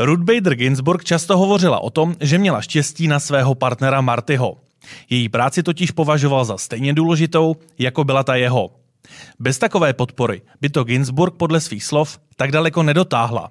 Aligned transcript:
Ruth 0.00 0.22
Bader 0.22 0.54
Ginsburg 0.54 1.04
často 1.04 1.38
hovořila 1.38 1.78
o 1.78 1.90
tom, 1.90 2.14
že 2.20 2.38
měla 2.38 2.60
štěstí 2.60 3.08
na 3.08 3.20
svého 3.20 3.54
partnera 3.54 4.00
Martyho. 4.00 4.56
Její 5.10 5.28
práci 5.28 5.62
totiž 5.62 5.90
považoval 5.90 6.44
za 6.44 6.58
stejně 6.58 6.94
důležitou, 6.94 7.56
jako 7.78 8.04
byla 8.04 8.22
ta 8.22 8.34
jeho. 8.34 8.70
Bez 9.38 9.58
takové 9.58 9.92
podpory 9.92 10.42
by 10.60 10.68
to 10.70 10.84
Ginsburg 10.84 11.34
podle 11.34 11.60
svých 11.60 11.84
slov 11.84 12.18
tak 12.36 12.52
daleko 12.52 12.82
nedotáhla. 12.82 13.50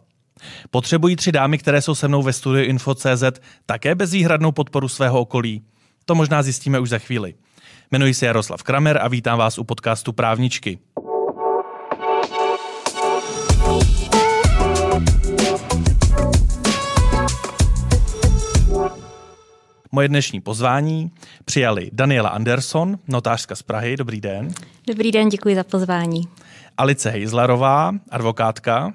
Potřebují 0.72 1.16
tři 1.16 1.32
dámy, 1.32 1.58
které 1.58 1.82
jsou 1.82 1.96
se 1.96 2.08
mnou 2.08 2.24
ve 2.24 2.34
studiu 2.34 2.66
Info.cz, 2.66 3.24
také 3.66 3.96
bezvýhradnou 3.96 4.52
podporu 4.52 4.88
svého 4.88 5.20
okolí? 5.20 5.62
To 6.06 6.16
možná 6.16 6.44
zjistíme 6.44 6.80
už 6.80 6.90
za 6.90 7.00
chvíli. 7.00 7.34
Jmenuji 7.92 8.14
se 8.14 8.26
Jaroslav 8.26 8.64
Kramer 8.64 9.00
a 9.02 9.08
vítám 9.08 9.38
vás 9.40 9.58
u 9.58 9.64
podcastu 9.64 10.14
Právničky. 10.14 10.80
Moje 19.92 20.08
dnešní 20.08 20.42
pozvání 20.42 21.12
přijali 21.46 21.90
Daniela 21.94 22.30
Anderson, 22.30 23.00
notářka 23.08 23.56
z 23.56 23.64
Prahy. 23.64 23.98
Dobrý 23.98 24.22
den. 24.22 24.52
Dobrý 24.88 25.12
den, 25.12 25.30
děkuji 25.30 25.56
za 25.56 25.64
pozvání. 25.64 26.22
Alice 26.78 27.10
Hejzlarová, 27.10 27.92
advokátka. 28.10 28.94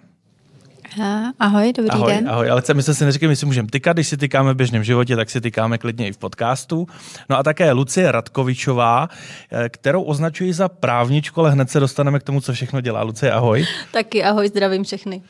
Ahoj, 1.39 1.73
dobrý 1.73 1.91
ahoj, 1.91 2.13
den. 2.13 2.29
Ahoj, 2.29 2.51
ale 2.51 2.63
my 2.75 2.83
jsme 2.83 2.95
si 2.95 3.05
neřekli, 3.05 3.29
my 3.29 3.37
si 3.37 3.47
můžeme 3.47 3.69
tykat, 3.69 3.97
když 3.97 4.09
si 4.09 4.17
tykáme 4.17 4.53
v 4.53 4.57
běžném 4.57 4.85
životě, 4.85 5.17
tak 5.17 5.31
si 5.31 5.41
tykáme 5.41 5.79
klidně 5.79 6.09
i 6.09 6.13
v 6.13 6.19
podcastu. 6.19 6.87
No 7.29 7.39
a 7.39 7.43
také 7.43 7.73
Lucie 7.73 8.13
Radkovičová, 8.13 9.09
eh, 9.53 9.69
kterou 9.69 10.03
označuji 10.03 10.53
za 10.53 10.69
právničku, 10.69 11.41
ale 11.41 11.51
hned 11.51 11.71
se 11.71 11.81
dostaneme 11.81 12.19
k 12.19 12.23
tomu, 12.23 12.41
co 12.41 12.53
všechno 12.53 12.81
dělá. 12.81 13.03
Lucie, 13.03 13.33
ahoj. 13.33 13.67
Taky 13.93 14.25
ahoj, 14.25 14.49
zdravím 14.49 14.85
všechny. 14.85 15.23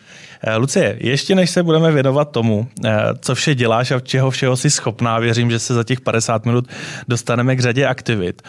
Eh, 0.43 0.57
Lucie, 0.57 0.97
ještě 1.01 1.35
než 1.35 1.51
se 1.51 1.63
budeme 1.63 1.93
věnovat 1.93 2.31
tomu, 2.31 2.67
eh, 2.85 2.91
co 3.21 3.35
vše 3.35 3.55
děláš 3.55 3.91
a 3.91 4.01
čeho 4.01 4.31
všeho 4.31 4.57
jsi 4.57 4.71
schopná, 4.71 5.19
věřím, 5.19 5.51
že 5.51 5.59
se 5.59 5.75
za 5.75 5.85
těch 5.85 6.01
50 6.01 6.47
minut 6.47 6.69
dostaneme 7.09 7.57
k 7.57 7.61
řadě 7.61 7.87
aktivit. 7.87 8.43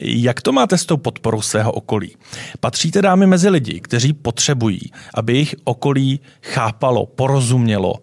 Jak 0.00 0.42
to 0.42 0.52
máte 0.52 0.78
s 0.78 0.86
tou 0.86 0.96
podporou 0.96 1.42
svého 1.42 1.72
okolí? 1.72 2.16
Patříte 2.60 3.02
dámy 3.02 3.26
mezi 3.26 3.48
lidi, 3.48 3.80
kteří 3.80 4.12
potřebují, 4.12 4.80
aby 5.14 5.32
jejich 5.32 5.54
okolí 5.64 6.20
chápalo, 6.42 7.06
porozumělo 7.06 7.94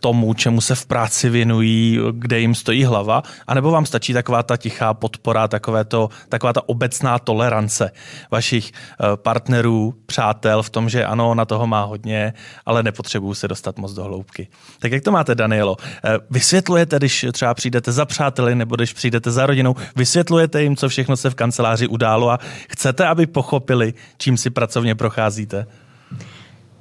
tomu, 0.00 0.34
čemu 0.34 0.60
se 0.60 0.74
v 0.74 0.86
práci 0.86 1.30
věnují, 1.30 1.98
kde 2.12 2.40
jim 2.40 2.54
stojí 2.54 2.84
hlava, 2.84 3.22
anebo 3.46 3.70
vám 3.70 3.86
stačí 3.86 4.12
taková 4.12 4.42
ta 4.42 4.56
tichá 4.56 4.94
podpora, 4.94 5.48
takové 5.48 5.84
to, 5.84 6.08
taková 6.28 6.52
ta 6.52 6.68
obecná 6.68 7.18
tolerance 7.18 7.90
vašich 8.30 8.72
eh, 8.72 9.16
partnerů, 9.16 9.94
přátel 10.06 10.62
v 10.62 10.70
tom, 10.70 10.88
že 10.88 11.04
ano, 11.04 11.34
na 11.34 11.44
toho 11.44 11.66
má 11.66 11.84
hodně, 11.84 12.32
ale 12.66 12.82
nepotřebuju 12.82 13.34
se 13.34 13.48
dostat 13.48 13.78
moc 13.78 13.92
do 13.92 14.04
hloubky. 14.04 14.48
Tak 14.78 14.92
jak 14.92 15.02
to 15.02 15.12
máte, 15.12 15.34
Danielo? 15.34 15.76
Eh, 16.04 16.18
vysvětlujete, 16.30 16.96
když 16.96 17.26
třeba 17.32 17.54
přijdete 17.54 17.92
za 17.92 18.04
přáteli 18.04 18.54
nebo 18.54 18.76
když 18.76 18.92
přijdete 18.92 19.30
za 19.30 19.46
rodinou, 19.46 19.74
vysvětlujete 19.96 20.62
jim, 20.62 20.76
co 20.76 20.88
všechno 20.88 21.16
se 21.16 21.30
v 21.30 21.34
kanceláři 21.34 21.86
událo 21.86 22.30
a 22.30 22.38
chcete, 22.68 23.06
aby 23.06 23.26
pochopili, 23.26 23.94
čím 24.18 24.36
si 24.36 24.50
pracovně 24.50 24.94
procházíte? 24.94 25.66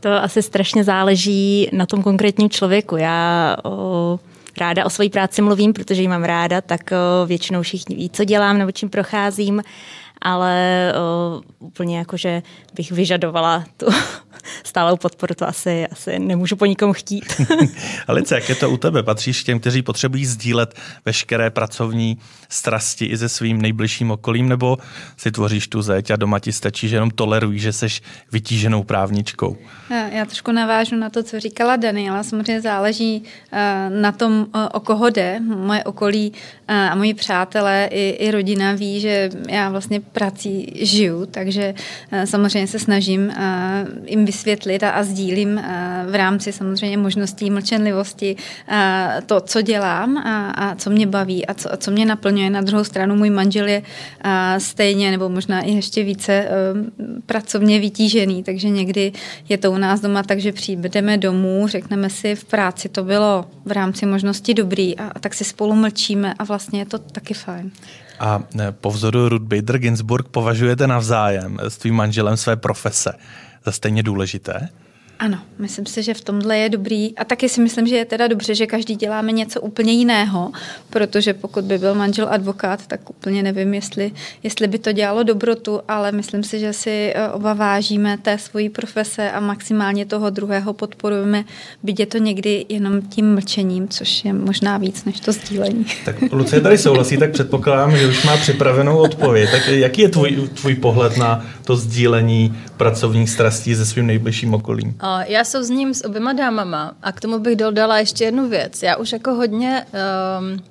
To 0.02 0.10
asi 0.14 0.42
strašně 0.42 0.84
záleží 0.84 1.70
na 1.74 1.86
tom 1.86 2.04
konkrétním 2.04 2.50
člověku. 2.50 2.98
Já 2.98 3.56
o, 3.64 4.20
ráda 4.58 4.86
o 4.86 4.90
své 4.90 5.10
práci 5.10 5.42
mluvím, 5.42 5.74
protože 5.74 6.02
ji 6.02 6.08
mám 6.08 6.24
ráda, 6.24 6.62
tak 6.62 6.82
o, 6.92 7.26
většinou 7.26 7.62
všichni 7.62 7.96
ví, 7.96 8.10
co 8.10 8.24
dělám 8.24 8.58
nebo 8.58 8.72
čím 8.72 8.90
procházím 8.90 9.62
ale 10.22 10.94
o, 10.96 11.42
úplně 11.60 11.98
jako, 11.98 12.18
že 12.18 12.42
bych 12.74 12.92
vyžadovala 12.92 13.64
tu 13.78 13.86
stálou 14.64 14.98
podporu, 14.98 15.36
to 15.36 15.48
asi, 15.48 15.88
asi 15.88 16.20
nemůžu 16.20 16.56
po 16.56 16.66
nikom 16.66 16.94
chtít. 16.94 17.42
Alice, 18.08 18.36
jak 18.36 18.50
je 18.50 18.56
to 18.56 18.70
u 18.70 18.78
tebe? 18.78 19.04
Patříš 19.04 19.44
k 19.44 19.46
těm, 19.46 19.60
kteří 19.60 19.82
potřebují 19.82 20.26
sdílet 20.26 20.76
veškeré 21.06 21.50
pracovní 21.50 22.18
strasti 22.50 23.06
i 23.06 23.18
se 23.18 23.30
svým 23.30 23.62
nejbližším 23.62 24.12
okolím, 24.12 24.50
nebo 24.50 24.78
si 25.18 25.32
tvoříš 25.32 25.68
tu 25.68 25.82
zeď 25.82 26.12
a 26.12 26.16
doma 26.16 26.40
ti 26.40 26.52
stačí, 26.54 26.88
že 26.88 26.96
jenom 26.96 27.12
tolerují, 27.12 27.60
že 27.60 27.74
seš 27.74 28.02
vytíženou 28.32 28.84
právničkou? 28.84 29.58
Já 30.12 30.26
trošku 30.26 30.52
navážu 30.52 30.96
na 30.96 31.10
to, 31.10 31.24
co 31.24 31.40
říkala 31.40 31.76
Daniela. 31.76 32.24
Samozřejmě 32.24 32.62
záleží 32.62 33.24
eh, 33.52 33.90
na 33.90 34.12
tom, 34.12 34.48
eh, 34.56 34.70
o 34.70 34.80
koho 34.80 35.10
jde. 35.10 35.40
Moje 35.40 35.84
okolí 35.84 36.34
eh, 36.68 36.90
a 36.90 36.96
moji 36.96 37.14
přátelé 37.14 37.90
i, 37.92 38.10
i 38.10 38.32
rodina 38.32 38.74
ví, 38.74 39.00
že 39.00 39.30
já 39.50 39.70
vlastně 39.70 40.00
prací 40.00 40.74
žiju, 40.76 41.26
takže 41.26 41.74
samozřejmě 42.26 42.68
se 42.68 42.80
snažím 42.80 43.34
jim 44.22 44.26
vysvětlit 44.26 44.84
a, 44.84 44.90
a 44.90 45.04
sdílím 45.04 45.62
v 46.10 46.16
rámci 46.16 46.54
samozřejmě 46.54 46.98
možností 46.98 47.50
mlčenlivosti 47.50 48.36
to, 49.26 49.42
co 49.42 49.62
dělám 49.62 50.18
a, 50.18 50.52
a 50.52 50.76
co 50.76 50.90
mě 50.90 51.08
baví 51.08 51.46
a 51.46 51.54
co, 51.54 51.74
a 51.74 51.78
co 51.78 51.92
mě 51.92 52.06
naplňuje. 52.06 52.50
Na 52.50 52.62
druhou 52.62 52.84
stranu 52.84 53.16
můj 53.16 53.30
manžel 53.30 53.68
je 53.68 53.82
stejně 54.58 55.12
nebo 55.12 55.30
možná 55.30 55.62
i 55.62 55.72
ještě 55.72 56.04
více 56.04 56.48
pracovně 57.26 57.80
vytížený, 57.80 58.44
takže 58.44 58.70
někdy 58.70 59.12
je 59.50 59.58
to 59.58 59.72
u 59.72 59.78
nás 59.78 60.02
doma 60.02 60.24
tak, 60.24 60.40
že 60.40 60.52
přijdeme 60.52 61.18
domů, 61.18 61.68
řekneme 61.68 62.10
si 62.10 62.36
v 62.36 62.46
práci, 62.46 62.90
to 62.90 63.04
bylo 63.04 63.46
v 63.66 63.72
rámci 63.72 64.06
možnosti 64.06 64.54
dobrý 64.54 64.98
a, 64.98 65.12
a 65.16 65.20
tak 65.20 65.34
si 65.34 65.44
spolu 65.44 65.76
mlčíme 65.76 66.34
a 66.40 66.44
vlastně 66.44 66.80
je 66.80 66.86
to 66.86 67.00
taky 67.00 67.34
fajn. 67.34 67.72
A 68.20 68.44
po 68.72 68.92
vzoru 68.92 69.30
Ruth 69.30 69.44
Bader 69.44 69.78
Ginsburg 69.78 70.28
považujete 70.28 70.88
navzájem 70.88 71.58
s 71.62 71.78
tvým 71.78 71.96
manželem 71.96 72.38
své 72.38 72.56
profese 72.56 73.14
stejně 73.70 74.04
důležité? 74.04 74.70
Ano, 75.22 75.38
myslím 75.60 75.86
si, 75.86 76.04
že 76.04 76.14
v 76.14 76.22
tomhle 76.22 76.58
je 76.58 76.70
dobrý. 76.70 77.18
A 77.18 77.24
taky 77.24 77.50
si 77.50 77.62
myslím, 77.62 77.88
že 77.88 77.96
je 77.96 78.06
teda 78.06 78.28
dobře, 78.28 78.56
že 78.56 78.68
každý 78.68 78.96
děláme 78.96 79.32
něco 79.32 79.62
úplně 79.62 79.94
jiného, 79.94 80.52
protože 80.90 81.34
pokud 81.34 81.64
by 81.64 81.78
byl 81.78 81.96
manžel 81.96 82.28
advokát, 82.30 82.88
tak 82.88 83.10
úplně 83.10 83.44
nevím, 83.44 83.74
jestli, 83.74 84.12
jestli 84.44 84.68
by 84.68 84.80
to 84.80 84.92
dělalo 84.92 85.24
dobrotu, 85.24 85.82
ale 85.88 86.12
myslím 86.12 86.44
si, 86.44 86.60
že 86.60 86.74
si 86.74 87.14
eh, 87.16 87.30
oba 87.30 87.54
vážíme 87.54 88.18
té 88.18 88.38
svojí 88.38 88.70
profese 88.70 89.32
a 89.32 89.40
maximálně 89.40 90.06
toho 90.06 90.30
druhého 90.30 90.74
podporujeme, 90.74 91.44
byť 91.84 92.00
je 92.00 92.06
to 92.06 92.18
někdy 92.18 92.66
jenom 92.70 93.02
tím 93.02 93.34
mlčením, 93.34 93.88
což 93.88 94.26
je 94.26 94.34
možná 94.34 94.78
víc 94.78 95.06
než 95.06 95.20
to 95.20 95.32
sdílení. 95.32 95.86
Tak 96.06 96.16
Lucie 96.32 96.62
tady 96.62 96.78
souhlasí, 96.78 97.18
tak 97.18 97.32
předpokládám, 97.32 97.98
že 97.98 98.08
už 98.08 98.24
má 98.24 98.38
připravenou 98.38 98.98
odpověď. 98.98 99.52
Tak 99.52 99.68
jaký 99.68 100.02
je 100.02 100.10
tvůj, 100.10 100.50
tvůj 100.54 100.76
pohled 100.76 101.18
na 101.18 101.46
to 101.64 101.76
sdílení 101.76 102.58
pracovních 102.78 103.30
strastí 103.30 103.76
se 103.76 103.86
svým 103.86 104.08
nejbližším 104.08 104.54
okolím? 104.54 104.96
Já 105.20 105.44
souzním 105.44 105.94
s 105.94 106.06
oběma 106.06 106.34
dámama 106.34 106.94
a 107.04 107.12
k 107.12 107.20
tomu 107.20 107.40
bych 107.40 107.56
dodala 107.56 108.00
ještě 108.00 108.24
jednu 108.24 108.50
věc. 108.50 108.84
Já 108.84 108.96
už 108.96 109.12
jako 109.12 109.34
hodně 109.34 109.86
um, 110.40 110.64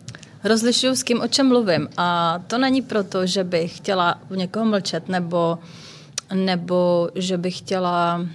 rozlišuju, 0.45 0.97
s 0.97 1.03
kým 1.03 1.21
o 1.21 1.29
čem 1.29 1.49
mluvím 1.49 1.89
a 1.97 2.39
to 2.47 2.59
není 2.59 2.83
proto, 2.83 3.27
že 3.27 3.45
bych 3.45 3.77
chtěla 3.77 4.19
u 4.31 4.35
někoho 4.35 4.65
mlčet 4.65 5.09
nebo, 5.09 5.59
nebo 6.35 7.09
že 7.15 7.39
bych 7.39 7.59
chtěla 7.59 8.27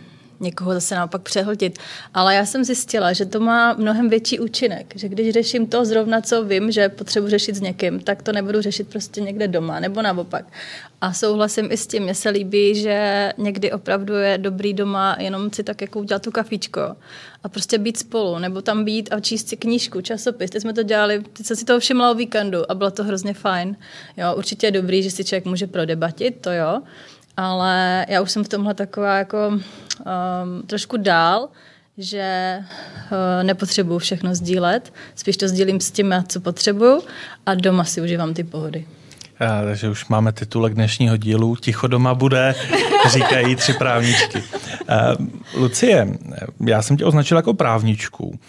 někoho 0.46 0.74
zase 0.74 0.96
naopak 0.96 1.22
přehltit. 1.22 1.80
Ale 2.14 2.36
já 2.36 2.46
jsem 2.46 2.64
zjistila, 2.64 3.14
že 3.14 3.26
to 3.26 3.40
má 3.40 3.74
mnohem 3.74 4.10
větší 4.10 4.40
účinek, 4.40 4.94
že 4.96 5.10
když 5.10 5.34
řeším 5.34 5.68
to 5.68 5.86
zrovna, 5.86 6.22
co 6.22 6.44
vím, 6.44 6.72
že 6.72 6.90
potřebuji 6.90 7.30
řešit 7.30 7.56
s 7.56 7.62
někým, 7.62 8.00
tak 8.00 8.24
to 8.24 8.32
nebudu 8.32 8.62
řešit 8.62 8.88
prostě 8.88 9.22
někde 9.22 9.48
doma, 9.48 9.80
nebo 9.80 10.02
naopak. 10.02 10.46
A 11.02 11.14
souhlasím 11.14 11.72
i 11.72 11.78
s 11.78 11.88
tím, 11.88 12.04
mně 12.04 12.16
se 12.16 12.30
líbí, 12.30 12.76
že 12.76 13.32
někdy 13.38 13.72
opravdu 13.72 14.14
je 14.14 14.38
dobrý 14.38 14.74
doma 14.74 15.16
jenom 15.20 15.54
si 15.54 15.64
tak 15.64 15.82
jako 15.82 16.00
udělat 16.00 16.22
tu 16.22 16.32
kafičko 16.32 16.82
a 17.44 17.50
prostě 17.50 17.78
být 17.78 17.98
spolu, 17.98 18.40
nebo 18.40 18.62
tam 18.62 18.86
být 18.86 19.14
a 19.14 19.20
číst 19.20 19.50
si 19.50 19.58
knížku, 19.58 20.02
časopis. 20.02 20.50
Teď 20.50 20.62
jsme 20.62 20.74
to 20.74 20.84
dělali, 20.84 21.24
teď 21.34 21.46
jsem 21.46 21.58
si 21.58 21.66
to 21.66 21.80
všimla 21.80 22.12
o 22.12 22.14
víkendu 22.14 22.72
a 22.72 22.76
bylo 22.76 22.92
to 22.92 23.04
hrozně 23.04 23.34
fajn. 23.34 23.78
Jo, 24.18 24.36
určitě 24.36 24.68
je 24.68 24.72
dobrý, 24.72 25.04
že 25.04 25.12
si 25.12 25.24
člověk 25.24 25.46
může 25.46 25.68
prodebatit, 25.68 26.42
to 26.42 26.52
jo, 26.52 26.82
ale 27.38 28.06
já 28.10 28.22
už 28.22 28.32
jsem 28.32 28.44
v 28.44 28.50
tomhle 28.50 28.74
taková 28.74 29.18
jako 29.18 29.60
um, 30.00 30.68
trošku 30.68 30.98
dál, 30.98 31.50
že 31.98 32.58
uh, 32.60 33.44
nepotřebuju 33.44 34.00
všechno 34.00 34.36
sdílet, 34.36 34.94
spíš 35.16 35.38
to 35.38 35.48
sdílím 35.48 35.82
s 35.82 35.92
tím, 35.92 36.14
co 36.28 36.40
potřebuju 36.40 37.02
a 37.46 37.54
doma 37.54 37.84
si 37.84 38.02
užívám 38.02 38.34
ty 38.34 38.44
pohody. 38.44 38.86
A, 39.40 39.64
takže 39.64 39.90
už 39.90 40.08
máme 40.08 40.32
titulek 40.32 40.74
dnešního 40.74 41.18
dílu 41.18 41.56
Ticho 41.56 41.88
doma 41.88 42.14
bude, 42.14 42.56
říkají 43.10 43.56
tři 43.56 43.74
právničky. 43.74 44.38
Uh, 44.38 45.28
Lucie, 45.62 46.08
já 46.66 46.82
jsem 46.82 46.98
tě 46.98 47.06
označil 47.06 47.38
jako 47.38 47.54
právničku. 47.54 48.40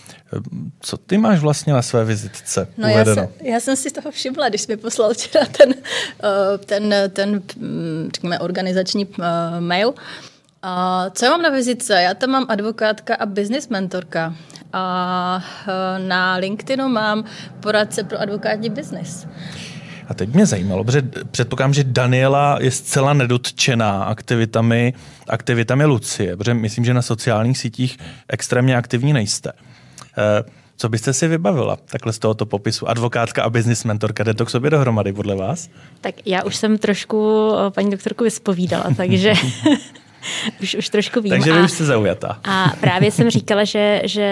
Co 0.81 0.97
ty 0.97 1.19
máš 1.19 1.39
vlastně 1.39 1.73
na 1.73 1.83
své 1.83 2.05
vizitce 2.05 2.69
no 2.77 2.89
Já 2.89 3.05
jsem, 3.05 3.29
já 3.43 3.61
jsem 3.61 3.77
si 3.77 3.91
toho 3.91 4.11
všimla, 4.11 4.49
když 4.49 4.61
jsi 4.61 4.73
mi 4.73 4.77
poslal 4.77 5.15
včera 5.15 5.47
ten, 5.47 5.75
ten, 6.65 6.95
ten 7.11 7.43
mm, 7.57 8.11
řekněme, 8.15 8.39
organizační 8.39 9.09
mail. 9.61 9.95
Co 11.11 11.25
já 11.25 11.31
mám 11.31 11.43
na 11.43 11.51
vizitce? 11.51 12.03
Já 12.03 12.15
tam 12.15 12.31
mám 12.31 12.47
advokátka 12.49 13.15
a 13.15 13.27
business 13.27 13.69
mentorka. 13.69 14.35
A 14.73 15.45
na 15.99 16.37
LinkedInu 16.37 16.89
mám 16.89 17.25
poradce 17.61 18.05
pro 18.05 18.21
advokátní 18.21 18.71
biznis. 18.71 19.27
A 20.09 20.15
teď 20.15 20.35
mě 20.35 20.47
zajímalo, 20.47 20.85
protože 20.85 21.03
předpokládám, 21.31 21.75
že 21.75 21.85
Daniela 21.85 22.59
je 22.61 22.71
zcela 22.71 23.13
nedotčená 23.13 24.05
aktivitami, 24.05 24.95
aktivitami 25.29 25.85
Lucie, 25.85 26.37
protože 26.37 26.55
myslím, 26.55 26.85
že 26.85 26.95
na 26.95 27.03
sociálních 27.03 27.59
sítích 27.59 27.99
extrémně 28.29 28.77
aktivní 28.77 29.13
nejste. 29.13 29.53
Eh, 30.19 30.45
co 30.77 30.89
byste 30.89 31.13
si 31.13 31.29
vybavila 31.29 31.77
takhle 31.77 32.13
z 32.13 32.19
tohoto 32.19 32.47
popisu? 32.47 32.89
Advokátka 32.89 33.43
a 33.43 33.51
business 33.51 33.85
mentorka, 33.85 34.25
jde 34.25 34.35
to 34.35 34.47
k 34.47 34.51
sobě 34.51 34.71
dohromady 34.71 35.13
podle 35.13 35.37
vás? 35.37 35.69
Tak 36.01 36.15
já 36.27 36.45
už 36.45 36.57
jsem 36.57 36.79
trošku 36.79 37.51
eh, 37.67 37.71
paní 37.71 37.91
doktorku 37.91 38.25
vyspovídala, 38.25 38.85
takže 38.97 39.33
už, 40.63 40.75
už 40.75 40.89
trošku 40.89 41.21
vím. 41.21 41.31
Takže 41.31 41.53
vy 41.53 41.63
už 41.63 41.73
jste 41.73 41.85
zaujatá. 41.85 42.41
A 42.45 42.73
právě 42.81 43.11
jsem 43.11 43.31
říkala, 43.31 43.65
že, 43.65 44.03
že 44.05 44.29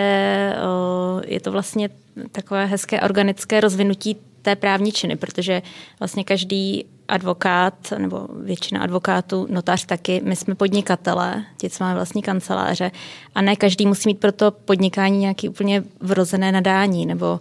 o, 0.63 1.21
je 1.27 1.41
to 1.41 1.53
vlastně 1.53 1.89
takové 2.33 2.67
hezké 2.67 3.01
organické 3.01 3.61
rozvinutí 3.61 4.17
té 4.43 4.57
právní 4.57 4.93
činy, 4.93 5.17
protože 5.17 5.63
vlastně 6.01 6.25
každý 6.25 6.85
advokát, 7.09 7.75
nebo 7.99 8.29
většina 8.43 8.81
advokátů, 8.81 9.47
notář 9.51 9.87
taky, 9.87 10.21
my 10.25 10.37
jsme 10.37 10.55
podnikatelé, 10.55 11.45
ti, 11.59 11.71
co 11.71 11.85
máme 11.85 11.95
vlastní 11.95 12.23
kanceláře 12.23 12.91
a 13.35 13.43
ne 13.43 13.57
každý 13.57 13.87
musí 13.87 14.09
mít 14.09 14.21
pro 14.21 14.33
to 14.33 14.51
podnikání 14.51 15.19
nějaký 15.19 15.49
úplně 15.49 15.83
vrozené 16.01 16.53
nadání, 16.53 17.07
nebo 17.07 17.41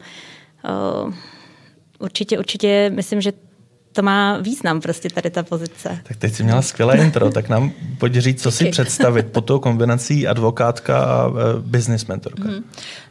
uh, 1.06 1.14
určitě, 2.00 2.40
určitě 2.40 2.92
myslím, 2.96 3.22
že 3.22 3.34
to 3.94 4.02
má 4.02 4.38
význam 4.38 4.82
prostě 4.82 5.10
tady 5.10 5.30
ta 5.30 5.44
pozice. 5.44 6.00
Tak 6.04 6.18
teď 6.18 6.34
jsi 6.34 6.44
měla 6.44 6.62
skvělé 6.62 6.98
intro, 6.98 7.30
tak 7.30 7.50
nám 7.50 7.72
pojď 8.00 8.14
říct, 8.14 8.42
co 8.42 8.52
si 8.52 8.66
představit 8.66 9.28
po 9.32 9.42
tou 9.42 9.60
kombinací 9.60 10.28
advokátka 10.28 11.04
a 11.04 11.28
uh, 11.28 11.36
business 11.60 12.06
mentorka. 12.06 12.44
Hmm. 12.44 12.64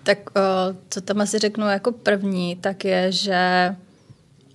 Tak 0.02 0.18
uh, 0.36 0.76
co 0.88 1.00
tam 1.00 1.20
asi 1.20 1.38
řeknu 1.38 1.68
jako 1.68 1.92
první, 1.92 2.56
tak 2.56 2.84
je, 2.84 3.12
že 3.12 3.70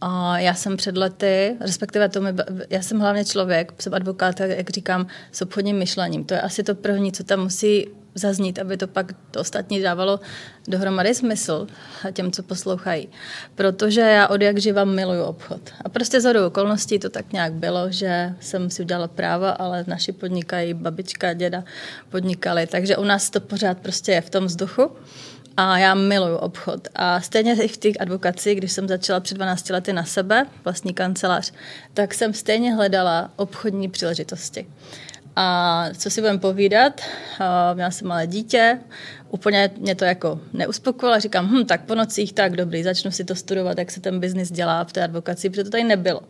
a 0.01 0.39
já 0.39 0.53
jsem 0.53 0.77
před 0.77 0.97
lety, 0.97 1.55
respektive 1.61 2.09
to 2.09 2.21
mi, 2.21 2.29
já 2.69 2.81
jsem 2.81 2.99
hlavně 2.99 3.25
člověk, 3.25 3.73
jsem 3.79 3.93
advokát, 3.93 4.39
jak 4.39 4.69
říkám, 4.69 5.07
s 5.31 5.41
obchodním 5.41 5.77
myšlením. 5.77 6.23
To 6.23 6.33
je 6.33 6.41
asi 6.41 6.63
to 6.63 6.75
první, 6.75 7.11
co 7.11 7.23
tam 7.23 7.39
musí 7.39 7.87
zaznít, 8.17 8.59
aby 8.59 8.77
to 8.77 8.87
pak 8.87 9.13
to 9.31 9.39
ostatní 9.39 9.81
dávalo 9.81 10.19
dohromady 10.67 11.15
smysl 11.15 11.67
těm, 12.11 12.31
co 12.31 12.43
poslouchají. 12.43 13.09
Protože 13.55 14.01
já 14.01 14.27
od 14.27 14.41
jak 14.41 14.57
živa 14.57 14.85
miluju 14.85 15.23
obchod. 15.23 15.61
A 15.85 15.89
prostě 15.89 16.21
za 16.21 16.45
okolností 16.47 16.99
to 16.99 17.09
tak 17.09 17.33
nějak 17.33 17.53
bylo, 17.53 17.91
že 17.91 18.33
jsem 18.39 18.69
si 18.69 18.81
udělala 18.81 19.07
práva, 19.07 19.51
ale 19.51 19.83
naši 19.87 20.11
podnikají, 20.11 20.73
babička, 20.73 21.33
děda 21.33 21.63
podnikali, 22.09 22.67
takže 22.67 22.97
u 22.97 23.03
nás 23.03 23.29
to 23.29 23.39
pořád 23.39 23.77
prostě 23.77 24.11
je 24.11 24.21
v 24.21 24.29
tom 24.29 24.45
vzduchu. 24.45 24.91
A 25.57 25.77
já 25.77 25.93
miluju 25.95 26.35
obchod. 26.35 26.87
A 26.95 27.21
stejně 27.21 27.53
i 27.53 27.67
v 27.67 27.77
těch 27.77 27.95
advokaci, 27.99 28.55
když 28.55 28.71
jsem 28.71 28.87
začala 28.87 29.19
před 29.19 29.35
12 29.35 29.69
lety 29.69 29.93
na 29.93 30.03
sebe, 30.03 30.45
vlastní 30.63 30.93
kancelář, 30.93 31.53
tak 31.93 32.13
jsem 32.13 32.33
stejně 32.33 32.73
hledala 32.73 33.31
obchodní 33.35 33.89
příležitosti. 33.89 34.67
A 35.39 35.85
co 35.97 36.09
si 36.09 36.21
budeme 36.21 36.39
povídat, 36.39 37.01
měla 37.73 37.91
jsem 37.91 38.07
malé 38.07 38.27
dítě, 38.27 38.79
úplně 39.29 39.71
mě 39.77 39.95
to 39.95 40.05
jako 40.05 40.39
neuspokojilo. 40.53 41.19
Říkám, 41.19 41.47
hm, 41.47 41.65
tak 41.65 41.81
po 41.85 41.95
nocích, 41.95 42.33
tak 42.33 42.55
dobrý, 42.55 42.83
začnu 42.83 43.11
si 43.11 43.23
to 43.23 43.35
studovat, 43.35 43.77
jak 43.77 43.91
se 43.91 44.01
ten 44.01 44.19
biznis 44.19 44.51
dělá 44.51 44.83
v 44.83 44.93
té 44.93 45.03
advokaci, 45.03 45.49
protože 45.49 45.63
to 45.63 45.69
tady 45.69 45.83
nebylo. 45.83 46.21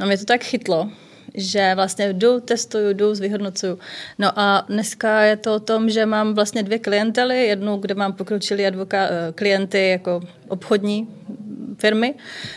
No 0.00 0.06
mě 0.06 0.18
to 0.18 0.24
tak 0.24 0.44
chytlo, 0.44 0.90
že 1.34 1.72
vlastně 1.74 2.12
jdu, 2.12 2.40
testuju, 2.40 2.92
jdu, 2.92 3.14
zvyhodnocuju. 3.14 3.78
No 4.18 4.38
a 4.38 4.64
dneska 4.68 5.20
je 5.20 5.36
to 5.36 5.54
o 5.54 5.60
tom, 5.60 5.90
že 5.90 6.06
mám 6.06 6.34
vlastně 6.34 6.62
dvě 6.62 6.78
klientely, 6.78 7.46
jednu, 7.46 7.76
kde 7.76 7.94
mám 7.94 8.12
pokročilý 8.12 8.64
advoka- 8.64 9.08
klienty 9.34 9.88
jako 9.88 10.20
obchodní 10.48 11.08
firmy. 11.78 12.14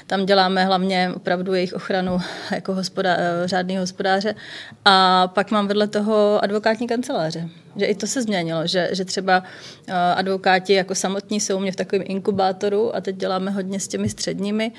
Tam 0.07 0.25
děláme 0.25 0.65
hlavně 0.65 1.11
opravdu 1.15 1.53
jejich 1.53 1.73
ochranu 1.73 2.19
jako 2.51 2.73
hospoda- 2.73 3.15
eh, 3.19 3.47
řádného 3.47 3.81
hospodáře. 3.81 4.35
A 4.85 5.27
pak 5.27 5.51
mám 5.51 5.67
vedle 5.67 5.87
toho 5.87 6.43
advokátní 6.43 6.87
kanceláře. 6.87 7.49
Že 7.75 7.85
i 7.85 7.95
to 7.95 8.07
se 8.07 8.21
změnilo, 8.21 8.67
že, 8.67 8.89
že 8.91 9.05
třeba 9.05 9.43
eh, 9.87 9.93
advokáti 9.93 10.73
jako 10.73 10.95
samotní 10.95 11.39
jsou 11.39 11.59
mě 11.59 11.71
v 11.71 11.75
takovém 11.75 12.03
inkubátoru 12.05 12.95
a 12.95 13.01
teď 13.01 13.15
děláme 13.15 13.51
hodně 13.51 13.79
s 13.79 13.87
těmi 13.87 14.09
středními 14.09 14.71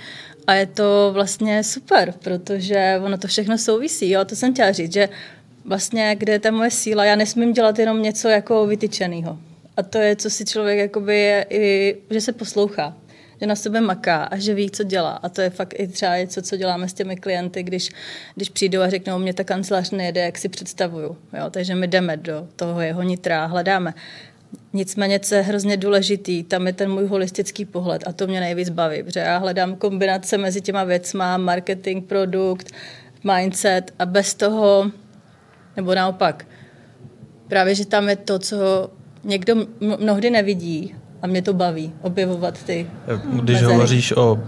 a 0.47 0.55
je 0.55 0.67
to 0.67 1.11
vlastně 1.13 1.65
super, 1.65 2.15
protože 2.19 3.01
ono 3.05 3.19
to 3.19 3.29
všechno 3.29 3.59
souvisí. 3.59 4.11
Jo? 4.11 4.25
To 4.25 4.37
jsem 4.37 4.53
chtěla 4.53 4.73
říct, 4.73 4.93
že 4.93 5.09
vlastně, 5.65 6.17
kde 6.19 6.33
je 6.33 6.39
ta 6.39 6.51
moje 6.51 6.71
síla, 6.71 7.05
já 7.05 7.17
nesmím 7.17 7.53
dělat 7.53 7.79
jenom 7.79 8.03
něco 8.03 8.29
jako 8.29 8.67
vytyčeného. 8.67 9.39
A 9.77 9.83
to 9.83 9.99
je, 9.99 10.17
co 10.17 10.31
si 10.31 10.45
člověk 10.45 10.79
jakoby 10.79 11.19
je, 11.19 11.47
i, 11.51 11.97
že 12.11 12.21
se 12.21 12.33
poslouchá 12.33 12.97
že 13.41 13.47
na 13.47 13.55
sebe 13.55 13.81
maká 13.81 14.25
a 14.25 14.37
že 14.37 14.55
ví, 14.55 14.71
co 14.71 14.85
dělá. 14.85 15.11
A 15.11 15.29
to 15.29 15.41
je 15.41 15.51
fakt 15.51 15.75
i 15.79 15.89
třeba 15.89 16.17
něco, 16.17 16.43
co 16.43 16.57
děláme 16.57 16.89
s 16.89 16.93
těmi 16.93 17.17
klienty, 17.17 17.63
když, 17.63 17.91
když 18.35 18.49
přijdou 18.49 18.81
a 18.81 18.91
řeknou, 18.91 19.19
mě 19.19 19.35
ta 19.35 19.45
kancelář 19.45 19.91
nejede, 19.91 20.21
jak 20.21 20.39
si 20.39 20.49
představuju. 20.49 21.17
Jo? 21.39 21.51
Takže 21.51 21.75
my 21.75 21.87
jdeme 21.87 22.17
do 22.17 22.49
toho 22.57 22.81
jeho 22.81 23.03
nitra, 23.03 23.47
hledáme. 23.47 23.95
Nicméně, 24.73 25.21
co 25.21 25.35
je 25.35 25.43
hrozně 25.43 25.77
důležitý, 25.77 26.43
tam 26.43 26.67
je 26.67 26.73
ten 26.73 26.91
můj 26.91 27.07
holistický 27.07 27.65
pohled 27.65 28.05
a 28.07 28.13
to 28.13 28.27
mě 28.27 28.41
nejvíc 28.41 28.69
baví, 28.69 29.03
protože 29.03 29.21
já 29.21 29.39
hledám 29.39 29.77
kombinace 29.77 30.39
mezi 30.39 30.61
těma 30.61 30.85
věcma, 30.85 31.37
marketing, 31.37 32.05
produkt, 32.05 32.71
mindset 33.25 33.95
a 33.99 34.07
bez 34.07 34.35
toho, 34.35 34.91
nebo 35.77 35.95
naopak, 35.95 36.47
právě, 37.49 37.75
že 37.75 37.87
tam 37.87 38.09
je 38.09 38.17
to, 38.17 38.39
co 38.39 38.91
někdo 39.25 39.67
mnohdy 39.81 40.31
nevidí 40.31 40.95
a 41.23 41.27
mě 41.27 41.43
to 41.43 41.53
baví, 41.53 41.93
objevovat 42.03 42.63
ty 42.63 42.87
Když 43.25 43.55
mezery. 43.55 43.73
hovoříš 43.73 44.13
o 44.13 44.39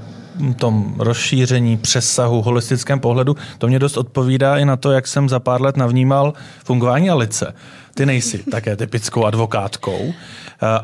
tom 0.56 0.94
rozšíření, 0.98 1.76
přesahu, 1.76 2.42
holistickém 2.42 3.00
pohledu, 3.00 3.36
to 3.58 3.68
mě 3.68 3.78
dost 3.78 3.96
odpovídá 3.96 4.56
i 4.58 4.64
na 4.64 4.76
to, 4.76 4.90
jak 4.90 5.06
jsem 5.06 5.28
za 5.28 5.40
pár 5.40 5.62
let 5.62 5.76
navnímal 5.76 6.32
fungování 6.64 7.10
Alice. 7.10 7.54
Ty 7.94 8.06
nejsi 8.06 8.38
také 8.38 8.76
typickou 8.76 9.24
advokátkou, 9.24 10.12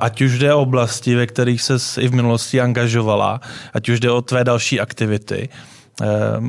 ať 0.00 0.20
už 0.20 0.38
jde 0.38 0.54
o 0.54 0.60
oblasti, 0.62 1.14
ve 1.14 1.26
kterých 1.26 1.62
se 1.62 1.76
i 2.00 2.08
v 2.08 2.14
minulosti 2.14 2.60
angažovala, 2.60 3.40
ať 3.74 3.88
už 3.88 4.00
jde 4.00 4.10
o 4.10 4.22
tvé 4.22 4.44
další 4.44 4.80
aktivity. 4.80 5.48
Eh, 5.52 5.75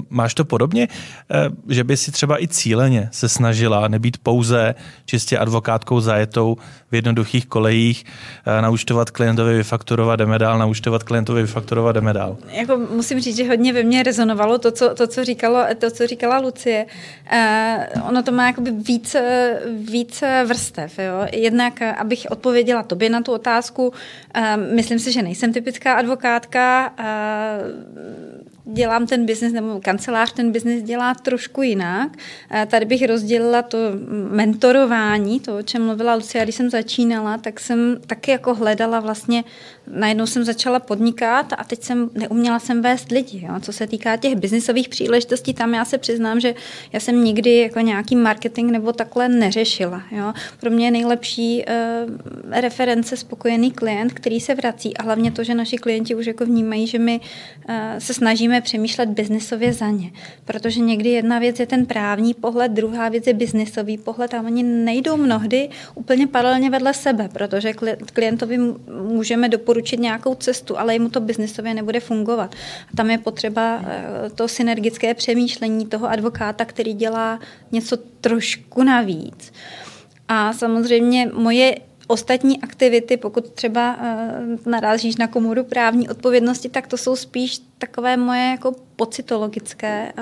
máš 0.10 0.34
to 0.34 0.46
podobně, 0.46 0.88
eh, 1.32 1.50
že 1.70 1.84
by 1.84 1.98
si 1.98 2.12
třeba 2.12 2.44
i 2.44 2.48
cíleně 2.48 3.10
se 3.12 3.30
snažila 3.30 3.88
nebýt 3.88 4.18
pouze 4.18 4.76
čistě 5.06 5.38
advokátkou 5.38 6.00
zajetou 6.00 6.58
v 6.92 6.96
jednoduchých 6.96 7.46
kolejích, 7.46 8.06
eh, 8.46 8.62
naučtovat 8.62 9.12
klientovi 9.12 9.58
vyfakturovat, 9.58 10.20
jdeme 10.20 10.40
dál, 10.40 10.60
naučtovat 10.60 11.04
klientovi 11.04 11.42
vyfakturovat, 11.42 11.96
jdeme 11.96 12.14
dál. 12.14 12.38
Jako 12.52 12.78
musím 12.78 13.20
říct, 13.20 13.38
že 13.38 13.48
hodně 13.48 13.74
ve 13.74 13.84
mně 13.84 14.04
rezonovalo 14.04 14.58
to, 14.58 14.72
co, 14.72 14.96
to, 14.96 15.08
co, 15.08 15.24
říkalo, 15.24 15.66
to, 15.78 15.92
co 15.92 16.08
říkala 16.08 16.38
Lucie. 16.40 16.86
Ono 18.08 18.24
to 18.24 18.32
má 18.32 18.48
jakoby 18.48 18.72
víc, 18.72 19.16
víc 19.90 20.24
vrstev. 20.48 21.00
Jo? 21.00 21.28
Jednak, 21.34 21.82
abych 21.82 22.28
odpověděla 22.30 22.84
tobě 22.84 23.10
na 23.10 23.22
tu 23.22 23.32
otázku, 23.32 23.94
myslím 24.76 25.00
si, 25.00 25.12
že 25.12 25.22
nejsem 25.22 25.54
typická 25.54 25.94
advokátka, 25.94 26.94
dělám 28.74 29.08
ten 29.08 29.26
biznis, 29.26 29.54
nebo 29.54 29.80
kancelář 29.84 30.34
ten 30.34 30.52
biznis 30.52 30.84
dělá 30.84 31.14
trošku 31.14 31.62
jinak. 31.62 32.12
Tady 32.68 32.86
bych 32.86 33.06
rozdělila 33.06 33.62
to 33.62 33.78
mentorování, 34.32 35.40
to, 35.40 35.58
o 35.58 35.62
čem 35.62 35.86
mluvila 35.86 36.16
Lucia, 36.16 36.44
když 36.44 36.56
jsem 36.56 36.70
začínala, 36.70 37.38
tak 37.38 37.60
jsem 37.60 37.98
taky 38.08 38.32
jako 38.32 38.56
hledala 38.56 39.00
vlastně, 39.00 39.44
najednou 39.88 40.26
jsem 40.26 40.44
začala 40.44 40.80
podnikat 40.80 41.54
a 41.58 41.64
teď 41.64 41.84
jsem, 41.84 42.10
neuměla 42.14 42.60
jsem 42.60 42.82
vést 42.82 43.12
lidi. 43.12 43.46
Jo. 43.48 43.60
Co 43.62 43.74
se 43.74 43.88
týká 43.88 44.18
těch 44.18 44.36
biznisových 44.36 44.90
příležitostí, 44.90 45.54
tam 45.54 45.74
já 45.74 45.86
se 45.86 45.98
přiznám, 45.98 46.40
že 46.40 46.56
já 46.94 47.00
jsem 47.00 47.24
nikdy 47.24 47.58
jako 47.58 47.80
nějaký 47.80 48.16
marketing 48.16 48.72
nebo 48.72 48.94
takhle 48.94 49.30
neřešila. 49.30 50.02
Jo. 50.12 50.34
Pro 50.60 50.70
mě 50.72 50.88
je 50.88 50.92
nejlepší 50.92 51.66
uh, 51.66 52.12
reference 52.52 53.18
spokojený 53.18 53.72
klient, 53.72 54.14
který 54.14 54.40
se 54.40 54.56
vrací 54.56 54.98
a 54.98 55.04
hlavně 55.04 55.32
to, 55.32 55.44
že 55.44 55.56
naši 55.56 55.78
klienti 55.78 56.16
už 56.16 56.26
jako 56.26 56.46
vnímají, 56.46 56.88
že 56.88 57.00
my 57.00 57.20
uh, 57.70 57.76
se 57.98 58.14
snažíme 58.14 58.57
musíme 58.58 58.62
přemýšlet 58.62 59.10
biznisově 59.10 59.74
za 59.74 59.90
ně. 59.90 60.12
Protože 60.46 60.80
někdy 60.80 61.10
jedna 61.10 61.40
věc 61.40 61.60
je 61.60 61.66
ten 61.66 61.86
právní 61.86 62.34
pohled, 62.34 62.72
druhá 62.72 63.10
věc 63.10 63.28
je 63.28 63.34
biznisový 63.34 63.98
pohled 63.98 64.34
a 64.34 64.42
oni 64.42 64.64
nejdou 64.64 65.18
mnohdy 65.18 65.70
úplně 65.96 66.28
paralelně 66.28 66.70
vedle 66.70 66.94
sebe, 66.94 67.30
protože 67.34 67.74
klientovi 68.14 68.58
můžeme 69.04 69.50
doporučit 69.50 70.00
nějakou 70.00 70.36
cestu, 70.36 70.80
ale 70.80 70.94
jemu 70.94 71.10
to 71.10 71.20
biznisově 71.20 71.74
nebude 71.74 72.00
fungovat. 72.00 72.56
A 72.94 72.98
tam 72.98 73.10
je 73.12 73.18
potřeba 73.18 73.82
eh, 73.86 74.30
to 74.30 74.48
synergické 74.48 75.14
přemýšlení 75.14 75.86
toho 75.86 76.10
advokáta, 76.10 76.66
který 76.66 76.94
dělá 76.94 77.40
něco 77.72 77.98
trošku 78.22 78.84
navíc. 78.84 79.54
A 80.28 80.54
samozřejmě 80.54 81.30
moje 81.34 81.76
ostatní 82.08 82.62
aktivity, 82.62 83.18
pokud 83.18 83.54
třeba 83.54 83.98
uh, 83.98 84.72
narážíš 84.72 85.16
na 85.16 85.28
komoru 85.28 85.64
právní 85.64 86.10
odpovědnosti, 86.10 86.70
tak 86.70 86.88
to 86.88 86.98
jsou 86.98 87.16
spíš 87.16 87.62
takové 87.78 88.18
moje 88.18 88.50
jako 88.52 88.76
pocitologické, 88.98 90.14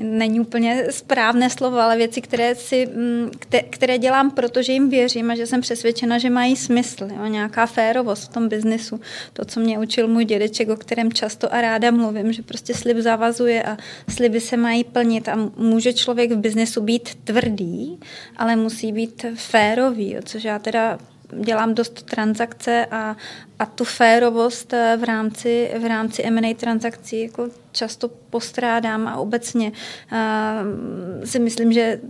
není 0.00 0.40
úplně 0.40 0.84
správné 0.90 1.50
slovo, 1.50 1.78
ale 1.78 1.96
věci, 1.96 2.20
které, 2.20 2.54
si, 2.54 2.86
mm, 2.86 3.30
které 3.70 3.98
dělám, 3.98 4.30
protože 4.30 4.72
jim 4.72 4.88
věřím 4.88 5.30
a 5.30 5.34
že 5.34 5.46
jsem 5.46 5.60
přesvědčena, 5.60 6.18
že 6.18 6.30
mají 6.30 6.56
smysl. 6.56 7.08
Jo? 7.16 7.26
Nějaká 7.26 7.66
férovost 7.66 8.30
v 8.30 8.32
tom 8.32 8.48
biznisu. 8.48 9.00
To, 9.32 9.44
co 9.44 9.60
mě 9.60 9.78
učil 9.78 10.08
můj 10.08 10.24
dědeček, 10.24 10.68
o 10.68 10.76
kterém 10.76 11.12
často 11.12 11.54
a 11.54 11.60
ráda 11.60 11.90
mluvím, 11.90 12.32
že 12.32 12.42
prostě 12.42 12.74
slib 12.74 12.96
zavazuje 12.96 13.62
a 13.62 13.76
sliby 14.08 14.40
se 14.40 14.56
mají 14.56 14.84
plnit 14.84 15.28
a 15.28 15.50
může 15.56 15.92
člověk 15.92 16.32
v 16.32 16.36
biznesu 16.36 16.80
být 16.80 17.14
tvrdý, 17.24 17.98
ale 18.36 18.56
musí 18.56 18.92
být 18.92 19.26
férový, 19.34 20.12
jo? 20.12 20.20
což 20.24 20.44
já 20.44 20.58
teda 20.58 20.98
dělám 21.40 21.74
dost 21.74 22.02
transakce 22.02 22.86
a, 22.90 23.16
a 23.58 23.66
tu 23.66 23.84
férovost 23.84 24.72
eh, 24.72 24.96
v 25.00 25.04
rámci, 25.04 25.70
v 25.82 25.88
rámci 25.88 26.22
M&A 26.22 26.54
transakcí 26.54 27.22
jako 27.22 27.48
často 27.72 28.08
postrádám 28.08 29.08
a 29.08 29.16
obecně 29.16 29.72
uh, 30.12 31.24
si 31.24 31.38
myslím, 31.38 31.72
že 31.72 32.00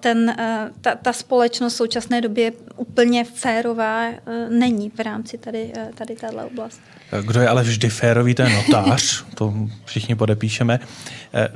ten, 0.00 0.34
uh, 0.38 0.76
ta, 0.80 0.94
ta 0.94 1.12
společnost 1.12 1.72
v 1.72 1.76
současné 1.76 2.20
době 2.20 2.52
úplně 2.76 3.24
férová 3.24 4.06
není 4.48 4.90
v 4.90 5.00
rámci 5.00 5.38
tady, 5.38 5.72
tady 5.94 6.16
téhle 6.16 6.44
oblasti. 6.44 6.82
Kdo 7.22 7.40
je 7.40 7.48
ale 7.48 7.62
vždy 7.62 7.88
férový, 7.88 8.34
to 8.34 8.42
je 8.42 8.48
notář, 8.48 9.24
to 9.34 9.54
všichni 9.84 10.14
podepíšeme. 10.14 10.80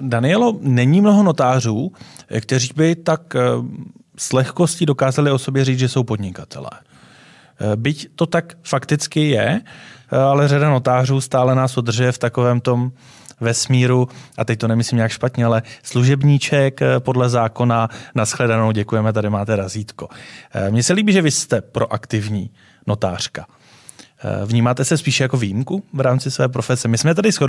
Danielo, 0.00 0.58
není 0.60 1.00
mnoho 1.00 1.22
notářů, 1.22 1.92
kteří 2.40 2.70
by 2.76 2.94
tak 2.94 3.36
s 4.20 4.32
lehkostí 4.32 4.86
dokázali 4.86 5.30
o 5.30 5.38
sobě 5.38 5.64
říct, 5.64 5.78
že 5.78 5.88
jsou 5.88 6.04
podnikatelé. 6.04 6.70
Eh, 6.74 7.76
byť 7.76 8.08
to 8.14 8.26
tak 8.26 8.54
fakticky 8.62 9.30
je, 9.30 9.60
eh, 10.12 10.16
ale 10.16 10.48
řada 10.48 10.70
notářů 10.70 11.20
stále 11.20 11.54
nás 11.54 11.78
udržuje 11.78 12.12
v 12.12 12.18
takovém 12.18 12.60
tom 12.60 12.92
vesmíru, 13.40 14.08
a 14.38 14.44
teď 14.44 14.58
to 14.58 14.68
nemyslím 14.68 14.96
nějak 14.96 15.12
špatně, 15.12 15.44
ale 15.44 15.62
služebníček 15.82 16.82
eh, 16.82 17.00
podle 17.00 17.28
zákona, 17.28 17.88
nashledanou, 18.14 18.72
děkujeme, 18.72 19.12
tady 19.12 19.30
máte 19.30 19.56
razítko. 19.56 20.08
Mně 20.70 20.82
se 20.82 20.92
líbí, 20.92 21.12
že 21.12 21.22
vy 21.22 21.30
jste 21.30 21.60
proaktivní 21.60 22.50
notářka. 22.86 23.46
Eh, 24.24 24.46
vnímáte 24.46 24.84
se 24.84 24.98
spíše 24.98 25.24
jako 25.24 25.36
výjimku 25.36 25.82
v 25.92 26.00
rámci 26.00 26.30
své 26.30 26.48
profese? 26.48 26.88
My 26.88 26.98
jsme 26.98 27.14
tady 27.14 27.32
s 27.32 27.40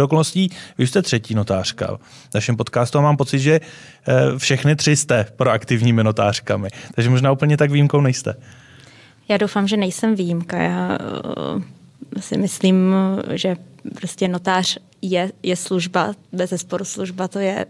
vy 0.77 0.87
jste 0.87 1.01
třetí 1.01 1.35
notářka 1.35 1.97
v 2.29 2.33
našem 2.33 2.57
podcastu 2.57 2.97
a 2.97 3.01
mám 3.01 3.17
pocit, 3.17 3.39
že 3.39 3.59
eh, 4.07 4.13
všechny 4.37 4.75
tři 4.75 4.95
jste 4.95 5.25
proaktivními 5.35 6.03
notářkami. 6.03 6.69
Takže 6.95 7.09
možná 7.09 7.31
úplně 7.31 7.57
tak 7.57 7.71
výjimkou 7.71 8.01
nejste. 8.01 8.33
Já 9.27 9.37
doufám, 9.37 9.67
že 9.67 9.77
nejsem 9.77 10.15
výjimka. 10.15 10.57
Já 10.57 10.97
eh, 12.17 12.21
si 12.21 12.37
myslím, 12.37 12.95
že 13.33 13.55
prostě 13.95 14.27
notář 14.27 14.77
je, 15.01 15.31
je 15.43 15.55
služba, 15.55 16.13
bez 16.31 16.49
zesporu 16.49 16.85
služba, 16.85 17.27
to 17.27 17.39
je 17.39 17.65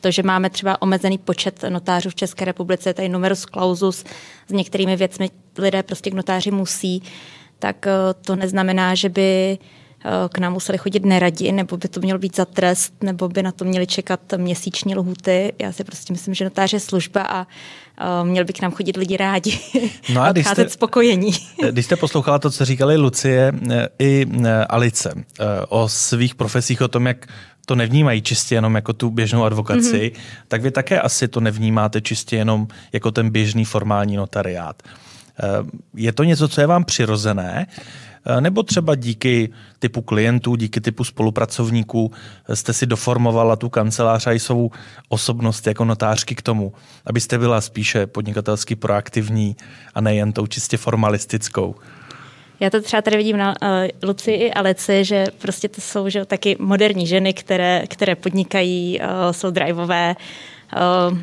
to, 0.00 0.10
že 0.10 0.22
máme 0.22 0.50
třeba 0.50 0.82
omezený 0.82 1.18
počet 1.18 1.64
notářů 1.68 2.10
v 2.10 2.14
České 2.14 2.44
republice, 2.44 2.94
tady 2.94 3.08
numerus 3.08 3.40
clausus, 3.40 4.04
s 4.48 4.52
některými 4.52 4.96
věcmi 4.96 5.30
lidé 5.58 5.82
prostě 5.82 6.10
k 6.10 6.14
notáři 6.14 6.50
musí 6.50 7.02
tak 7.58 7.86
eh, 7.86 7.92
to 8.24 8.36
neznamená, 8.36 8.94
že 8.94 9.08
by 9.08 9.58
eh, 9.58 10.10
k 10.28 10.38
nám 10.38 10.52
museli 10.52 10.78
chodit 10.78 11.04
neradi, 11.04 11.52
nebo 11.52 11.76
by 11.76 11.88
to 11.88 12.00
mělo 12.00 12.18
být 12.18 12.36
za 12.36 12.44
trest, 12.44 12.94
nebo 13.02 13.28
by 13.28 13.42
na 13.42 13.52
to 13.52 13.64
měli 13.64 13.86
čekat 13.86 14.20
měsíční 14.36 14.96
lhuty. 14.96 15.52
Já 15.58 15.72
si 15.72 15.84
prostě 15.84 16.12
myslím, 16.12 16.34
že 16.34 16.44
notář 16.44 16.72
je 16.72 16.80
služba 16.80 17.22
a 17.22 17.40
uh, 17.40 18.28
měl 18.28 18.44
by 18.44 18.52
k 18.52 18.62
nám 18.62 18.72
chodit 18.72 18.96
lidi 18.96 19.16
rádi 19.16 19.58
no 20.14 20.22
a, 20.22 20.30
odcházet 20.30 20.54
jste, 20.54 20.68
spokojení. 20.68 21.32
Když 21.70 21.84
jste 21.84 21.96
poslouchala 21.96 22.38
to, 22.38 22.50
co 22.50 22.64
říkali 22.64 22.96
Lucie 22.96 23.52
i 23.98 24.26
Alice 24.68 25.24
o 25.68 25.88
svých 25.88 26.34
profesích, 26.34 26.80
o 26.80 26.88
tom, 26.88 27.06
jak 27.06 27.26
to 27.66 27.74
nevnímají 27.74 28.22
čistě 28.22 28.54
jenom 28.54 28.74
jako 28.74 28.92
tu 28.92 29.10
běžnou 29.10 29.44
advokaci, 29.44 30.12
mm-hmm. 30.14 30.20
tak 30.48 30.62
vy 30.62 30.70
také 30.70 31.00
asi 31.00 31.28
to 31.28 31.40
nevnímáte 31.40 32.00
čistě 32.00 32.36
jenom 32.36 32.68
jako 32.92 33.10
ten 33.10 33.30
běžný 33.30 33.64
formální 33.64 34.16
notariát. 34.16 34.82
Eh, 35.42 35.46
je 35.94 36.12
to 36.12 36.24
něco, 36.24 36.48
co 36.48 36.60
je 36.60 36.66
vám 36.66 36.84
přirozené, 36.84 37.66
eh, 38.26 38.40
nebo 38.40 38.62
třeba 38.62 38.94
díky 38.94 39.52
typu 39.78 40.02
klientů, 40.02 40.56
díky 40.56 40.80
typu 40.80 41.04
spolupracovníků 41.04 42.12
jste 42.54 42.72
si 42.72 42.86
doformovala 42.86 43.56
tu 43.56 43.68
kancelář 43.68 44.26
a 44.26 44.32
i 44.32 44.38
svou 44.38 44.70
osobnost 45.08 45.66
jako 45.66 45.84
notářky 45.84 46.34
k 46.34 46.42
tomu, 46.42 46.72
abyste 47.06 47.38
byla 47.38 47.60
spíše 47.60 48.06
podnikatelsky 48.06 48.76
proaktivní 48.76 49.56
a 49.94 50.00
nejen 50.00 50.32
tou 50.32 50.46
čistě 50.46 50.76
formalistickou? 50.76 51.74
Já 52.60 52.70
to 52.70 52.82
třeba 52.82 53.02
tady 53.02 53.16
vidím 53.16 53.36
na 53.36 53.54
uh, 53.62 53.68
Luci 54.02 54.30
i 54.30 54.52
Aleci, 54.52 55.04
že 55.04 55.26
prostě 55.38 55.68
to 55.68 55.80
jsou 55.80 56.08
že, 56.08 56.24
taky 56.24 56.56
moderní 56.60 57.06
ženy, 57.06 57.32
které, 57.32 57.84
které 57.88 58.14
podnikají, 58.14 59.00
uh, 59.00 59.06
jsou 59.30 59.50
driveové, 59.50 60.16
uh, 61.10 61.18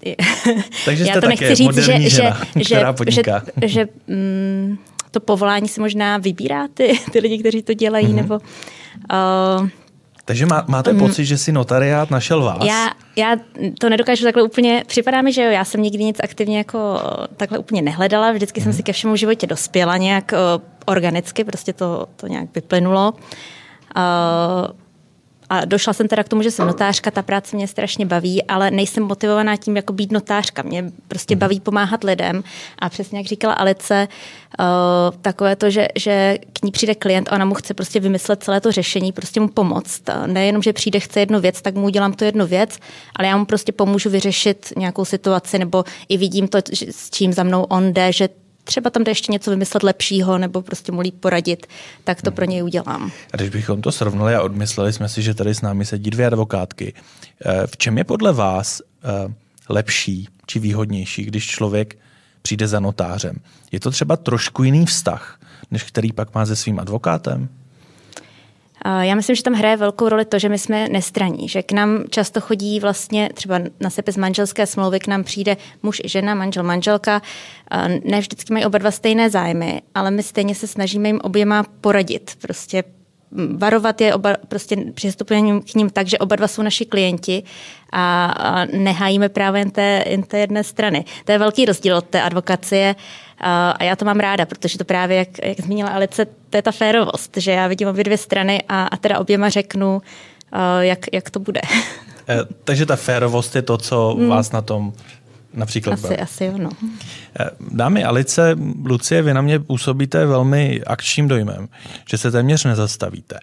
takže 0.84 1.04
jste 1.04 1.14
Já 1.14 1.20
to 1.20 1.28
nechci 1.28 1.54
říct, 1.54 1.74
že, 1.74 2.10
žena, 2.10 2.40
že, 2.56 2.64
která 2.64 2.92
podniká. 2.92 3.42
že, 3.62 3.68
že 3.68 3.88
mm, 4.06 4.78
to 5.10 5.20
povolání 5.20 5.68
si 5.68 5.80
možná 5.80 6.18
vybírá 6.18 6.68
ty, 6.74 6.98
ty 7.12 7.20
lidi, 7.20 7.38
kteří 7.38 7.62
to 7.62 7.74
dělají, 7.74 8.06
mm-hmm. 8.06 8.14
nebo... 8.14 8.34
Uh, 8.34 9.68
takže 10.24 10.46
má, 10.46 10.64
máte 10.68 10.92
mm, 10.92 10.98
pocit, 10.98 11.24
že 11.24 11.38
si 11.38 11.52
notariát 11.52 12.10
našel 12.10 12.42
vás? 12.42 12.64
Já, 12.64 12.90
já 13.16 13.36
to 13.80 13.88
nedokážu 13.88 14.24
takhle 14.24 14.42
úplně, 14.42 14.84
připadá 14.86 15.22
mi, 15.22 15.32
že 15.32 15.42
jo, 15.42 15.50
já 15.50 15.64
jsem 15.64 15.82
nikdy 15.82 16.04
nic 16.04 16.16
aktivně 16.22 16.58
jako 16.58 17.00
takhle 17.36 17.58
úplně 17.58 17.82
nehledala, 17.82 18.32
vždycky 18.32 18.60
mm. 18.60 18.64
jsem 18.64 18.70
mhm. 18.70 18.76
si 18.76 18.82
ke 18.82 18.92
všemu 18.92 19.16
životě 19.16 19.46
dospěla 19.46 19.96
nějak 19.96 20.32
uh, 20.32 20.62
organicky, 20.86 21.44
prostě 21.44 21.72
to, 21.72 22.06
to 22.16 22.26
nějak 22.26 22.54
vyplynulo. 22.54 23.12
Uh, 23.96 24.70
a 25.50 25.64
došla 25.64 25.92
jsem 25.92 26.08
teda 26.08 26.24
k 26.24 26.28
tomu, 26.28 26.42
že 26.42 26.50
jsem 26.50 26.66
notářka, 26.66 27.10
ta 27.10 27.22
práce 27.22 27.56
mě 27.56 27.68
strašně 27.68 28.06
baví, 28.06 28.42
ale 28.42 28.70
nejsem 28.70 29.02
motivovaná 29.02 29.56
tím, 29.56 29.76
jako 29.76 29.92
být 29.92 30.12
notářka. 30.12 30.62
Mě 30.62 30.84
prostě 31.08 31.36
baví 31.36 31.60
pomáhat 31.60 32.04
lidem. 32.04 32.44
A 32.78 32.88
přesně 32.88 33.18
jak 33.18 33.26
říkala 33.26 33.54
Alice, 33.54 34.08
uh, 34.60 34.66
takové 35.20 35.56
to, 35.56 35.70
že, 35.70 35.88
že 35.96 36.38
k 36.52 36.64
ní 36.64 36.70
přijde 36.70 36.94
klient 36.94 37.28
a 37.28 37.34
ona 37.34 37.44
mu 37.44 37.54
chce 37.54 37.74
prostě 37.74 38.00
vymyslet 38.00 38.42
celé 38.42 38.60
to 38.60 38.72
řešení, 38.72 39.12
prostě 39.12 39.40
mu 39.40 39.48
pomoct. 39.48 40.02
Nejenom, 40.26 40.62
že 40.62 40.72
přijde, 40.72 41.00
chce 41.00 41.20
jednu 41.20 41.40
věc, 41.40 41.62
tak 41.62 41.74
mu 41.74 41.86
udělám 41.86 42.12
tu 42.12 42.24
jednu 42.24 42.46
věc, 42.46 42.78
ale 43.16 43.28
já 43.28 43.36
mu 43.36 43.44
prostě 43.44 43.72
pomůžu 43.72 44.10
vyřešit 44.10 44.72
nějakou 44.76 45.04
situaci, 45.04 45.58
nebo 45.58 45.84
i 46.08 46.16
vidím 46.16 46.48
to, 46.48 46.58
s 46.90 47.10
čím 47.10 47.32
za 47.32 47.42
mnou 47.42 47.62
on 47.62 47.92
jde, 47.92 48.12
že 48.12 48.28
třeba 48.70 48.90
tam 48.90 49.04
jde 49.04 49.10
ještě 49.10 49.32
něco 49.32 49.50
vymyslet 49.50 49.82
lepšího 49.82 50.38
nebo 50.38 50.62
prostě 50.62 50.92
mu 50.92 51.00
líp 51.00 51.14
poradit, 51.20 51.66
tak 52.04 52.22
to 52.22 52.30
pro 52.30 52.44
něj 52.44 52.62
udělám. 52.62 53.10
A 53.32 53.36
když 53.36 53.48
bychom 53.48 53.82
to 53.82 53.92
srovnali 53.92 54.34
a 54.34 54.42
odmysleli 54.42 54.92
jsme 54.92 55.08
si, 55.08 55.22
že 55.22 55.34
tady 55.34 55.54
s 55.54 55.60
námi 55.60 55.84
sedí 55.84 56.10
dvě 56.10 56.26
advokátky, 56.26 56.94
eh, 56.94 57.66
v 57.66 57.76
čem 57.76 57.98
je 57.98 58.04
podle 58.04 58.32
vás 58.32 58.80
eh, 58.80 59.34
lepší 59.68 60.28
či 60.46 60.58
výhodnější, 60.58 61.24
když 61.24 61.46
člověk 61.46 61.98
přijde 62.42 62.68
za 62.68 62.80
notářem? 62.80 63.36
Je 63.72 63.80
to 63.80 63.90
třeba 63.90 64.16
trošku 64.16 64.62
jiný 64.62 64.86
vztah, 64.86 65.40
než 65.70 65.82
který 65.82 66.12
pak 66.12 66.34
má 66.34 66.46
se 66.46 66.56
svým 66.56 66.78
advokátem? 66.78 67.48
Já 69.00 69.14
myslím, 69.14 69.36
že 69.36 69.42
tam 69.42 69.52
hraje 69.52 69.76
velkou 69.76 70.08
roli 70.08 70.24
to, 70.24 70.38
že 70.38 70.48
my 70.48 70.58
jsme 70.58 70.88
nestraní, 70.88 71.48
že 71.48 71.62
k 71.62 71.72
nám 71.72 72.04
často 72.10 72.40
chodí 72.40 72.80
vlastně 72.80 73.28
třeba 73.34 73.60
na 73.80 73.90
sepis 73.90 74.16
manželské 74.16 74.66
smlouvy, 74.66 74.98
k 74.98 75.06
nám 75.06 75.24
přijde 75.24 75.56
muž 75.82 76.00
i 76.04 76.08
žena, 76.08 76.34
manžel, 76.34 76.62
manželka. 76.62 77.22
Ne 78.04 78.20
vždycky 78.20 78.52
mají 78.52 78.64
oba 78.64 78.78
dva 78.78 78.90
stejné 78.90 79.30
zájmy, 79.30 79.82
ale 79.94 80.10
my 80.10 80.22
stejně 80.22 80.54
se 80.54 80.66
snažíme 80.66 81.08
jim 81.08 81.20
oběma 81.22 81.64
poradit. 81.80 82.30
Prostě 82.42 82.84
varovat 83.56 84.00
je, 84.00 84.14
oba, 84.14 84.36
prostě 84.48 84.76
přistupujeme 84.94 85.60
k 85.60 85.74
ním 85.74 85.90
tak, 85.90 86.06
že 86.06 86.18
oba 86.18 86.36
dva 86.36 86.48
jsou 86.48 86.62
naši 86.62 86.84
klienti 86.84 87.42
a, 87.92 88.66
nehájíme 88.72 89.28
právě 89.28 89.60
jen 89.60 89.70
té, 89.70 90.04
jen 90.06 90.22
té 90.22 90.38
jedné 90.38 90.64
strany. 90.64 91.04
To 91.24 91.32
je 91.32 91.38
velký 91.38 91.64
rozdíl 91.64 91.96
od 91.96 92.04
té 92.04 92.22
advokacie 92.22 92.90
a, 92.90 92.96
a 93.40 93.84
já 93.84 93.96
to 93.96 94.04
mám 94.04 94.20
ráda, 94.20 94.46
protože 94.46 94.78
to 94.78 94.84
právě, 94.84 95.16
jak, 95.16 95.28
jak 95.44 95.60
zmínila 95.60 95.90
Alice, 95.90 96.26
to 96.50 96.56
je 96.56 96.62
ta 96.62 96.72
férovost, 96.72 97.36
že 97.36 97.50
já 97.50 97.68
vidím 97.68 97.88
obě 97.88 98.04
dvě 98.04 98.18
strany 98.18 98.62
a, 98.68 98.84
a 98.84 98.96
teda 98.96 99.18
oběma 99.18 99.48
řeknu, 99.48 100.02
a, 100.52 100.82
jak, 100.82 100.98
jak 101.12 101.30
to 101.30 101.40
bude. 101.40 101.60
E, 102.28 102.38
takže 102.64 102.86
ta 102.86 102.96
férovost 102.96 103.56
je 103.56 103.62
to, 103.62 103.78
co 103.78 104.14
hmm. 104.18 104.28
vás 104.28 104.52
na 104.52 104.62
tom 104.62 104.92
například 105.54 105.92
Asi, 105.92 106.16
asi 106.16 106.44
jo, 106.44 106.52
no. 106.56 106.70
Eh, 107.40 107.50
dámy 107.70 108.04
Alice, 108.04 108.56
Lucie, 108.84 109.22
vy 109.22 109.34
na 109.34 109.42
mě 109.42 109.60
působíte 109.60 110.26
velmi 110.26 110.80
akčním 110.86 111.28
dojmem, 111.28 111.68
že 112.10 112.18
se 112.18 112.30
téměř 112.30 112.64
nezastavíte. 112.64 113.38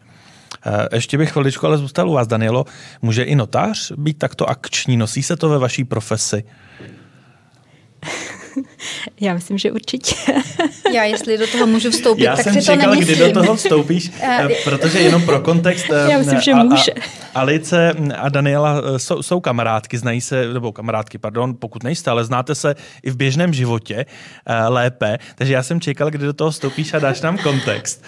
Eh, 0.65 0.95
ještě 0.95 1.17
bych 1.17 1.31
chviličku 1.31 1.65
ale 1.65 1.77
zůstal 1.77 2.09
u 2.09 2.13
vás, 2.13 2.27
Danielo. 2.27 2.65
Může 3.01 3.23
i 3.23 3.35
notář 3.35 3.91
být 3.91 4.17
takto 4.17 4.49
akční? 4.49 4.97
Nosí 4.97 5.23
se 5.23 5.35
to 5.35 5.49
ve 5.49 5.57
vaší 5.57 5.83
profesi? 5.83 6.43
Já 9.21 9.33
myslím, 9.33 9.57
že 9.57 9.71
určitě. 9.71 10.15
Já, 10.93 11.03
jestli 11.03 11.37
do 11.37 11.47
toho 11.47 11.67
můžu 11.67 11.91
vstoupit, 11.91 12.23
Já 12.23 12.35
tak 12.35 12.43
jsem 12.43 12.53
si 12.53 12.61
čekal, 12.61 12.77
to 12.77 12.89
nemyslím. 12.89 13.15
kdy 13.15 13.33
do 13.33 13.41
toho 13.41 13.55
vstoupíš, 13.55 14.11
eh, 14.21 14.47
protože 14.63 14.99
jenom 14.99 15.21
pro 15.21 15.39
kontext. 15.39 15.85
Já 16.09 16.17
myslím, 16.17 16.41
že 16.41 16.53
může. 16.53 16.91
Alice 17.35 17.95
a 18.17 18.29
Daniela 18.29 18.81
eh, 18.95 18.99
jsou, 18.99 19.23
jsou 19.23 19.39
kamarádky, 19.39 19.97
znají 19.97 20.21
se, 20.21 20.53
nebo 20.53 20.71
kamarádky, 20.71 21.17
pardon, 21.17 21.55
pokud 21.59 21.83
nejste, 21.83 22.11
ale 22.11 22.25
znáte 22.25 22.55
se 22.55 22.75
i 23.03 23.11
v 23.11 23.15
běžném 23.15 23.53
životě 23.53 24.05
lépe, 24.67 25.17
takže 25.35 25.53
já 25.53 25.63
jsem 25.63 25.81
čekal, 25.81 26.09
kdy 26.09 26.25
do 26.25 26.33
toho 26.33 26.51
stoupíš 26.51 26.93
a 26.93 26.99
dáš 26.99 27.21
nám 27.21 27.37
kontext. 27.37 28.03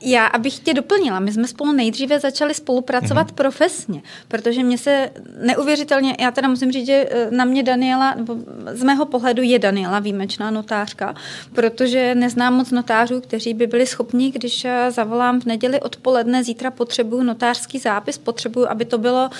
Já, 0.00 0.26
abych 0.26 0.58
tě 0.58 0.74
doplnila, 0.74 1.20
my 1.20 1.32
jsme 1.32 1.48
spolu 1.48 1.72
nejdříve 1.72 2.20
začali 2.20 2.54
spolupracovat 2.54 3.30
mm-hmm. 3.30 3.34
profesně, 3.34 4.02
protože 4.28 4.62
mě 4.62 4.78
se 4.78 5.10
neuvěřitelně, 5.42 6.16
já 6.20 6.30
teda 6.30 6.48
musím 6.48 6.72
říct, 6.72 6.86
že 6.86 7.06
na 7.30 7.44
mě 7.44 7.62
Daniela, 7.62 8.14
nebo 8.14 8.36
z 8.72 8.82
mého 8.82 9.06
pohledu 9.06 9.42
je 9.42 9.58
Daniela 9.58 9.93
výjimečná 9.98 10.50
notářka, 10.50 11.14
protože 11.54 12.14
neznám 12.14 12.54
moc 12.54 12.70
notářů, 12.70 13.20
kteří 13.20 13.54
by 13.54 13.66
byli 13.66 13.86
schopni, 13.86 14.30
když 14.30 14.66
zavolám 14.88 15.40
v 15.40 15.44
neděli 15.44 15.80
odpoledne, 15.80 16.44
zítra 16.44 16.70
potřebuju 16.70 17.22
notářský 17.22 17.78
zápis, 17.78 18.18
potřebuju, 18.18 18.66
aby 18.68 18.84
to 18.84 18.98
bylo 18.98 19.30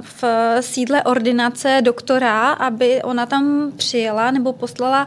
v 0.00 0.24
sídle 0.60 1.02
ordinace 1.02 1.78
doktora, 1.80 2.50
aby 2.50 3.02
ona 3.02 3.26
tam 3.26 3.72
přijela 3.76 4.30
nebo 4.30 4.52
poslala 4.52 5.06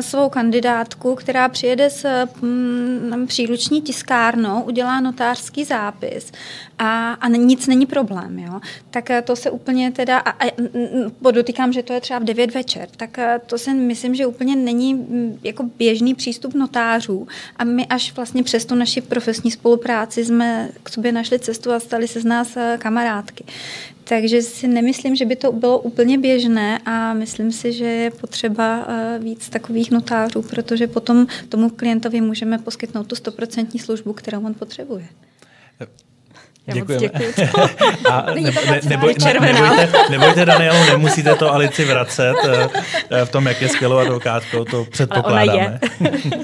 svou 0.00 0.28
kandidátku, 0.28 1.14
která 1.14 1.48
přijede 1.48 1.90
s 1.90 2.26
mm, 2.42 3.26
příruční 3.26 3.82
tiskárnou, 3.82 4.62
udělá 4.62 5.00
notářský 5.00 5.64
zápis 5.64 6.32
a, 6.78 7.12
a 7.12 7.28
nic 7.28 7.66
není 7.66 7.86
problém. 7.86 8.38
Jo? 8.38 8.60
Tak 8.90 9.10
to 9.24 9.36
se 9.36 9.50
úplně 9.50 9.92
teda, 9.92 10.18
a, 10.18 10.30
a 10.30 10.50
podotýkám, 11.22 11.72
že 11.72 11.82
to 11.82 11.92
je 11.92 12.00
třeba 12.00 12.18
v 12.18 12.24
9 12.24 12.54
večer, 12.54 12.88
tak 12.96 13.18
to 13.46 13.58
si 13.58 13.74
myslím, 13.74 14.14
že 14.14 14.26
úplně 14.26 14.56
není 14.56 15.06
jako 15.42 15.62
běžný 15.78 16.14
přístup 16.14 16.54
notářů 16.54 17.28
a 17.56 17.64
my 17.64 17.86
až 17.86 18.16
vlastně 18.16 18.42
přes 18.42 18.64
tu 18.64 18.74
naši 18.74 19.00
profesní 19.00 19.50
spolupráci 19.50 20.24
jsme 20.24 20.68
k 20.82 20.88
sobě 20.88 21.12
našli 21.12 21.38
cestu 21.38 21.72
a 21.72 21.80
stali 21.80 22.08
se 22.08 22.20
z 22.20 22.24
nás 22.24 22.56
eh, 22.56 22.78
kamarádky. 22.80 23.44
Takže 24.04 24.42
si 24.42 24.68
nemyslím, 24.68 25.16
že 25.16 25.24
by 25.24 25.36
to 25.36 25.52
bylo 25.52 25.78
úplně 25.78 26.18
běžné 26.18 26.78
a 26.84 27.14
myslím 27.14 27.52
si, 27.52 27.72
že 27.72 27.84
je 27.84 28.10
potřeba 28.10 28.86
eh, 28.88 29.18
víc 29.18 29.48
takových 29.48 29.90
notářů, 29.90 30.42
protože 30.42 30.86
potom 30.86 31.26
tomu 31.48 31.70
klientovi 31.70 32.20
můžeme 32.20 32.58
poskytnout 32.58 33.06
tu 33.06 33.14
stoprocentní 33.14 33.80
službu, 33.80 34.12
kterou 34.12 34.46
on 34.46 34.54
potřebuje. 34.54 35.08
Já 36.66 36.74
Děkujeme. 36.74 37.08
A 38.10 38.26
ne, 38.34 38.40
ne, 38.70 38.80
neboj, 38.84 39.14
ne, 39.24 39.34
nebojte, 39.40 39.92
nebojte, 40.10 40.44
Danielu, 40.44 40.78
nemusíte 40.84 41.34
to 41.34 41.52
Alici 41.52 41.84
vracet 41.84 42.34
eh, 43.10 43.24
v 43.24 43.30
tom, 43.30 43.46
jak 43.46 43.62
je 43.62 43.68
skvělou 43.68 43.96
advokátkou, 43.96 44.64
to 44.64 44.84
předpokládáme. 44.84 45.80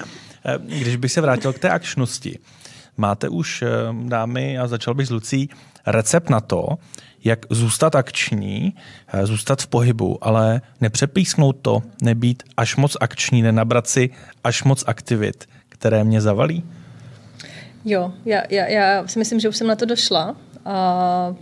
Když 0.59 0.97
bych 0.97 1.13
se 1.13 1.21
vrátil 1.21 1.53
k 1.53 1.59
té 1.59 1.71
akčnosti, 1.71 2.39
máte 2.97 3.29
už, 3.29 3.63
eh, 3.63 3.69
dámy, 4.05 4.59
a 4.59 4.67
začal 4.69 4.95
bych 4.95 5.07
s 5.07 5.11
Lucí, 5.11 5.51
recept 5.87 6.31
na 6.31 6.41
to, 6.41 6.67
jak 7.25 7.47
zůstat 7.51 7.95
akční, 7.95 8.75
eh, 9.13 9.27
zůstat 9.27 9.63
v 9.63 9.67
pohybu, 9.67 10.19
ale 10.21 10.61
nepřepísknout 10.81 11.57
to, 11.63 11.83
nebýt 12.03 12.43
až 12.57 12.77
moc 12.77 12.97
akční, 13.01 13.43
nenabrat 13.43 13.87
si 13.89 14.11
až 14.45 14.63
moc 14.63 14.85
aktivit, 14.87 15.49
které 15.69 16.05
mě 16.05 16.21
zavalí? 16.21 16.65
Jo, 17.85 18.13
já, 18.25 18.43
já, 18.51 18.67
já 18.67 19.07
si 19.09 19.19
myslím, 19.19 19.41
že 19.41 19.49
už 19.49 19.57
jsem 19.57 19.67
na 19.67 19.77
to 19.77 19.85
došla. 19.85 20.37
A 20.65 21.35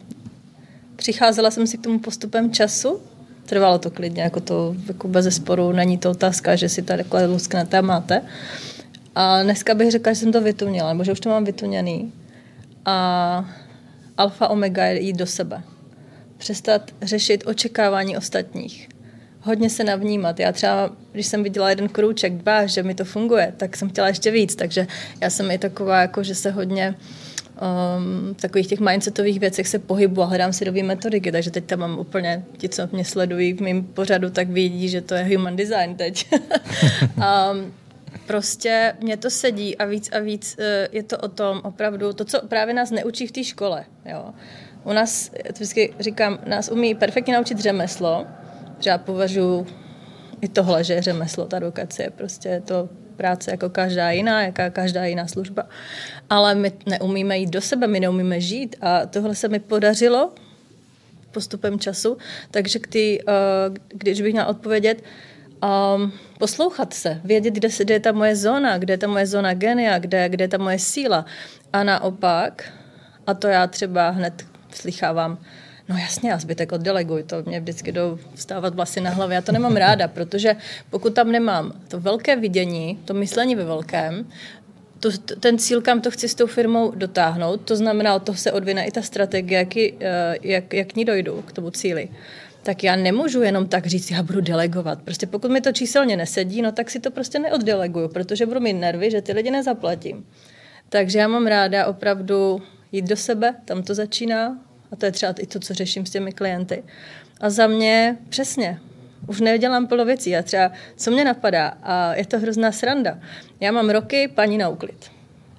přicházela 0.97 1.51
jsem 1.51 1.67
si 1.67 1.79
k 1.79 1.83
tomu 1.83 1.99
postupem 1.99 2.53
času, 2.53 3.01
trvalo 3.47 3.79
to 3.79 3.91
klidně, 3.91 4.23
jako 4.23 4.41
to 4.41 4.77
jako 4.89 5.09
bez 5.09 5.25
zesporu, 5.25 5.73
není 5.73 5.99
to 5.99 6.11
otázka, 6.11 6.57
že 6.57 6.69
si 6.69 6.83
tady 6.83 7.03
takhle 7.03 7.27
lusknete 7.27 7.79
a 7.79 7.81
máte. 7.81 8.23
A 9.15 9.43
dneska 9.43 9.75
bych 9.75 9.91
řekla, 9.91 10.13
že 10.13 10.21
jsem 10.21 10.33
to 10.33 10.41
vytunila, 10.41 10.93
nebo 10.93 11.05
že 11.05 11.13
už 11.13 11.21
to 11.21 11.29
mám 11.29 11.45
vytuněný. 11.45 12.13
A 12.85 13.45
alfa 14.17 14.49
omega 14.49 14.85
je 14.85 15.03
jít 15.03 15.17
do 15.17 15.27
sebe. 15.27 15.63
Přestat 16.39 16.91
řešit 17.03 17.45
očekávání 17.47 18.17
ostatních. 18.17 18.89
Hodně 19.43 19.71
se 19.71 19.85
navnímat. 19.85 20.41
Já 20.41 20.53
třeba, 20.53 20.91
když 21.13 21.27
jsem 21.27 21.43
viděla 21.43 21.71
jeden 21.71 21.89
krůček, 21.89 22.33
dva, 22.33 22.67
že 22.67 22.83
mi 22.83 22.95
to 22.95 23.05
funguje, 23.05 23.55
tak 23.57 23.77
jsem 23.77 23.89
chtěla 23.89 24.09
ještě 24.09 24.31
víc. 24.31 24.55
Takže 24.55 24.87
já 25.21 25.31
jsem 25.31 25.51
i 25.51 25.59
taková, 25.59 26.01
jako, 26.01 26.23
že 26.23 26.35
se 26.35 26.51
hodně 26.51 26.95
um, 27.61 28.35
takových 28.35 28.67
těch 28.67 28.81
mindsetových 28.81 29.41
věcech 29.41 29.69
se 29.69 29.79
pohybu 29.79 30.23
a 30.23 30.27
hledám 30.27 30.53
si 30.53 30.65
nové 30.65 30.83
metodiky, 30.83 31.33
takže 31.33 31.51
teď 31.51 31.65
tam 31.65 31.79
mám 31.79 31.99
úplně, 31.99 32.45
ti, 32.57 32.69
co 32.69 32.89
mě 32.93 33.05
sledují 33.05 33.53
v 33.53 33.61
mém 33.61 33.85
pořadu, 33.85 34.31
tak 34.31 34.49
vidí, 34.49 34.89
že 34.89 35.01
to 35.01 35.15
je 35.15 35.37
human 35.37 35.57
design 35.57 35.95
teď. 35.95 36.27
um, 37.17 37.75
prostě 38.27 38.95
mě 39.01 39.17
to 39.17 39.31
sedí 39.31 39.79
a 39.79 39.85
víc 39.85 40.09
a 40.13 40.19
víc 40.19 40.57
eh, 40.59 40.89
je 40.93 41.03
to 41.03 41.19
o 41.19 41.29
tom 41.29 41.61
opravdu, 41.65 42.13
to, 42.13 42.25
co 42.25 42.47
právě 42.47 42.75
nás 42.75 42.91
neučí 42.91 43.27
v 43.27 43.33
té 43.33 43.45
škole. 43.45 43.85
Jo. 44.05 44.25
U 44.85 44.93
nás, 44.93 45.31
vždycky 45.55 45.95
říkám, 46.01 46.39
nás 46.47 46.69
umí 46.69 46.95
perfektně 46.95 47.35
naučit 47.35 47.59
řemeslo, 47.59 48.27
já 48.87 48.99
považuji 48.99 49.67
i 50.41 50.49
tohle, 50.49 50.85
že 50.85 50.95
je 50.95 51.03
řemeslo, 51.03 51.47
ta 51.47 51.57
advokacie, 51.57 52.11
prostě 52.11 52.49
je 52.49 52.61
to 52.61 52.89
práce 53.17 53.51
jako 53.51 53.71
každá 53.71 54.11
jiná, 54.11 54.43
jaká 54.43 54.71
každá 54.71 55.05
jiná 55.05 55.27
služba. 55.27 55.69
Ale 56.31 56.55
my 56.55 56.73
neumíme 56.87 57.39
jít 57.39 57.51
do 57.51 57.61
sebe, 57.61 57.87
my 57.87 58.01
neumíme 58.01 58.41
žít 58.41 58.77
a 58.81 59.07
tohle 59.07 59.35
se 59.35 59.49
mi 59.49 59.59
podařilo 59.61 60.33
postupem 61.31 61.79
času, 61.79 62.17
takže 62.51 62.79
tý, 62.79 63.19
uh, 63.23 63.77
když 63.89 64.23
bych 64.23 64.33
měla 64.33 64.47
odpovědět, 64.47 65.03
um, 65.63 66.13
poslouchat 66.39 66.95
se, 66.95 67.21
vědět, 67.25 67.55
kde, 67.55 67.69
kde 67.79 67.95
je 67.95 68.01
ta 68.01 68.13
moje 68.13 68.37
zóna, 68.37 68.79
kde 68.79 68.95
je 68.95 68.99
ta 68.99 69.07
moje 69.07 69.27
zóna 69.27 69.55
genia, 69.55 69.99
kde, 69.99 70.29
kde 70.29 70.45
je 70.45 70.49
ta 70.49 70.59
moje 70.59 70.79
síla. 70.79 71.25
A 71.73 71.85
naopak, 71.85 72.73
a 73.27 73.35
to 73.35 73.49
já 73.49 73.67
třeba 73.67 74.11
hned 74.11 74.47
slychávám, 74.73 75.39
no 75.91 75.97
jasně, 75.97 76.35
a 76.35 76.39
zbytek 76.39 76.73
oddeleguj, 76.73 77.23
to 77.23 77.43
mě 77.47 77.61
vždycky 77.61 77.93
jdou 77.93 78.19
vstávat 78.35 78.75
vlasy 78.75 79.01
na 79.01 79.11
hlavě. 79.11 79.35
Já 79.35 79.43
to 79.43 79.53
nemám 79.53 79.77
ráda, 79.77 80.09
protože 80.09 80.57
pokud 80.91 81.15
tam 81.15 81.33
nemám 81.33 81.73
to 81.89 82.01
velké 82.01 82.37
vidění, 82.37 82.99
to 83.05 83.15
myšlení 83.15 83.57
ve 83.57 83.65
velkém, 83.65 84.27
to, 85.01 85.11
ten 85.41 85.59
cíl, 85.59 85.81
kam 85.83 86.01
to 86.01 86.11
chci 86.11 86.29
s 86.29 86.35
tou 86.35 86.47
firmou 86.47 86.91
dotáhnout, 86.91 87.61
to 87.61 87.77
znamená, 87.77 88.15
od 88.15 88.23
toho 88.23 88.37
se 88.37 88.53
odvine 88.53 88.87
i 88.87 88.91
ta 88.91 89.03
strategie, 89.03 89.59
jak, 89.59 89.77
eh, 89.77 90.37
jak, 90.43 90.75
jak 90.75 90.89
k 90.89 90.97
ní 90.97 91.05
dojdu, 91.05 91.43
k 91.43 91.53
tomu 91.53 91.71
cíli 91.71 92.09
tak 92.63 92.85
já 92.85 92.97
nemůžu 92.97 93.43
jenom 93.43 93.69
tak 93.69 93.87
říct, 93.87 94.11
já 94.11 94.23
budu 94.23 94.41
delegovat. 94.41 95.03
Prostě 95.03 95.27
pokud 95.27 95.51
mi 95.51 95.61
to 95.61 95.73
číselně 95.73 96.17
nesedí, 96.17 96.63
no 96.63 96.73
tak 96.73 96.91
si 96.91 97.01
to 97.01 97.11
prostě 97.11 97.39
neoddeleguju, 97.39 98.09
protože 98.09 98.47
budu 98.47 98.61
mít 98.61 98.73
nervy, 98.73 99.11
že 99.11 99.23
ty 99.23 99.33
lidi 99.33 99.51
nezaplatím. 99.51 100.27
Takže 100.89 101.19
já 101.19 101.29
mám 101.29 101.47
ráda 101.47 101.87
opravdu 101.87 102.63
jít 102.93 103.09
do 103.09 103.17
sebe, 103.17 103.55
tam 103.65 103.83
to 103.83 103.95
začíná 103.95 104.59
a 104.93 104.97
to 104.97 105.07
je 105.07 105.13
třeba 105.13 105.35
i 105.39 105.47
to, 105.47 105.61
co 105.61 105.75
řeším 105.75 106.07
s 106.07 106.11
těmi 106.11 106.33
klienty. 106.33 106.83
A 107.41 107.51
za 107.51 107.67
mě 107.67 108.17
přesně, 108.29 108.81
už 109.27 109.41
nedělám 109.41 109.87
plno 109.87 110.05
věcí. 110.05 110.31
Já 110.31 110.43
třeba, 110.43 110.73
co 110.97 111.11
mě 111.11 111.25
napadá, 111.25 111.69
a 111.83 112.15
je 112.15 112.27
to 112.27 112.39
hrozná 112.39 112.73
sranda. 112.73 113.19
Já 113.61 113.73
mám 113.73 113.91
roky 113.91 114.29
paní 114.29 114.59
na 114.59 114.69
úklid. 114.69 115.11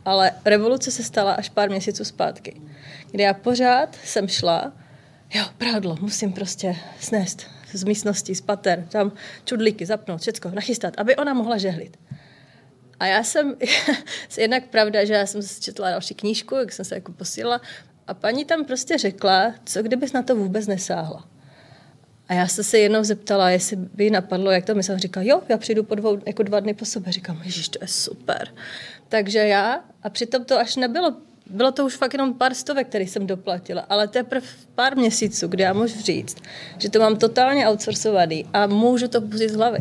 Ale 0.06 0.32
revoluce 0.46 0.92
se 0.92 1.04
stala 1.04 1.34
až 1.34 1.50
pár 1.50 1.70
měsíců 1.70 2.06
zpátky, 2.06 2.62
kdy 3.12 3.24
já 3.24 3.34
pořád 3.34 3.96
jsem 4.04 4.28
šla 4.28 4.74
jo, 5.34 5.46
prádlo, 5.58 5.98
musím 6.02 6.34
prostě 6.34 6.76
snést 7.00 7.48
z 7.74 7.84
místnosti, 7.84 8.36
z 8.36 8.42
pater, 8.42 8.86
tam 8.90 9.12
čudlíky 9.46 9.86
zapnout, 9.86 10.22
všecko, 10.22 10.52
nachystat, 10.54 10.94
aby 10.98 11.16
ona 11.16 11.34
mohla 11.34 11.58
žehlit. 11.58 11.98
A 13.00 13.06
já 13.06 13.24
jsem, 13.24 13.56
jednak 14.38 14.68
pravda, 14.68 15.06
že 15.06 15.14
já 15.14 15.26
jsem 15.26 15.42
četla 15.60 15.90
další 15.90 16.16
knížku, 16.16 16.56
jak 16.56 16.72
jsem 16.72 16.86
se 16.86 16.96
jako 16.96 17.12
posílala, 17.12 17.62
a 18.08 18.14
paní 18.14 18.46
tam 18.46 18.66
prostě 18.66 18.98
řekla, 18.98 19.54
co 19.66 19.84
kdybys 19.84 20.14
na 20.14 20.22
to 20.22 20.36
vůbec 20.36 20.68
nesáhla. 20.68 21.28
A 22.28 22.34
já 22.34 22.48
jsem 22.48 22.64
se 22.64 22.80
jednou 22.80 23.04
zeptala, 23.04 23.50
jestli 23.50 23.76
by 23.76 24.10
napadlo, 24.10 24.52
jak 24.52 24.66
to 24.66 24.76
myslím. 24.76 24.98
Říkala, 24.98 25.26
jo, 25.26 25.42
já 25.50 25.58
přijdu 25.58 25.84
po 25.84 25.96
dvou, 25.96 26.20
jako 26.26 26.44
dva 26.44 26.60
dny 26.60 26.74
po 26.74 26.86
sobě. 26.86 27.14
Říkám, 27.14 27.42
ježiš, 27.44 27.70
to 27.70 27.80
je 27.82 27.88
super. 27.88 28.48
Takže 29.10 29.40
já, 29.40 29.84
a 30.04 30.10
přitom 30.10 30.46
to 30.46 30.60
až 30.60 30.76
nebylo 30.76 31.16
bylo 31.52 31.72
to 31.72 31.86
už 31.86 31.96
fakt 31.96 32.14
jenom 32.14 32.34
pár 32.34 32.54
stovek, 32.54 32.88
který 32.88 33.08
jsem 33.08 33.28
doplatila, 33.28 33.86
ale 33.90 34.08
teprve 34.08 34.48
pár 34.76 34.98
měsíců, 34.98 35.48
kdy 35.48 35.64
já 35.64 35.74
můžu 35.74 36.02
říct, 36.02 36.38
že 36.78 36.90
to 36.90 37.00
mám 37.00 37.18
totálně 37.18 37.70
outsourcovaný 37.70 38.46
a 38.54 38.68
můžu 38.68 39.08
to 39.08 39.22
pustit 39.22 39.50
z 39.50 39.56
hlavy. 39.56 39.80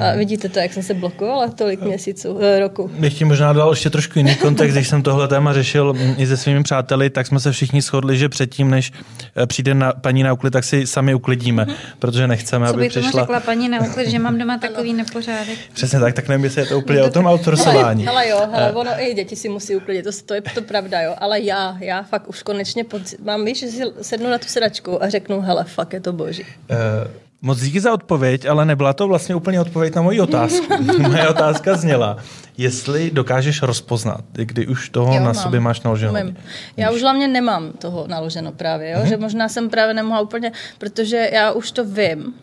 A 0.00 0.10
mhm. 0.10 0.18
vidíte 0.18 0.48
to, 0.48 0.58
jak 0.58 0.72
jsem 0.72 0.82
se 0.82 0.94
blokovala 0.94 1.48
tolik 1.48 1.82
měsíců, 1.82 2.38
eh, 2.40 2.58
roku. 2.58 2.90
Bych 2.98 3.18
ti 3.18 3.24
možná 3.24 3.52
dal 3.52 3.70
ještě 3.70 3.90
trošku 3.90 4.18
jiný 4.18 4.34
kontext, 4.34 4.76
když 4.76 4.88
jsem 4.88 5.02
tohle 5.02 5.28
téma 5.28 5.52
řešil 5.52 5.94
i 6.18 6.26
se 6.26 6.36
svými 6.36 6.62
přáteli, 6.62 7.10
tak 7.10 7.26
jsme 7.26 7.40
se 7.40 7.52
všichni 7.52 7.82
shodli, 7.82 8.16
že 8.16 8.28
předtím, 8.28 8.70
než 8.70 8.92
eh, 9.36 9.46
přijde 9.46 9.74
na, 9.74 9.92
paní 9.92 10.22
na 10.22 10.32
uklid, 10.32 10.50
tak 10.50 10.64
si 10.64 10.86
sami 10.86 11.14
uklidíme, 11.14 11.64
mm-hmm. 11.64 11.76
protože 11.98 12.26
nechceme, 12.26 12.66
Co 12.66 12.74
aby 12.74 12.88
přišla... 12.88 13.10
Co 13.10 13.18
řekla 13.18 13.40
paní 13.40 13.68
na 13.68 13.80
uklid, 13.80 14.08
že 14.08 14.18
mám 14.18 14.38
doma 14.38 14.58
takový 14.58 14.92
nepořádek? 14.92 15.58
Přesně 15.72 16.00
tak, 16.00 16.14
tak 16.14 16.28
nevím, 16.28 16.44
jestli 16.44 16.60
je 16.60 16.66
to 16.66 16.78
úplně 16.78 17.02
o 17.02 17.10
tom 17.10 17.26
outsourcování. 17.26 18.08
Ale 18.12 18.28
jo, 18.28 18.38
hele, 18.52 18.68
eh. 18.68 18.72
ono 18.72 18.90
i 18.98 19.14
děti 19.14 19.36
si 19.36 19.48
musí 19.48 19.76
uklidit, 19.76 20.04
to, 20.04 20.10
to 20.26 20.34
je 20.34 20.42
to 20.54 20.62
pravda, 20.62 21.00
jo, 21.00 21.14
ale 21.18 21.40
já, 21.40 21.76
já 21.80 22.02
fakt 22.02 22.28
už 22.28 22.42
konečně 22.42 22.84
pod, 22.84 23.02
mám, 23.24 23.44
víš, 23.44 23.60
že 23.60 23.66
si 23.66 23.82
sednu 24.02 24.30
na 24.30 24.38
tu 24.38 24.46
sedačku 24.46 25.02
a 25.02 25.08
řeknu, 25.08 25.40
hele, 25.40 25.64
fakt 25.64 25.92
je 25.92 26.00
to 26.00 26.12
boží. 26.12 26.42
Uh, 26.70 27.22
Moc 27.44 27.60
díky 27.60 27.80
za 27.80 27.92
odpověď, 27.92 28.46
ale 28.46 28.64
nebyla 28.64 28.92
to 28.92 29.08
vlastně 29.08 29.34
úplně 29.34 29.60
odpověď 29.60 29.94
na 29.94 30.02
moji 30.02 30.20
otázku. 30.20 30.66
Moje 30.98 31.28
otázka 31.28 31.76
zněla, 31.76 32.16
jestli 32.58 33.10
dokážeš 33.10 33.62
rozpoznat, 33.62 34.24
kdy 34.32 34.66
už 34.66 34.88
toho 34.88 35.14
jo, 35.14 35.18
na 35.18 35.24
mám. 35.24 35.34
sobě 35.34 35.60
máš 35.60 35.80
naloženo. 35.80 36.12
Umím. 36.12 36.36
Já 36.76 36.90
už 36.90 37.02
hlavně 37.02 37.28
nemám 37.28 37.72
toho 37.72 38.06
naloženo 38.08 38.52
právě, 38.52 38.90
jo? 38.90 38.98
Hmm. 38.98 39.08
že 39.08 39.16
možná 39.16 39.48
jsem 39.48 39.70
právě 39.70 39.94
nemohla 39.94 40.20
úplně, 40.20 40.52
protože 40.78 41.30
já 41.32 41.52
už 41.52 41.72
to 41.72 41.84
vím 41.84 42.34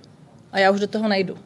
a 0.52 0.60
já 0.60 0.72
už 0.72 0.80
do 0.80 0.88
toho 0.88 1.08
nejdu. 1.08 1.38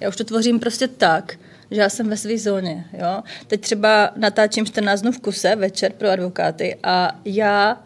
Já 0.00 0.08
už 0.08 0.16
to 0.16 0.24
tvořím 0.24 0.60
prostě 0.60 0.88
tak, 0.88 1.34
že 1.70 1.80
já 1.80 1.88
jsem 1.88 2.08
ve 2.08 2.16
své 2.16 2.38
zóně. 2.38 2.84
Jo? 2.92 3.22
Teď 3.46 3.60
třeba 3.60 4.10
natáčím 4.16 4.66
14 4.66 5.00
dnů 5.00 5.12
v 5.12 5.20
kuse 5.20 5.56
večer 5.56 5.92
pro 5.92 6.10
advokáty 6.10 6.76
a 6.82 7.12
já, 7.24 7.80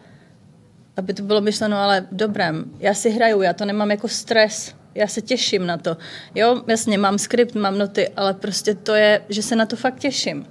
aby 0.97 1.13
to 1.13 1.23
bylo 1.23 1.41
myšleno 1.41 1.77
ale 1.77 2.01
v 2.01 2.15
dobrém, 2.15 2.65
já 2.79 2.93
si 2.93 3.09
hraju, 3.09 3.41
já 3.41 3.53
to 3.53 3.65
nemám 3.65 3.91
jako 3.91 4.07
stres 4.07 4.75
já 4.95 5.07
se 5.07 5.21
těším 5.21 5.65
na 5.65 5.77
to. 5.77 5.97
Jo, 6.35 6.61
jasně, 6.67 6.97
mám 6.97 7.17
skript, 7.17 7.55
mám 7.55 7.77
noty, 7.77 8.09
ale 8.09 8.33
prostě 8.33 8.75
to 8.75 8.95
je, 8.95 9.21
že 9.29 9.41
se 9.41 9.55
na 9.55 9.65
to 9.65 9.75
fakt 9.75 9.99
těším. 9.99 10.45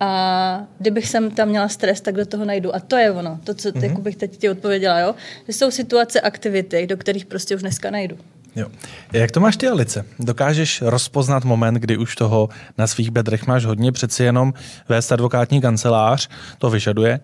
A 0.00 0.66
kdybych 0.78 1.08
jsem 1.08 1.30
tam 1.30 1.48
měla 1.48 1.68
stres, 1.68 2.00
tak 2.00 2.14
do 2.14 2.26
toho 2.26 2.44
najdu. 2.44 2.74
A 2.74 2.80
to 2.80 2.96
je 2.96 3.12
ono, 3.12 3.40
to, 3.44 3.54
co 3.54 3.68
mm-hmm. 3.68 4.00
bych 4.00 4.16
teď 4.16 4.36
ti 4.36 4.50
odpověděla, 4.50 4.98
jo? 4.98 5.14
Že 5.46 5.52
jsou 5.52 5.70
situace, 5.70 6.20
aktivity, 6.20 6.86
do 6.86 6.96
kterých 6.96 7.26
prostě 7.26 7.54
už 7.54 7.60
dneska 7.60 7.90
najdu. 7.90 8.16
Jo. 8.56 8.66
Jak 9.12 9.30
to 9.30 9.40
máš 9.40 9.56
ty, 9.56 9.68
Alice? 9.68 10.04
Dokážeš 10.18 10.82
rozpoznat 10.82 11.44
moment, 11.44 11.74
kdy 11.74 11.96
už 11.96 12.16
toho 12.16 12.48
na 12.78 12.86
svých 12.86 13.10
bedrech 13.10 13.46
máš 13.46 13.64
hodně, 13.64 13.92
přeci 13.92 14.24
jenom 14.24 14.54
vést 14.88 15.12
advokátní 15.12 15.60
kancelář, 15.60 16.28
to 16.58 16.70
vyžaduje 16.70 17.20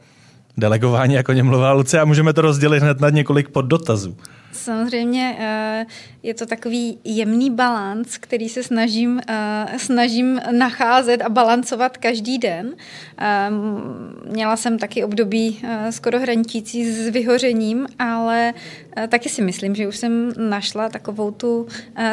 delegování, 0.57 1.15
jako 1.15 1.33
něm 1.33 1.47
mluvila 1.47 1.73
Lucie, 1.73 2.01
a 2.01 2.05
můžeme 2.05 2.33
to 2.33 2.41
rozdělit 2.41 2.83
hned 2.83 3.01
na 3.01 3.11
několik 3.11 3.49
poddotazů. 3.49 4.17
Samozřejmě 4.53 5.37
eh, 5.39 5.87
je 6.23 6.35
to 6.35 6.47
takový 6.47 6.99
jemný 7.05 7.51
balans, 7.51 8.19
který 8.19 8.49
se 8.49 8.63
snažím, 8.63 9.21
eh, 9.29 9.67
snažím 9.77 10.41
nacházet 10.51 11.23
a 11.23 11.29
balancovat 11.29 11.97
každý 11.97 12.39
den. 12.39 12.75
Eh, 13.19 13.51
měla 14.31 14.57
jsem 14.57 14.79
taky 14.79 15.05
období 15.05 15.63
skoro 15.91 16.21
hraničící 16.21 16.93
s 16.93 17.09
vyhořením, 17.09 17.87
ale 17.99 18.55
taky 19.09 19.29
si 19.29 19.43
myslím, 19.43 19.75
že 19.75 19.89
už 19.89 19.97
jsem 19.97 20.33
našla 20.37 20.89
takovou 20.89 21.31
tu, 21.31 21.67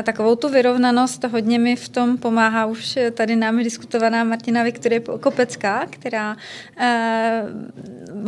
takovou 0.03 0.35
tu 0.35 0.49
vyrovnanost. 0.49 1.23
Hodně 1.23 1.59
mi 1.59 1.75
v 1.75 1.89
tom 1.89 2.17
pomáhá 2.17 2.65
už 2.65 2.97
tady 3.13 3.35
námi 3.35 3.63
diskutovaná 3.63 4.23
Martina 4.23 4.63
Viktorie 4.63 4.99
Kopecká, 4.99 5.85
která 5.89 6.37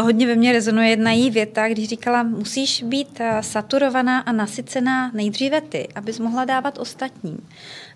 hodně 0.02 0.28
ve 0.28 0.36
mně 0.36 0.52
rezonuje 0.52 0.90
jedna 0.90 1.12
její 1.12 1.30
věta, 1.30 1.68
když 1.68 1.88
říkala, 1.88 2.24
musíš 2.24 2.84
být 2.84 3.22
saturovaná 3.42 3.99
a 4.08 4.32
nasycená 4.32 5.12
nejdříve 5.14 5.62
ty, 5.62 5.88
abys 5.96 6.20
mohla 6.20 6.46
dávat 6.46 6.78
ostatním. 6.78 7.48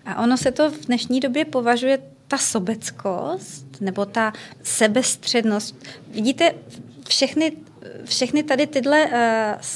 A 0.06 0.22
ono 0.22 0.36
se 0.36 0.52
to 0.52 0.70
v 0.70 0.86
dnešní 0.86 1.20
době 1.20 1.44
považuje 1.44 1.98
ta 2.28 2.38
sobeckost 2.38 3.80
nebo 3.80 4.06
ta 4.06 4.32
sebestřednost. 4.62 5.76
Vidíte, 6.08 6.54
všechny 7.08 7.52
všechny 8.04 8.42
tady 8.42 8.66
tyhle, 8.66 9.06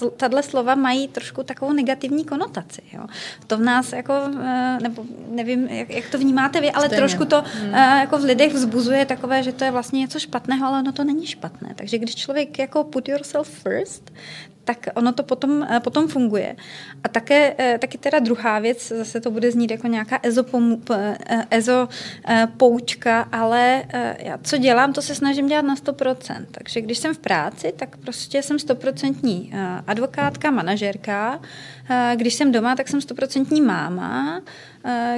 uh, 0.03 0.11
tato 0.17 0.43
slova 0.43 0.75
mají 0.75 1.09
trošku 1.09 1.43
takovou 1.43 1.73
negativní 1.73 2.25
konotaci. 2.25 2.83
Jo. 2.93 3.07
To 3.47 3.57
v 3.57 3.61
nás 3.61 3.93
jako, 3.93 4.13
uh, 4.29 4.41
nebo 4.83 5.05
nevím, 5.31 5.67
jak, 5.67 5.91
jak 5.91 6.11
to 6.11 6.19
vnímáte 6.19 6.61
vy, 6.61 6.71
ale 6.71 6.87
Stejně. 6.87 7.01
trošku 7.01 7.25
to 7.25 7.45
hmm. 7.55 7.69
uh, 7.69 7.77
jako 7.77 8.19
v 8.19 8.25
lidech 8.25 8.55
vzbuzuje 8.55 9.07
takové, 9.07 9.43
že 9.43 9.53
to 9.53 9.65
je 9.65 9.71
vlastně 9.71 10.01
něco 10.01 10.19
špatného, 10.19 10.67
ale 10.67 10.79
ono 10.79 10.93
to 10.93 11.05
není 11.05 11.27
špatné. 11.27 11.75
Takže 11.75 11.99
když 11.99 12.15
člověk 12.15 12.59
jako 12.59 12.85
put 12.85 13.09
yourself 13.09 13.49
first, 13.49 14.13
tak 14.69 14.93
ono 14.95 15.13
to 15.17 15.23
potom, 15.23 15.65
eh, 15.65 15.81
potom 15.81 16.09
funguje. 16.09 16.57
A 17.05 17.09
také, 17.09 17.55
eh, 17.59 17.79
taky 17.81 17.99
teda 17.99 18.19
druhá 18.19 18.59
věc, 18.59 18.89
zase 18.89 19.21
to 19.21 19.31
bude 19.31 19.49
znít 19.51 19.71
jako 19.71 19.87
nějaká 19.89 20.21
ezo, 20.23 20.45
pomu, 20.45 20.77
eh, 20.93 21.17
ezo 21.51 21.89
ale 23.33 23.85
já 24.19 24.39
co 24.43 24.59
dělám, 24.59 24.93
to 24.93 25.03
se 25.03 25.15
snažím 25.15 25.47
dělat 25.47 25.65
na 25.65 25.77
100%. 25.77 26.47
Takže 26.51 26.81
když 26.81 26.99
jsem 26.99 27.15
v 27.15 27.19
práci, 27.19 27.73
tak 27.77 27.97
prostě 27.97 28.43
jsem 28.43 28.59
100% 28.59 29.53
advokátka, 29.87 30.51
manažerka. 30.51 31.41
Když 32.15 32.35
jsem 32.35 32.53
doma, 32.53 32.77
tak 32.77 32.89
jsem 32.89 33.01
100% 33.01 33.61
máma. 33.61 34.43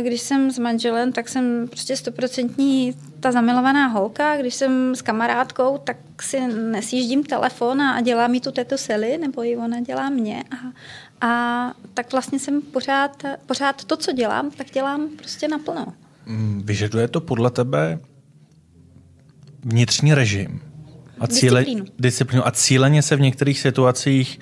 Když 0.02 0.20
jsem 0.20 0.50
s 0.50 0.58
manželem, 0.58 1.12
tak 1.12 1.28
jsem 1.28 1.68
prostě 1.68 1.96
stoprocentní 1.96 2.94
ta 3.20 3.32
zamilovaná 3.32 3.86
holka. 3.86 4.36
Když 4.36 4.54
jsem 4.54 4.96
s 4.96 5.02
kamarádkou, 5.02 5.78
tak 5.78 5.96
si 6.22 6.40
nesjíždím 6.46 7.24
telefon 7.24 7.80
a 7.82 8.00
dělá 8.00 8.26
mi 8.26 8.40
tu 8.40 8.52
této 8.52 8.78
sely, 8.78 9.18
nebo 9.18 9.44
i 9.44 9.56
ona 9.56 9.80
dělá 9.80 10.10
mě. 10.10 10.44
A, 10.50 10.56
a 11.26 11.74
tak 11.94 12.12
vlastně 12.12 12.38
jsem 12.38 12.62
pořád, 12.62 13.22
pořád 13.46 13.84
to, 13.84 13.96
co 13.96 14.12
dělám, 14.12 14.50
tak 14.50 14.70
dělám 14.70 15.08
prostě 15.16 15.48
naplno. 15.48 15.86
Mm, 16.26 16.62
vyžaduje 16.64 17.08
to 17.08 17.20
podle 17.20 17.50
tebe 17.50 17.98
vnitřní 19.64 20.14
režim 20.14 20.60
a 21.20 21.26
cíle, 21.26 21.60
disciplínu. 21.60 21.86
disciplínu 21.98 22.46
a 22.46 22.50
cíleně 22.50 23.02
se 23.02 23.16
v 23.16 23.20
některých 23.20 23.60
situacích 23.60 24.40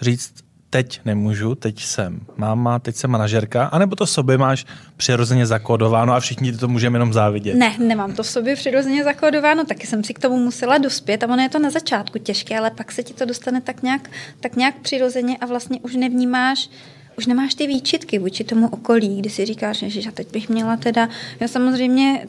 říct, 0.00 0.32
teď 0.70 1.00
nemůžu, 1.04 1.54
teď 1.54 1.82
jsem 1.82 2.20
máma, 2.36 2.78
teď 2.78 2.96
jsem 2.96 3.10
manažerka, 3.10 3.64
anebo 3.64 3.96
to 3.96 4.06
sobě 4.06 4.38
máš 4.38 4.66
přirozeně 4.96 5.46
zakódováno 5.46 6.12
a 6.12 6.20
všichni 6.20 6.52
to 6.52 6.68
můžeme 6.68 6.96
jenom 6.96 7.12
závidět? 7.12 7.56
Ne, 7.56 7.76
nemám 7.78 8.12
to 8.12 8.24
sobě 8.24 8.56
přirozeně 8.56 9.04
zakódováno, 9.04 9.64
taky 9.64 9.86
jsem 9.86 10.04
si 10.04 10.14
k 10.14 10.18
tomu 10.18 10.36
musela 10.36 10.78
dospět 10.78 11.22
a 11.22 11.26
ono 11.26 11.42
je 11.42 11.48
to 11.48 11.58
na 11.58 11.70
začátku 11.70 12.18
těžké, 12.18 12.58
ale 12.58 12.70
pak 12.70 12.92
se 12.92 13.02
ti 13.02 13.14
to 13.14 13.24
dostane 13.24 13.60
tak 13.60 13.82
nějak, 13.82 14.10
tak 14.40 14.56
nějak 14.56 14.74
přirozeně 14.80 15.36
a 15.36 15.46
vlastně 15.46 15.80
už 15.82 15.94
nevnímáš, 15.94 16.70
už 17.18 17.26
nemáš 17.26 17.54
ty 17.54 17.66
výčitky 17.66 18.18
vůči 18.18 18.44
tomu 18.44 18.68
okolí, 18.68 19.18
kdy 19.20 19.30
si 19.30 19.44
říkáš, 19.44 19.78
že 19.78 20.12
teď 20.12 20.32
bych 20.32 20.48
měla 20.48 20.76
teda, 20.76 21.08
já 21.40 21.48
samozřejmě, 21.48 22.28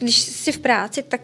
když 0.00 0.18
jsi 0.18 0.52
v 0.52 0.58
práci, 0.58 1.02
tak 1.02 1.20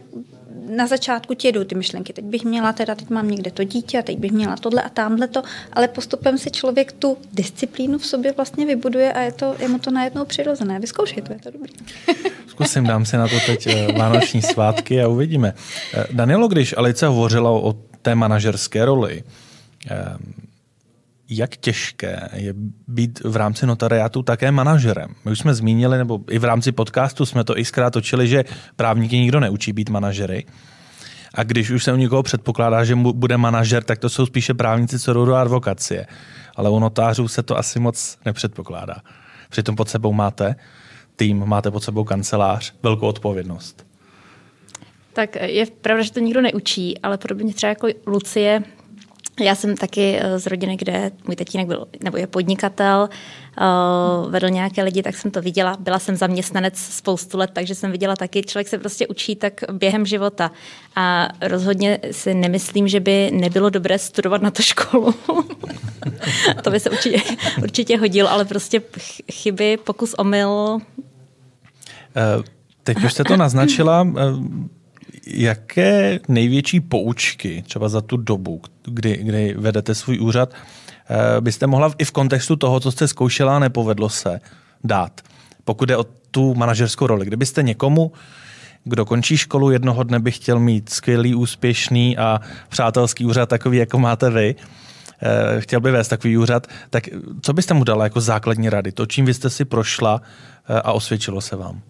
na 0.68 0.86
začátku 0.86 1.34
ti 1.34 1.48
jedou 1.48 1.64
ty 1.64 1.74
myšlenky. 1.74 2.12
Teď 2.12 2.24
bych 2.24 2.44
měla 2.44 2.72
teda, 2.72 2.94
teď 2.94 3.10
mám 3.10 3.30
někde 3.30 3.50
to 3.50 3.64
dítě 3.64 3.98
a 3.98 4.02
teď 4.02 4.18
bych 4.18 4.32
měla 4.32 4.56
tohle 4.56 4.82
a 4.82 4.88
tamhle 4.88 5.28
to, 5.28 5.42
ale 5.72 5.88
postupem 5.88 6.38
si 6.38 6.50
člověk 6.50 6.92
tu 6.92 7.16
disciplínu 7.32 7.98
v 7.98 8.06
sobě 8.06 8.32
vlastně 8.32 8.66
vybuduje 8.66 9.12
a 9.12 9.20
je, 9.20 9.32
to, 9.32 9.54
je 9.58 9.68
mu 9.68 9.78
to 9.78 9.90
najednou 9.90 10.24
přirozené. 10.24 10.80
Vyzkoušej 10.80 11.22
to, 11.22 11.32
je 11.32 11.38
to 11.38 11.50
dobrý. 11.50 11.72
Zkusím, 12.46 12.84
dám 12.84 13.04
si 13.04 13.16
na 13.16 13.28
to 13.28 13.34
teď 13.46 13.66
eh, 13.66 13.92
vánoční 13.92 14.42
svátky 14.42 15.02
a 15.02 15.08
uvidíme. 15.08 15.54
Eh, 15.94 16.04
Danielo, 16.12 16.48
když 16.48 16.74
Alice 16.76 17.06
hovořila 17.06 17.50
o 17.50 17.72
té 18.02 18.14
manažerské 18.14 18.84
roli, 18.84 19.22
eh, 19.90 20.16
jak 21.30 21.56
těžké 21.56 22.28
je 22.32 22.54
být 22.88 23.20
v 23.24 23.36
rámci 23.36 23.66
notariátu 23.66 24.22
také 24.22 24.50
manažerem. 24.50 25.14
My 25.24 25.30
už 25.30 25.38
jsme 25.38 25.54
zmínili, 25.54 25.98
nebo 25.98 26.20
i 26.30 26.38
v 26.38 26.44
rámci 26.44 26.72
podcastu 26.72 27.26
jsme 27.26 27.44
to 27.44 27.54
xkrát 27.62 27.92
točili, 27.92 28.28
že 28.28 28.44
právníky 28.76 29.18
nikdo 29.18 29.40
neučí 29.40 29.72
být 29.72 29.90
manažery. 29.90 30.46
A 31.34 31.42
když 31.42 31.70
už 31.70 31.84
se 31.84 31.92
u 31.92 31.96
někoho 31.96 32.22
předpokládá, 32.22 32.84
že 32.84 32.94
bude 32.94 33.36
manažer, 33.36 33.84
tak 33.84 33.98
to 33.98 34.08
jsou 34.08 34.26
spíše 34.26 34.54
právníci, 34.54 34.98
co 34.98 35.12
jdou 35.12 35.24
do 35.24 35.34
advokacie. 35.34 36.06
Ale 36.56 36.70
u 36.70 36.78
notářů 36.78 37.28
se 37.28 37.42
to 37.42 37.58
asi 37.58 37.80
moc 37.80 38.18
nepředpokládá. 38.24 38.96
Přitom 39.50 39.76
pod 39.76 39.88
sebou 39.88 40.12
máte 40.12 40.56
tým, 41.16 41.46
máte 41.46 41.70
pod 41.70 41.84
sebou 41.84 42.04
kancelář, 42.04 42.74
velkou 42.82 43.06
odpovědnost. 43.06 43.86
Tak 45.12 45.36
je 45.42 45.66
pravda, 45.66 46.02
že 46.02 46.12
to 46.12 46.20
nikdo 46.20 46.40
neučí, 46.40 46.98
ale 46.98 47.18
podobně 47.18 47.54
třeba 47.54 47.68
jako 47.68 47.88
Lucie 48.06 48.62
já 49.40 49.54
jsem 49.54 49.76
taky 49.76 50.18
eh, 50.20 50.38
z 50.38 50.46
rodiny, 50.46 50.76
kde 50.76 51.10
můj 51.26 51.36
tatínek 51.36 51.66
byl, 51.66 51.86
nebo 52.04 52.16
je 52.16 52.26
podnikatel, 52.26 53.08
uh, 53.60 54.30
vedl 54.30 54.48
nějaké 54.48 54.82
lidi, 54.82 55.02
tak 55.02 55.16
jsem 55.16 55.30
to 55.30 55.42
viděla. 55.42 55.76
Byla 55.80 55.98
jsem 55.98 56.16
zaměstnanec 56.16 56.78
spoustu 56.78 57.38
let, 57.38 57.50
takže 57.52 57.74
jsem 57.74 57.92
viděla 57.92 58.16
taky, 58.16 58.42
člověk 58.42 58.68
se 58.68 58.78
prostě 58.78 59.06
učí 59.06 59.36
tak 59.36 59.60
během 59.72 60.06
života. 60.06 60.50
A 60.96 61.28
rozhodně 61.40 61.98
si 62.10 62.34
nemyslím, 62.34 62.88
že 62.88 63.00
by 63.00 63.30
nebylo 63.32 63.70
dobré 63.70 63.98
studovat 63.98 64.42
na 64.42 64.50
to 64.50 64.62
školu. 64.62 65.14
to 66.62 66.70
by 66.70 66.80
se 66.80 66.90
určitě, 66.90 67.20
určitě 67.62 67.98
hodil, 67.98 68.28
ale 68.28 68.44
prostě 68.44 68.82
chyby, 69.32 69.76
pokus 69.76 70.14
omyl. 70.14 70.48
Uh, 70.48 70.80
teď 72.82 73.04
už 73.04 73.12
jste 73.12 73.24
to 73.24 73.36
naznačila. 73.36 74.06
Jaké 75.30 76.20
největší 76.28 76.80
poučky 76.80 77.64
třeba 77.66 77.88
za 77.88 78.00
tu 78.00 78.16
dobu, 78.16 78.62
kdy, 78.84 79.16
kdy 79.16 79.54
vedete 79.58 79.94
svůj 79.94 80.20
úřad, 80.20 80.54
eh, 80.54 81.40
byste 81.40 81.66
mohla 81.66 81.92
i 81.98 82.04
v 82.04 82.10
kontextu 82.10 82.56
toho, 82.56 82.80
co 82.80 82.92
jste 82.92 83.08
zkoušela 83.08 83.56
a 83.56 83.58
nepovedlo 83.58 84.08
se, 84.08 84.40
dát? 84.84 85.20
Pokud 85.64 85.90
je 85.90 85.96
o 85.96 86.04
tu 86.30 86.54
manažerskou 86.54 87.06
roli. 87.06 87.26
Kdybyste 87.26 87.62
někomu, 87.62 88.12
kdo 88.84 89.04
končí 89.04 89.36
školu, 89.36 89.70
jednoho 89.70 90.02
dne 90.02 90.20
by 90.20 90.30
chtěl 90.30 90.60
mít 90.60 90.88
skvělý, 90.88 91.34
úspěšný 91.34 92.18
a 92.18 92.40
přátelský 92.68 93.24
úřad, 93.24 93.48
takový, 93.48 93.78
jako 93.78 93.98
máte 93.98 94.30
vy, 94.30 94.54
eh, 95.22 95.60
chtěl 95.60 95.80
by 95.80 95.90
vést 95.90 96.08
takový 96.08 96.38
úřad, 96.38 96.66
tak 96.90 97.08
co 97.42 97.52
byste 97.52 97.74
mu 97.74 97.84
dala 97.84 98.04
jako 98.04 98.20
základní 98.20 98.68
rady? 98.68 98.92
To, 98.92 99.06
čím 99.06 99.24
vy 99.24 99.34
jste 99.34 99.50
si 99.50 99.64
prošla 99.64 100.22
eh, 100.68 100.80
a 100.80 100.92
osvědčilo 100.92 101.40
se 101.40 101.56
vám? 101.56 101.80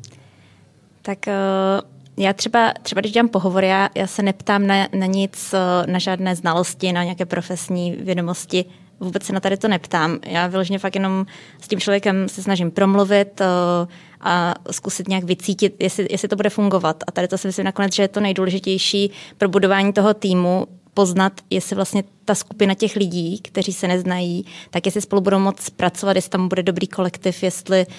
Tak 1.03 1.19
uh 1.27 1.98
já 2.19 2.33
třeba, 2.33 2.73
třeba 2.83 3.01
když 3.01 3.13
dělám 3.13 3.29
pohovor, 3.29 3.65
já, 3.65 3.89
já 3.95 4.07
se 4.07 4.23
neptám 4.23 4.67
na, 4.67 4.89
na 4.93 5.07
nic, 5.07 5.55
na 5.87 5.99
žádné 5.99 6.37
znalosti, 6.37 6.93
na 6.93 7.05
nějaké 7.05 7.27
profesní 7.27 7.93
vědomosti 7.93 8.65
vůbec 9.01 9.23
se 9.23 9.33
na 9.33 9.41
tady 9.41 9.57
to 9.57 9.69
neptám. 9.69 10.19
Já 10.27 10.47
vyloženě 10.47 10.79
fakt 10.79 10.95
jenom 10.95 11.27
s 11.61 11.69
tím 11.69 11.81
člověkem 11.81 12.29
se 12.29 12.43
snažím 12.43 12.71
promluvit 12.71 13.41
a 14.21 14.55
zkusit 14.71 15.09
nějak 15.09 15.25
vycítit, 15.25 15.77
jestli, 15.79 16.07
jestli 16.11 16.29
to 16.29 16.37
bude 16.37 16.51
fungovat. 16.51 17.05
A 17.07 17.13
tady 17.13 17.29
to 17.29 17.39
si 17.39 17.49
myslím 17.49 17.65
nakonec, 17.65 17.95
že 17.95 18.03
je 18.03 18.09
to 18.09 18.21
nejdůležitější 18.21 19.11
pro 19.39 19.49
budování 19.49 19.93
toho 19.93 20.15
týmu, 20.15 20.67
poznat, 20.95 21.33
jestli 21.51 21.77
vlastně 21.77 22.05
ta 22.25 22.35
skupina 22.35 22.75
těch 22.75 22.97
lidí, 22.97 23.41
kteří 23.41 23.73
se 23.73 23.89
neznají, 23.89 24.45
tak 24.71 24.87
jestli 24.87 25.01
spolu 25.01 25.23
budou 25.23 25.39
moc 25.39 25.71
pracovat, 25.71 26.17
jestli 26.17 26.31
tam 26.31 26.49
bude 26.49 26.63
dobrý 26.63 26.87
kolektiv, 26.87 27.43
jestli 27.43 27.87
uh, 27.87 27.93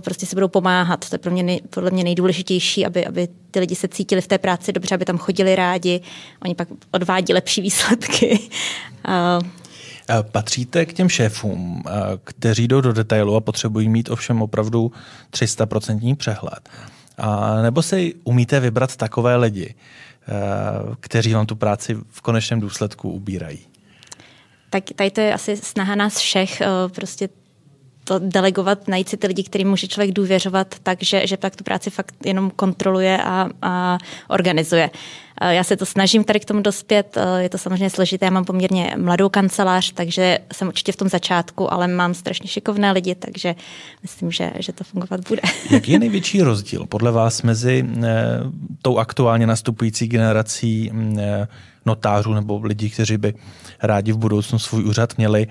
prostě 0.00 0.26
se 0.26 0.36
budou 0.36 0.48
pomáhat. 0.48 1.08
To 1.08 1.14
je 1.14 1.18
pro 1.18 1.30
mě 1.30 1.42
nej, 1.42 1.60
podle 1.70 1.90
mě 1.90 2.04
nejdůležitější, 2.04 2.86
aby, 2.86 3.06
aby 3.06 3.28
ty 3.50 3.60
lidi 3.60 3.74
se 3.74 3.88
cítili 3.88 4.20
v 4.20 4.26
té 4.26 4.38
práci 4.38 4.72
dobře, 4.72 4.94
aby 4.94 5.04
tam 5.04 5.18
chodili 5.18 5.56
rádi, 5.56 6.00
oni 6.44 6.54
pak 6.54 6.68
odvádí 6.90 7.32
lepší 7.32 7.60
výsledky. 7.62 8.38
uh, 9.08 9.44
Patříte 10.32 10.86
k 10.86 10.92
těm 10.92 11.08
šéfům, 11.08 11.82
kteří 12.24 12.68
jdou 12.68 12.80
do 12.80 12.92
detailu 12.92 13.36
a 13.36 13.40
potřebují 13.40 13.88
mít 13.88 14.10
ovšem 14.10 14.42
opravdu 14.42 14.92
300% 15.32 16.16
přehled. 16.16 16.68
A 17.18 17.62
nebo 17.62 17.82
si 17.82 18.14
umíte 18.24 18.60
vybrat 18.60 18.96
takové 18.96 19.36
lidi, 19.36 19.74
Eh, 20.30 20.96
kteří 21.00 21.34
vám 21.34 21.46
tu 21.46 21.56
práci 21.56 21.96
v 22.10 22.20
konečném 22.20 22.60
důsledku 22.60 23.10
ubírají? 23.10 23.58
Tak 24.70 24.84
tady 24.96 25.10
to 25.10 25.20
je 25.20 25.34
asi 25.34 25.56
snaha 25.56 25.94
nás 25.94 26.18
všech, 26.18 26.60
eh, 26.60 26.66
prostě 26.94 27.28
to 28.04 28.18
delegovat, 28.18 28.88
najít 28.88 29.08
si 29.08 29.16
ty 29.16 29.26
lidi, 29.26 29.42
kterým 29.42 29.68
může 29.68 29.88
člověk 29.88 30.12
důvěřovat, 30.12 30.74
takže 30.82 31.26
že 31.26 31.36
tak 31.36 31.56
tu 31.56 31.64
práci 31.64 31.90
fakt 31.90 32.14
jenom 32.24 32.50
kontroluje 32.50 33.18
a, 33.22 33.48
a 33.62 33.98
organizuje. 34.28 34.90
Eh, 35.40 35.54
já 35.54 35.64
se 35.64 35.76
to 35.76 35.86
snažím 35.86 36.24
tady 36.24 36.40
k 36.40 36.44
tomu 36.44 36.60
dospět, 36.60 37.16
eh, 37.16 37.42
je 37.42 37.48
to 37.48 37.58
samozřejmě 37.58 37.90
složité, 37.90 38.26
já 38.26 38.30
mám 38.30 38.44
poměrně 38.44 38.94
mladou 38.96 39.28
kancelář, 39.28 39.92
takže 39.92 40.38
jsem 40.52 40.68
určitě 40.68 40.92
v 40.92 40.96
tom 40.96 41.08
začátku, 41.08 41.72
ale 41.72 41.88
mám 41.88 42.14
strašně 42.14 42.48
šikovné 42.48 42.92
lidi, 42.92 43.14
takže 43.14 43.54
myslím, 44.02 44.30
že, 44.30 44.52
že 44.58 44.72
to 44.72 44.84
fungovat 44.84 45.28
bude. 45.28 45.42
Jaký 45.70 45.92
je 45.92 45.98
největší 45.98 46.42
rozdíl 46.42 46.86
podle 46.86 47.12
vás 47.12 47.42
mezi 47.42 47.84
e, 48.04 48.14
tou 48.82 48.98
aktuálně 48.98 49.46
nastupující 49.46 50.08
generací 50.08 50.92
e, 51.18 51.48
notářů 51.86 52.34
nebo 52.34 52.60
lidí, 52.62 52.90
kteří 52.90 53.16
by 53.16 53.34
rádi 53.82 54.12
v 54.12 54.16
budoucnu 54.16 54.58
svůj 54.58 54.84
úřad 54.84 55.16
měli 55.16 55.46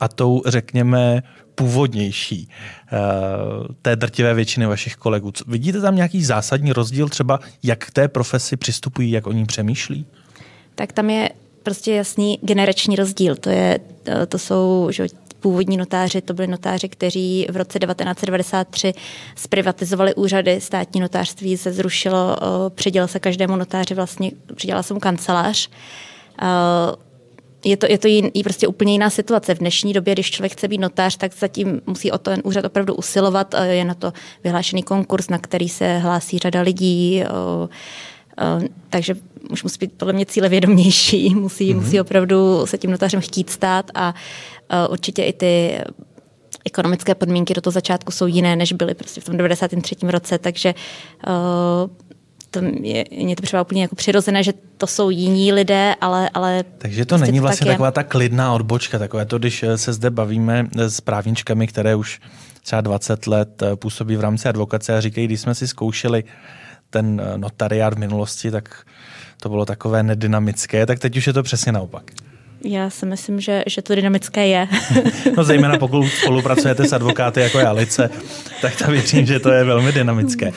a 0.00 0.08
tou, 0.08 0.42
řekněme, 0.46 1.22
původnější 1.54 2.48
eh, 2.48 2.98
té 3.82 3.96
drtivé 3.96 4.34
většiny 4.34 4.66
vašich 4.66 4.96
kolegů. 4.96 5.32
Vidíte 5.46 5.80
tam 5.80 5.96
nějaký 5.96 6.24
zásadní 6.24 6.72
rozdíl 6.72 7.08
třeba, 7.08 7.40
jak 7.62 7.84
k 7.84 7.90
té 7.90 8.08
profesi 8.08 8.56
přistupují, 8.56 9.10
jak 9.10 9.26
o 9.26 9.32
ní 9.32 9.46
přemýšlí? 9.46 10.06
Tak 10.74 10.92
tam 10.92 11.10
je 11.10 11.30
prostě 11.62 11.92
jasný 11.92 12.38
generační 12.42 12.96
rozdíl. 12.96 13.36
To, 13.36 13.50
je, 13.50 13.80
eh, 14.06 14.26
to 14.26 14.38
jsou 14.38 14.88
že, 14.90 15.06
původní 15.40 15.76
notáři, 15.76 16.20
to 16.20 16.34
byli 16.34 16.48
notáři, 16.48 16.88
kteří 16.88 17.46
v 17.50 17.56
roce 17.56 17.78
1993 17.78 18.92
zprivatizovali 19.36 20.14
úřady, 20.14 20.60
státní 20.60 21.00
notářství 21.00 21.56
se 21.56 21.72
zrušilo, 21.72 22.36
eh, 22.36 22.70
přidělal 22.70 23.08
se 23.08 23.20
každému 23.20 23.56
notáři 23.56 23.94
vlastně, 23.94 24.30
přidělala 24.54 24.82
se 24.82 24.94
mu 24.94 25.00
kancelář 25.00 25.70
je 27.64 27.76
to, 27.76 27.86
je 27.90 27.98
to 27.98 28.08
jin, 28.08 28.30
prostě 28.44 28.68
úplně 28.68 28.92
jiná 28.92 29.10
situace. 29.10 29.54
V 29.54 29.58
dnešní 29.58 29.92
době, 29.92 30.14
když 30.14 30.30
člověk 30.30 30.52
chce 30.52 30.68
být 30.68 30.78
notář, 30.78 31.16
tak 31.16 31.32
zatím 31.38 31.80
musí 31.86 32.12
o 32.12 32.18
ten 32.18 32.40
úřad 32.44 32.64
opravdu 32.64 32.94
usilovat. 32.94 33.54
Je 33.68 33.84
na 33.84 33.94
to 33.94 34.12
vyhlášený 34.44 34.82
konkurs, 34.82 35.28
na 35.28 35.38
který 35.38 35.68
se 35.68 35.98
hlásí 35.98 36.38
řada 36.38 36.60
lidí. 36.60 37.22
Takže 38.90 39.14
už 39.50 39.62
musí 39.62 39.78
být 39.80 39.92
podle 39.92 40.12
mě 40.12 40.26
cíle 40.26 40.48
vědomější, 40.48 41.34
musí, 41.34 41.74
mm-hmm. 41.74 41.80
musí 41.80 42.00
opravdu 42.00 42.66
se 42.66 42.78
tím 42.78 42.90
notářem 42.90 43.20
chtít 43.20 43.50
stát 43.50 43.90
a 43.94 44.14
určitě 44.90 45.24
i 45.24 45.32
ty 45.32 45.78
ekonomické 46.64 47.14
podmínky 47.14 47.54
do 47.54 47.60
toho 47.60 47.72
začátku 47.72 48.12
jsou 48.12 48.26
jiné, 48.26 48.56
než 48.56 48.72
byly 48.72 48.94
prostě 48.94 49.20
v 49.20 49.24
tom 49.24 49.36
93. 49.36 49.94
roce, 50.02 50.38
takže 50.38 50.74
to 52.54 52.60
je, 52.80 53.04
mě 53.10 53.36
to 53.36 53.42
připadá 53.42 53.62
úplně 53.62 53.82
jako 53.82 53.96
přirozené, 53.96 54.42
že 54.42 54.52
to 54.78 54.86
jsou 54.86 55.10
jiní 55.10 55.52
lidé, 55.52 55.94
ale... 56.00 56.30
ale 56.34 56.64
Takže 56.78 57.06
to 57.06 57.18
není 57.18 57.38
to 57.38 57.42
vlastně 57.42 57.66
taková 57.66 57.90
ta 57.90 58.02
klidná 58.02 58.54
odbočka, 58.54 58.98
takové 58.98 59.26
to, 59.26 59.38
když 59.38 59.64
se 59.76 59.92
zde 59.92 60.10
bavíme 60.10 60.68
s 60.76 61.00
právničkami, 61.00 61.66
které 61.66 61.94
už 61.94 62.20
třeba 62.62 62.80
20 62.80 63.26
let 63.26 63.62
působí 63.74 64.16
v 64.16 64.20
rámci 64.20 64.48
advokace 64.48 64.96
a 64.96 65.00
říkají, 65.00 65.26
když 65.26 65.40
jsme 65.40 65.54
si 65.54 65.68
zkoušeli 65.68 66.24
ten 66.90 67.22
notariát 67.36 67.94
v 67.94 67.98
minulosti, 67.98 68.50
tak 68.50 68.86
to 69.40 69.48
bylo 69.48 69.64
takové 69.64 70.02
nedynamické, 70.02 70.86
tak 70.86 70.98
teď 70.98 71.16
už 71.16 71.26
je 71.26 71.32
to 71.32 71.42
přesně 71.42 71.72
naopak. 71.72 72.10
Já 72.64 72.90
si 72.90 73.06
myslím, 73.06 73.40
že, 73.40 73.62
že 73.66 73.82
to 73.82 73.94
dynamické 73.94 74.46
je. 74.46 74.68
no 75.36 75.44
zejména 75.44 75.78
pokud 75.78 76.06
spolupracujete 76.06 76.88
s 76.88 76.92
advokáty 76.92 77.40
jako 77.40 77.58
je 77.58 77.66
Alice, 77.66 78.10
tak 78.62 78.76
to 78.76 78.90
věřím, 78.90 79.26
že 79.26 79.40
to 79.40 79.50
je 79.50 79.64
velmi 79.64 79.92
dynamické. 79.92 80.52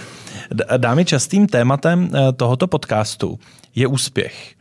Dámy, 0.77 1.05
častým 1.05 1.47
tématem 1.47 2.09
eh, 2.13 2.33
tohoto 2.33 2.67
podcastu 2.67 3.39
je 3.75 3.87
úspěch. 3.87 4.55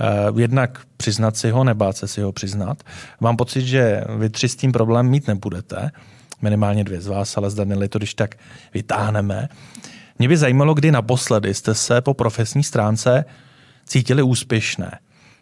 Eh, 0.00 0.40
jednak 0.40 0.80
přiznat 0.96 1.36
si 1.36 1.50
ho, 1.50 1.64
nebát 1.64 1.96
se 1.96 2.08
si 2.08 2.20
ho 2.20 2.32
přiznat. 2.32 2.82
Mám 3.20 3.36
pocit, 3.36 3.62
že 3.62 4.04
vy 4.18 4.30
tři 4.30 4.48
s 4.48 4.56
tím 4.56 4.72
problém 4.72 5.06
mít 5.06 5.28
nebudete. 5.28 5.90
Minimálně 6.42 6.84
dvě 6.84 7.00
z 7.00 7.06
vás, 7.06 7.36
ale 7.36 7.50
s 7.50 7.54
Danily 7.54 7.88
to 7.88 7.98
když 7.98 8.14
tak 8.14 8.34
vytáhneme. 8.74 9.48
Mě 10.18 10.28
by 10.28 10.36
zajímalo, 10.36 10.74
kdy 10.74 10.92
naposledy 10.92 11.54
jste 11.54 11.74
se 11.74 12.00
po 12.00 12.14
profesní 12.14 12.62
stránce 12.62 13.24
cítili 13.86 14.22
úspěšné. 14.22 14.98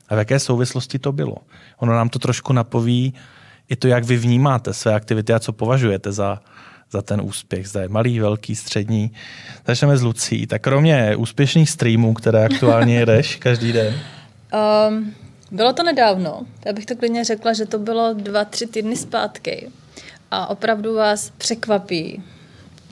A 0.09 0.15
v 0.15 0.19
jaké 0.19 0.39
souvislosti 0.39 0.99
to 0.99 1.13
bylo? 1.13 1.37
Ono 1.79 1.93
nám 1.93 2.09
to 2.09 2.19
trošku 2.19 2.53
napoví 2.53 3.15
i 3.69 3.77
to, 3.77 3.89
jak 3.89 4.05
vy 4.05 4.17
vnímáte 4.17 4.73
své 4.73 4.95
aktivity 4.95 5.33
a 5.33 5.39
co 5.39 5.53
považujete 5.53 6.13
za 6.13 6.41
za 6.93 7.03
ten 7.03 7.21
úspěch. 7.21 7.69
Zda 7.69 7.83
je 7.83 7.89
malý, 7.89 8.21
velký, 8.21 8.57
střední. 8.57 9.11
Začneme 9.67 9.97
s 9.97 10.03
Lucí. 10.03 10.47
Tak 10.47 10.63
kromě 10.63 11.17
úspěšných 11.17 11.71
streamů, 11.71 12.15
které 12.15 12.45
aktuálně 12.45 12.99
jedeš 12.99 13.37
každý 13.47 13.73
den. 13.73 13.95
Um, 14.89 15.15
bylo 15.51 15.73
to 15.73 15.83
nedávno. 15.83 16.43
Já 16.67 16.73
bych 16.73 16.87
to 16.87 16.97
klidně 16.97 17.25
řekla, 17.25 17.53
že 17.53 17.67
to 17.67 17.79
bylo 17.79 18.15
dva, 18.15 18.45
tři 18.45 18.67
týdny 18.67 18.97
zpátky. 18.97 19.71
A 20.31 20.47
opravdu 20.47 20.95
vás 20.95 21.33
překvapí, 21.39 22.23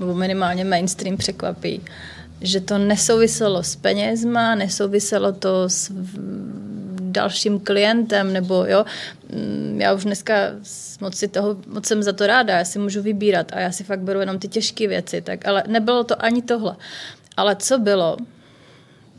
nebo 0.00 0.14
minimálně 0.14 0.64
mainstream 0.64 1.16
překvapí, 1.16 1.80
že 2.40 2.60
to 2.60 2.78
nesouviselo 2.78 3.62
s 3.62 3.76
penězma, 3.76 4.54
nesouviselo 4.54 5.32
to 5.32 5.68
s 5.68 5.92
dalším 7.12 7.60
klientem, 7.60 8.32
nebo 8.32 8.64
jo, 8.68 8.84
mm, 9.32 9.80
já 9.80 9.92
už 9.92 10.04
dneska 10.04 10.34
moc, 11.00 11.16
si 11.16 11.28
toho, 11.28 11.56
moc 11.66 11.86
jsem 11.86 12.02
za 12.02 12.12
to 12.12 12.26
ráda, 12.26 12.58
já 12.58 12.64
si 12.64 12.78
můžu 12.78 13.02
vybírat 13.02 13.52
a 13.52 13.60
já 13.60 13.72
si 13.72 13.84
fakt 13.84 14.00
beru 14.00 14.20
jenom 14.20 14.38
ty 14.38 14.48
těžké 14.48 14.88
věci, 14.88 15.20
tak, 15.20 15.48
ale 15.48 15.64
nebylo 15.66 16.04
to 16.04 16.24
ani 16.24 16.42
tohle. 16.42 16.76
Ale 17.36 17.56
co 17.56 17.78
bylo? 17.78 18.16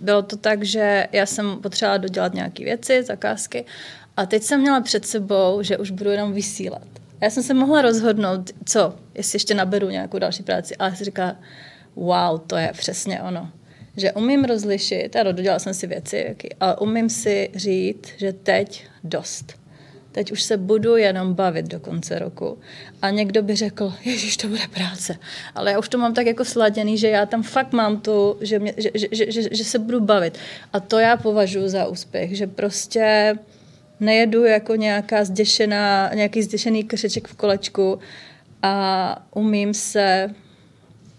Bylo 0.02 0.22
to 0.22 0.38
tak, 0.38 0.64
že 0.64 1.08
já 1.12 1.26
jsem 1.26 1.58
potřebovala 1.58 1.98
dodělat 1.98 2.34
nějaké 2.34 2.64
věci, 2.64 3.04
zakázky 3.04 3.66
a 4.18 4.26
teď 4.26 4.44
jsem 4.44 4.62
měla 4.62 4.82
před 4.82 5.06
sebou, 5.06 5.62
že 5.62 5.78
už 5.78 5.92
budu 5.92 6.10
jenom 6.10 6.34
vysílat. 6.34 6.88
Já 7.22 7.30
jsem 7.30 7.44
se 7.44 7.54
mohla 7.54 7.82
rozhodnout, 7.82 8.50
co, 8.66 8.96
jestli 9.16 9.36
ještě 9.36 9.54
naberu 9.54 9.90
nějakou 9.90 10.20
další 10.20 10.44
práci, 10.44 10.76
ale 10.76 10.96
si 10.96 11.04
říká, 11.04 11.36
wow, 11.96 12.40
to 12.48 12.56
je 12.56 12.72
přesně 12.74 13.22
ono 13.22 13.52
že 13.98 14.12
umím 14.12 14.44
rozlišit, 14.44 15.16
ano, 15.16 15.34
dodělala 15.34 15.60
jsem 15.60 15.74
si 15.74 15.88
věci, 15.88 16.36
ale 16.60 16.78
umím 16.78 17.10
si 17.10 17.50
říct, 17.56 18.08
že 18.18 18.34
teď 18.34 18.86
dost. 19.04 19.62
Teď 20.12 20.32
už 20.32 20.44
se 20.44 20.58
budu 20.58 20.98
jenom 20.98 21.34
bavit 21.34 21.66
do 21.66 21.80
konce 21.80 22.20
roku. 22.20 22.58
A 23.02 23.10
někdo 23.10 23.44
by 23.44 23.56
řekl, 23.56 23.94
ježiš, 24.06 24.38
to 24.38 24.48
bude 24.48 24.68
práce. 24.74 25.16
Ale 25.56 25.72
já 25.72 25.80
už 25.80 25.90
to 25.90 25.98
mám 25.98 26.14
tak 26.14 26.26
jako 26.26 26.46
sladěný, 26.46 26.98
že 26.98 27.08
já 27.08 27.26
tam 27.26 27.44
fakt 27.44 27.74
mám 27.74 28.02
tu, 28.02 28.38
že, 28.42 28.60
mě, 28.60 28.74
že, 28.78 28.90
že, 28.94 29.08
že, 29.12 29.32
že, 29.32 29.42
že 29.52 29.64
se 29.64 29.80
budu 29.80 30.00
bavit. 30.00 30.38
A 30.74 30.80
to 30.80 31.00
já 31.00 31.18
považuji 31.18 31.70
za 31.70 31.88
úspěch, 31.88 32.38
že 32.38 32.48
prostě 32.48 33.36
nejedu 34.00 34.44
jako 34.44 34.76
nějaká 34.76 35.24
zděšená, 35.24 36.14
nějaký 36.14 36.44
zděšený 36.44 36.84
křeček 36.84 37.28
v 37.28 37.36
kolečku 37.36 38.00
a 38.62 39.28
umím 39.36 39.74
se 39.74 40.30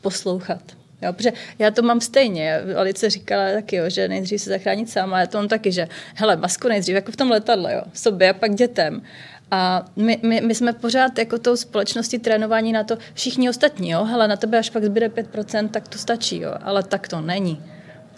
poslouchat. 0.01 0.82
Jo, 1.03 1.13
protože 1.13 1.33
já 1.59 1.71
to 1.71 1.83
mám 1.83 2.01
stejně. 2.01 2.61
Alice 2.77 3.11
říkala 3.11 3.53
taky, 3.53 3.77
jo, 3.77 3.85
že 3.89 4.09
nejdřív 4.09 4.41
se 4.41 4.51
zachránit 4.51 4.91
sám, 4.91 5.15
a 5.15 5.21
já 5.21 5.27
to 5.27 5.39
mám 5.39 5.49
taky, 5.49 5.73
že 5.73 5.89
hele, 6.15 6.37
masku 6.37 6.69
nejdřív, 6.69 6.95
jako 6.95 7.13
v 7.13 7.17
tom 7.17 7.31
letadle, 7.31 7.75
jo, 7.75 7.83
sobě 7.95 8.31
a 8.31 8.33
pak 8.33 8.55
dětem. 8.55 9.03
A 9.51 9.85
my, 9.97 10.19
my, 10.23 10.41
my 10.41 10.55
jsme 10.55 10.73
pořád 10.73 11.19
jako 11.19 11.39
tou 11.39 11.57
společností 11.57 12.19
trénování 12.19 12.73
na 12.73 12.85
to, 12.85 12.97
všichni 13.15 13.51
ostatní, 13.51 13.91
jo, 13.91 14.05
hele, 14.05 14.29
na 14.29 14.37
tebe 14.37 14.59
až 14.59 14.71
pak 14.71 14.85
zbyde 14.85 15.09
5%, 15.09 15.69
tak 15.69 15.89
to 15.89 15.99
stačí, 15.99 16.41
jo, 16.41 16.55
ale 16.63 16.83
tak 16.83 17.09
to 17.09 17.21
není. 17.21 17.63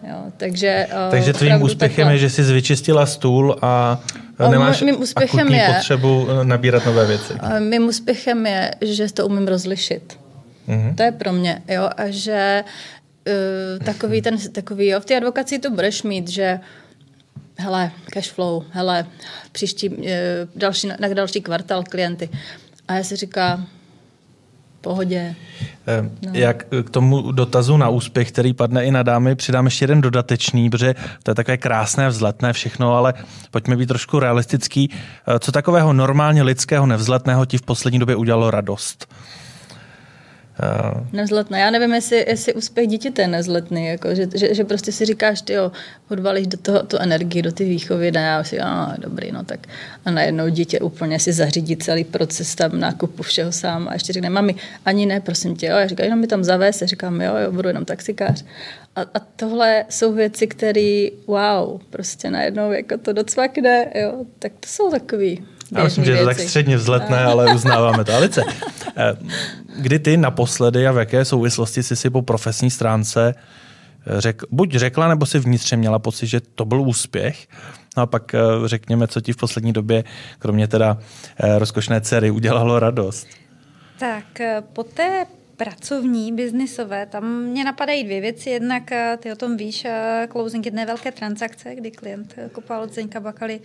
Jo, 0.09 0.17
takže 0.37 0.87
uh, 1.07 1.11
takže 1.11 1.33
tvým 1.33 1.63
úspěchem 1.63 1.97
takhle. 1.97 2.15
je, 2.15 2.19
že 2.19 2.31
jsi 2.31 2.43
vyčistila 2.43 3.07
stůl 3.07 3.59
a 3.63 4.01
o, 4.39 4.51
nemáš 4.51 4.83
mým 4.83 5.03
úspěchem 5.03 5.49
je, 5.49 5.73
potřebu 5.75 6.27
eh, 6.31 6.45
nabírat 6.45 6.87
nové 6.87 7.07
věci. 7.07 7.33
Mým 7.59 7.87
úspěchem 7.87 8.47
je, 8.47 8.71
že 8.81 9.13
to 9.13 9.27
umím 9.27 9.49
rozlišit. 9.49 10.24
Mm-hmm. 10.69 10.95
To 10.95 11.03
je 11.03 11.13
pro 11.13 11.33
mě, 11.33 11.63
jo, 11.69 11.91
a 11.97 12.03
že 12.09 12.65
uh, 13.27 13.85
takový 13.85 14.23
ten, 14.23 14.39
takový, 14.53 14.87
jo, 14.87 15.01
v 15.01 15.05
té 15.05 15.17
advokaci 15.17 15.59
to 15.59 15.71
budeš 15.71 16.03
mít, 16.03 16.29
že 16.29 16.61
hele, 17.57 17.91
cash 18.13 18.31
flow, 18.31 18.65
hele, 18.71 19.07
příští, 19.53 20.07
eh, 20.07 20.47
další, 20.57 20.87
na 20.87 21.09
další 21.15 21.41
kvartál 21.41 21.83
klienty. 21.83 22.29
A 22.89 22.95
já 22.95 23.05
si 23.05 23.17
říkám, 23.17 23.67
pohodě. 24.81 25.35
No. 26.23 26.31
Jak 26.33 26.65
k 26.85 26.91
tomu 26.91 27.33
dotazu 27.33 27.77
na 27.77 27.89
úspěch, 27.89 28.33
který 28.33 28.53
padne 28.53 28.85
i 28.85 28.91
na 28.91 29.03
dámy, 29.03 29.35
přidám 29.35 29.65
ještě 29.65 29.83
jeden 29.83 30.01
dodatečný, 30.01 30.71
protože 30.71 30.95
to 31.23 31.31
je 31.31 31.35
takové 31.35 31.57
krásné, 31.57 32.09
vzletné 32.09 32.53
všechno, 32.53 32.95
ale 32.95 33.15
pojďme 33.51 33.77
být 33.77 33.87
trošku 33.87 34.19
realistický. 34.19 34.91
Eh, 34.93 35.39
co 35.39 35.53
takového 35.53 35.93
normálně 35.93 36.43
lidského 36.43 36.87
nevzletného 36.87 37.47
ti 37.47 37.59
v 37.59 37.63
poslední 37.63 37.99
době 37.99 38.17
udělalo 38.17 38.51
radost? 38.51 39.07
Uh... 40.63 41.07
Nezletné. 41.13 41.61
Já 41.61 41.71
nevím, 41.71 41.95
jestli, 41.95 42.25
jestli 42.29 42.55
úspěch 42.55 42.89
dítěte 42.89 43.23
je 43.23 43.29
nezletný, 43.29 43.87
jako, 43.87 44.15
že, 44.15 44.29
že, 44.35 44.55
že, 44.55 44.65
prostě 44.65 44.93
si 44.93 45.05
říkáš, 45.05 45.43
ty 45.43 45.53
jo, 45.53 45.73
odvalíš 46.11 46.47
do 46.47 46.59
toho 46.59 46.83
tu 46.83 46.97
energii, 46.97 47.43
do 47.43 47.53
ty 47.53 47.65
výchovy, 47.65 48.13
ne, 48.13 48.21
já 48.21 48.45
si, 48.45 48.61
a 48.61 48.95
dobrý, 48.99 49.33
no 49.33 49.45
tak. 49.45 49.67
A 50.05 50.11
najednou 50.11 50.49
dítě 50.49 50.81
úplně 50.81 51.21
si 51.21 51.33
zařídí 51.33 51.77
celý 51.77 52.05
proces 52.05 52.55
tam 52.55 52.81
nákupu 52.81 53.23
všeho 53.23 53.53
sám 53.53 53.89
a 53.89 53.93
ještě 53.93 54.13
řekne, 54.13 54.31
mami, 54.31 54.55
ani 54.85 55.07
ne, 55.07 55.21
prosím 55.21 55.57
tě, 55.57 55.67
jo, 55.67 55.77
já 55.77 55.87
říkám, 55.87 56.05
jenom 56.05 56.21
mi 56.21 56.27
tam 56.27 56.45
zavést, 56.45 56.81
já 56.81 56.87
říkám, 56.87 57.21
jo, 57.21 57.37
jo, 57.37 57.53
budu 57.53 57.69
jenom 57.69 57.85
taxikář. 57.85 58.45
A, 58.97 59.01
a 59.01 59.19
tohle 59.37 59.85
jsou 59.89 60.13
věci, 60.13 60.47
které, 60.47 61.09
wow, 61.27 61.81
prostě 61.91 62.31
najednou 62.31 62.73
jako 62.73 62.99
to 62.99 63.13
docvakne, 63.13 63.87
jo, 63.95 64.25
tak 64.39 64.53
to 64.61 64.69
jsou 64.69 64.91
takový 64.91 65.45
já 65.75 65.85
myslím, 65.85 66.05
že 66.05 66.13
je 66.13 66.19
to 66.19 66.25
tak 66.25 66.39
středně 66.39 66.77
vzletné, 66.77 67.25
ale 67.25 67.55
uznáváme 67.55 68.05
to. 68.05 68.15
Alice, 68.15 68.43
eh, 68.97 69.15
kdy 69.79 69.99
ty 69.99 70.17
naposledy 70.17 70.87
a 70.87 70.93
v 70.93 70.97
jaké 70.97 71.25
souvislosti 71.25 71.83
jsi 71.83 71.97
si 71.97 72.11
po 72.11 72.23
profesní 72.23 72.71
stránce 72.71 73.35
eh, 74.07 74.21
řek, 74.21 74.43
buď 74.51 74.75
řekla, 74.75 75.09
nebo 75.09 75.27
si 75.27 75.39
vnitřně 75.39 75.77
měla 75.77 75.99
pocit, 75.99 76.27
že 76.27 76.41
to 76.41 76.65
byl 76.65 76.81
úspěch, 76.81 77.47
No 77.97 78.03
a 78.03 78.07
pak 78.07 78.35
eh, 78.35 78.39
řekněme, 78.65 79.07
co 79.07 79.21
ti 79.21 79.33
v 79.33 79.37
poslední 79.37 79.73
době, 79.73 80.05
kromě 80.39 80.69
teda 80.69 80.99
rozkošné 81.59 82.01
dcery, 82.01 82.31
udělalo 82.31 82.79
radost. 82.79 83.27
Tak 83.99 84.25
po 84.73 84.83
té 84.83 85.27
pracovní, 85.57 86.33
biznisové, 86.33 87.07
tam 87.07 87.43
mě 87.43 87.65
napadají 87.65 88.05
dvě 88.05 88.21
věci. 88.21 88.51
Jednak 88.51 88.93
eh, 88.93 89.19
ty 89.21 89.33
o 89.33 89.37
tom 89.37 89.57
víš, 89.57 89.85
eh, 89.85 90.29
closing 90.33 90.65
jedné 90.67 90.87
velké 90.87 91.13
transakce, 91.13 91.75
kdy 91.75 91.91
klient 91.91 92.35
eh, 92.37 92.49
kopal 92.49 92.83
od 92.83 92.93
Zeňka 92.93 93.21
Bakaly 93.21 93.61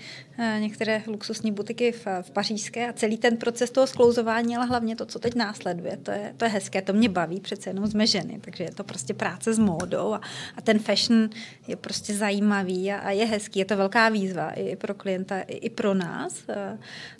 některé 0.59 1.03
luxusní 1.07 1.51
butiky 1.51 1.91
v, 1.91 2.07
v 2.21 2.31
pařížské. 2.31 2.89
A 2.89 2.93
celý 2.93 3.17
ten 3.17 3.37
proces 3.37 3.71
toho 3.71 3.87
sklouzování, 3.87 4.55
ale 4.55 4.65
hlavně 4.65 4.95
to, 4.95 5.05
co 5.05 5.19
teď 5.19 5.35
následuje, 5.35 5.97
to 5.97 6.11
je, 6.11 6.33
to 6.37 6.45
je 6.45 6.51
hezké, 6.51 6.81
to 6.81 6.93
mě 6.93 7.09
baví, 7.09 7.39
přece 7.39 7.69
jenom 7.69 7.87
jsme 7.87 8.07
ženy, 8.07 8.39
takže 8.41 8.63
je 8.63 8.71
to 8.71 8.83
prostě 8.83 9.13
práce 9.13 9.53
s 9.53 9.59
módou. 9.59 10.13
A, 10.13 10.21
a 10.57 10.61
ten 10.61 10.79
fashion 10.79 11.29
je 11.67 11.75
prostě 11.75 12.13
zajímavý 12.13 12.91
a, 12.91 12.97
a 12.97 13.11
je 13.11 13.25
hezký, 13.25 13.59
je 13.59 13.65
to 13.65 13.77
velká 13.77 14.09
výzva 14.09 14.49
i 14.49 14.75
pro 14.75 14.93
klienta, 14.93 15.39
i, 15.39 15.53
i 15.53 15.69
pro 15.69 15.93
nás, 15.93 16.43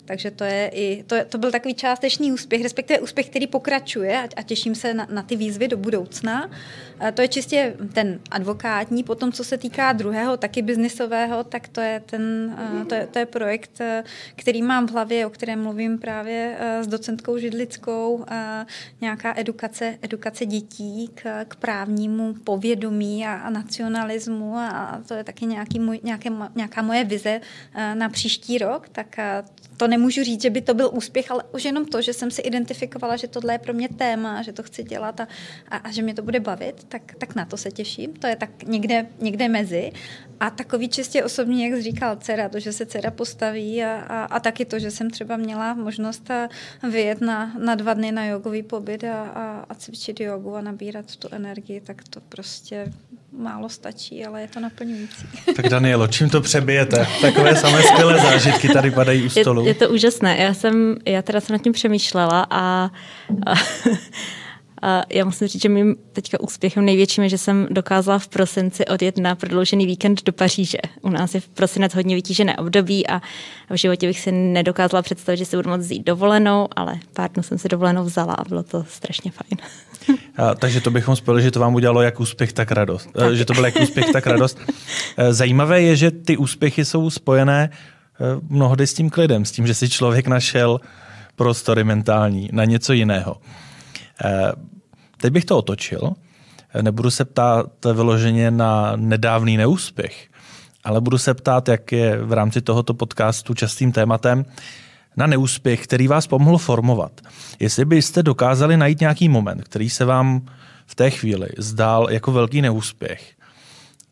takže 0.04 0.30
to 0.30 0.44
je 0.44 0.70
i, 0.74 1.04
to, 1.06 1.16
to 1.28 1.38
byl 1.38 1.50
takový 1.50 1.74
částečný 1.74 2.32
úspěch, 2.32 2.62
respektive 2.62 3.00
úspěch, 3.00 3.28
který 3.30 3.46
pokračuje 3.46 4.18
a, 4.18 4.28
a 4.36 4.42
těší 4.42 4.59
těším 4.60 4.74
se 4.74 4.94
na, 4.94 5.06
na 5.10 5.22
ty 5.22 5.36
výzvy 5.36 5.68
do 5.68 5.76
budoucna. 5.76 6.50
To 7.14 7.22
je 7.22 7.28
čistě 7.28 7.74
ten 7.92 8.20
advokátní. 8.30 9.04
Potom, 9.04 9.32
co 9.32 9.44
se 9.44 9.58
týká 9.58 9.92
druhého, 9.92 10.36
taky 10.36 10.62
biznisového, 10.62 11.44
tak 11.44 11.68
to 11.68 11.80
je, 11.80 12.02
ten, 12.06 12.56
to 12.88 12.94
je, 12.94 13.06
to 13.06 13.18
je 13.18 13.26
projekt, 13.26 13.80
který 14.36 14.62
mám 14.62 14.86
v 14.86 14.90
hlavě, 14.90 15.26
o 15.26 15.30
kterém 15.30 15.62
mluvím 15.62 15.98
právě 15.98 16.56
s 16.80 16.86
docentkou 16.86 17.38
Židlickou. 17.38 18.24
Nějaká 19.00 19.34
edukace, 19.36 19.98
edukace 20.02 20.46
dětí 20.46 21.10
k, 21.14 21.44
k 21.44 21.56
právnímu 21.56 22.34
povědomí 22.44 23.26
a, 23.26 23.34
a 23.34 23.50
nacionalismu 23.50 24.56
a 24.56 25.00
to 25.08 25.14
je 25.14 25.24
taky 25.24 25.46
nějaký 25.46 25.78
můj, 25.78 26.00
nějaké, 26.02 26.30
nějaká 26.54 26.82
moje 26.82 27.04
vize 27.04 27.40
na 27.94 28.08
příští 28.08 28.58
rok. 28.58 28.88
Tak 28.88 29.16
to 29.80 29.88
nemůžu 29.88 30.24
říct, 30.24 30.42
že 30.42 30.50
by 30.50 30.60
to 30.60 30.74
byl 30.74 30.90
úspěch, 30.92 31.30
ale 31.30 31.44
už 31.52 31.64
jenom 31.64 31.86
to, 31.86 32.02
že 32.02 32.12
jsem 32.12 32.30
si 32.30 32.42
identifikovala, 32.42 33.16
že 33.16 33.28
tohle 33.28 33.54
je 33.54 33.58
pro 33.58 33.72
mě 33.72 33.88
téma, 33.88 34.42
že 34.42 34.52
to 34.52 34.62
chci 34.62 34.84
dělat 34.84 35.20
a, 35.20 35.28
a, 35.68 35.76
a 35.76 35.90
že 35.90 36.02
mě 36.02 36.14
to 36.14 36.22
bude 36.22 36.40
bavit, 36.40 36.84
tak, 36.84 37.02
tak 37.18 37.34
na 37.34 37.44
to 37.44 37.56
se 37.56 37.70
těším. 37.70 38.12
To 38.12 38.26
je 38.26 38.36
tak 38.36 38.62
někde, 38.62 39.06
někde 39.20 39.48
mezi. 39.48 39.92
A 40.40 40.50
takový 40.50 40.88
čistě 40.88 41.24
osobní, 41.24 41.64
jak 41.64 41.80
říkal, 41.80 42.16
dcera, 42.16 42.48
to, 42.48 42.58
že 42.58 42.72
se 42.72 42.86
dcera 42.86 43.10
postaví 43.10 43.84
a, 43.84 43.92
a, 44.00 44.24
a 44.24 44.40
taky 44.40 44.64
to, 44.64 44.78
že 44.78 44.90
jsem 44.90 45.10
třeba 45.10 45.36
měla 45.36 45.74
možnost 45.74 46.30
vyjet 46.90 47.20
na, 47.20 47.54
na 47.58 47.74
dva 47.74 47.94
dny 47.94 48.12
na 48.12 48.24
jogový 48.24 48.62
pobyt 48.62 49.04
a, 49.04 49.22
a, 49.22 49.66
a 49.68 49.74
cvičit 49.74 50.20
jogu 50.20 50.56
a 50.56 50.60
nabírat 50.60 51.16
tu 51.16 51.28
energii, 51.32 51.80
tak 51.80 52.08
to 52.10 52.20
prostě 52.20 52.92
málo 53.32 53.68
stačí, 53.68 54.24
ale 54.26 54.40
je 54.40 54.48
to 54.48 54.60
naplňující. 54.60 55.26
Tak 55.56 55.68
Danielo, 55.68 56.06
čím 56.06 56.30
to 56.30 56.40
přebijete? 56.40 57.06
Takové 57.20 57.56
samé 57.56 57.82
skvělé 57.82 58.18
zážitky 58.18 58.68
tady 58.68 58.90
padají 58.90 59.22
u 59.22 59.28
stolu. 59.28 59.62
Je, 59.62 59.68
je 59.68 59.74
to 59.74 59.88
úžasné. 59.88 60.36
Já 60.38 60.54
jsem, 60.54 60.96
já 61.06 61.22
teda 61.22 61.40
jsem 61.40 61.54
nad 61.54 61.62
tím 61.62 61.72
přemýšlela 61.72 62.46
a, 62.50 62.90
a 63.46 63.54
a 64.82 65.02
já 65.12 65.24
musím 65.24 65.48
říct, 65.48 65.62
že 65.62 65.68
mým 65.68 65.96
teďka 66.12 66.40
úspěchem 66.40 66.84
největším 66.84 67.24
je, 67.24 67.30
že 67.30 67.38
jsem 67.38 67.66
dokázala 67.70 68.18
v 68.18 68.28
prosinci 68.28 68.86
odjet 68.86 69.18
na 69.18 69.34
prodloužený 69.34 69.86
víkend 69.86 70.24
do 70.24 70.32
Paříže. 70.32 70.78
U 71.02 71.10
nás 71.10 71.34
je 71.34 71.40
v 71.40 71.48
prosinec 71.48 71.94
hodně 71.94 72.14
vytížené 72.14 72.56
období 72.56 73.06
a 73.06 73.20
v 73.70 73.74
životě 73.74 74.06
bych 74.06 74.20
si 74.20 74.32
nedokázala 74.32 75.02
představit, 75.02 75.38
že 75.38 75.44
si 75.44 75.56
budu 75.56 75.70
moct 75.70 75.80
vzít 75.80 76.06
dovolenou, 76.06 76.68
ale 76.76 76.98
pár 77.12 77.30
dnů 77.30 77.42
jsem 77.42 77.58
si 77.58 77.68
dovolenou 77.68 78.04
vzala 78.04 78.34
a 78.34 78.44
bylo 78.44 78.62
to 78.62 78.84
strašně 78.88 79.30
fajn. 79.30 79.70
A, 80.36 80.54
takže 80.54 80.80
to 80.80 80.90
bychom 80.90 81.16
spojili, 81.16 81.42
že 81.42 81.50
to 81.50 81.60
vám 81.60 81.74
udělalo 81.74 82.02
jak 82.02 82.20
úspěch, 82.20 82.52
tak 82.52 82.72
radost. 82.72 83.08
Eh, 83.16 83.18
tak. 83.18 83.36
Že 83.36 83.44
to 83.44 83.54
byl 83.54 83.64
jak 83.64 83.80
úspěch, 83.80 84.06
tak 84.12 84.26
radost. 84.26 84.58
Eh, 85.16 85.32
zajímavé 85.32 85.82
je, 85.82 85.96
že 85.96 86.10
ty 86.10 86.36
úspěchy 86.36 86.84
jsou 86.84 87.10
spojené 87.10 87.70
eh, 87.70 88.40
mnohdy 88.48 88.86
s 88.86 88.94
tím 88.94 89.10
klidem, 89.10 89.44
s 89.44 89.52
tím, 89.52 89.66
že 89.66 89.74
si 89.74 89.88
člověk 89.88 90.26
našel 90.26 90.80
prostory 91.36 91.84
mentální 91.84 92.48
na 92.52 92.64
něco 92.64 92.92
jiného. 92.92 93.36
Teď 95.16 95.32
bych 95.32 95.44
to 95.44 95.58
otočil. 95.58 96.12
Nebudu 96.82 97.10
se 97.10 97.24
ptát 97.24 97.66
vyloženě 97.94 98.50
na 98.50 98.92
nedávný 98.96 99.56
neúspěch, 99.56 100.28
ale 100.84 101.00
budu 101.00 101.18
se 101.18 101.34
ptát, 101.34 101.68
jak 101.68 101.92
je 101.92 102.16
v 102.24 102.32
rámci 102.32 102.60
tohoto 102.60 102.94
podcastu 102.94 103.54
častým 103.54 103.92
tématem 103.92 104.44
na 105.16 105.26
neúspěch, 105.26 105.84
který 105.84 106.08
vás 106.08 106.26
pomohl 106.26 106.58
formovat. 106.58 107.20
Jestli 107.60 107.84
byste 107.84 108.22
dokázali 108.22 108.76
najít 108.76 109.00
nějaký 109.00 109.28
moment, 109.28 109.64
který 109.64 109.90
se 109.90 110.04
vám 110.04 110.46
v 110.86 110.94
té 110.94 111.10
chvíli 111.10 111.48
zdál 111.58 112.06
jako 112.10 112.32
velký 112.32 112.62
neúspěch 112.62 113.32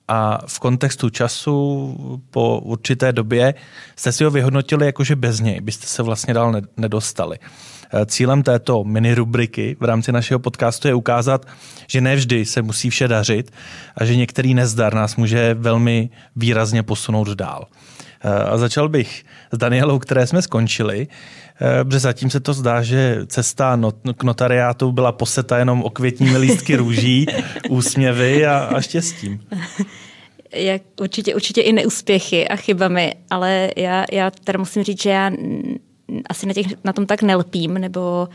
a 0.08 0.38
v 0.46 0.58
kontextu 0.58 1.10
času 1.10 1.96
po 2.30 2.58
určité 2.58 3.12
době 3.12 3.54
jste 3.96 4.12
si 4.12 4.24
ho 4.24 4.30
vyhodnotili 4.30 4.86
jako, 4.86 5.04
že 5.04 5.16
bez 5.16 5.40
něj 5.40 5.60
byste 5.60 5.86
se 5.86 6.02
vlastně 6.02 6.34
dál 6.34 6.54
nedostali. 6.76 7.38
Eh, 7.94 8.06
cílem 8.06 8.42
této 8.42 8.84
mini 8.84 9.14
rubriky 9.14 9.76
v 9.80 9.84
rámci 9.84 10.12
našeho 10.12 10.38
podcastu 10.38 10.88
je 10.88 10.94
ukázat, 10.94 11.46
že 11.86 12.00
nevždy 12.00 12.44
se 12.44 12.62
musí 12.62 12.90
vše 12.90 13.08
dařit 13.08 13.50
a 13.96 14.04
že 14.04 14.16
některý 14.16 14.54
nezdar 14.54 14.94
nás 14.94 15.16
může 15.16 15.54
velmi 15.54 16.10
výrazně 16.36 16.82
posunout 16.82 17.28
dál. 17.28 17.66
Eh, 18.24 18.28
a 18.28 18.58
začal 18.58 18.88
bych 18.88 19.24
s 19.52 19.58
Danielou, 19.58 19.98
které 19.98 20.26
jsme 20.26 20.42
skončili, 20.42 21.08
eh, 21.60 21.84
protože 21.84 21.98
zatím 21.98 22.30
se 22.30 22.40
to 22.40 22.52
zdá, 22.52 22.82
že 22.82 23.20
cesta 23.26 23.80
k 24.16 24.22
notariátu 24.22 24.92
byla 24.92 25.12
poseta 25.12 25.58
jenom 25.58 25.82
okvětními 25.82 26.38
lístky 26.38 26.76
růží, 26.76 27.26
úsměvy 27.68 28.46
a, 28.46 28.58
a 28.58 28.80
štěstím. 28.80 29.40
Jak 30.52 30.82
určitě, 31.00 31.34
určitě 31.34 31.60
i 31.60 31.72
neúspěchy 31.72 32.48
a 32.48 32.56
chybami, 32.56 33.14
ale 33.30 33.70
já, 33.76 34.04
já 34.12 34.30
tady 34.44 34.58
musím 34.58 34.82
říct, 34.82 35.02
že 35.02 35.10
já 35.10 35.30
asi 36.28 36.46
na, 36.46 36.52
těch, 36.52 36.66
na 36.84 36.92
tom 36.92 37.06
tak 37.06 37.22
nelpím, 37.22 37.74
nebo 37.74 38.28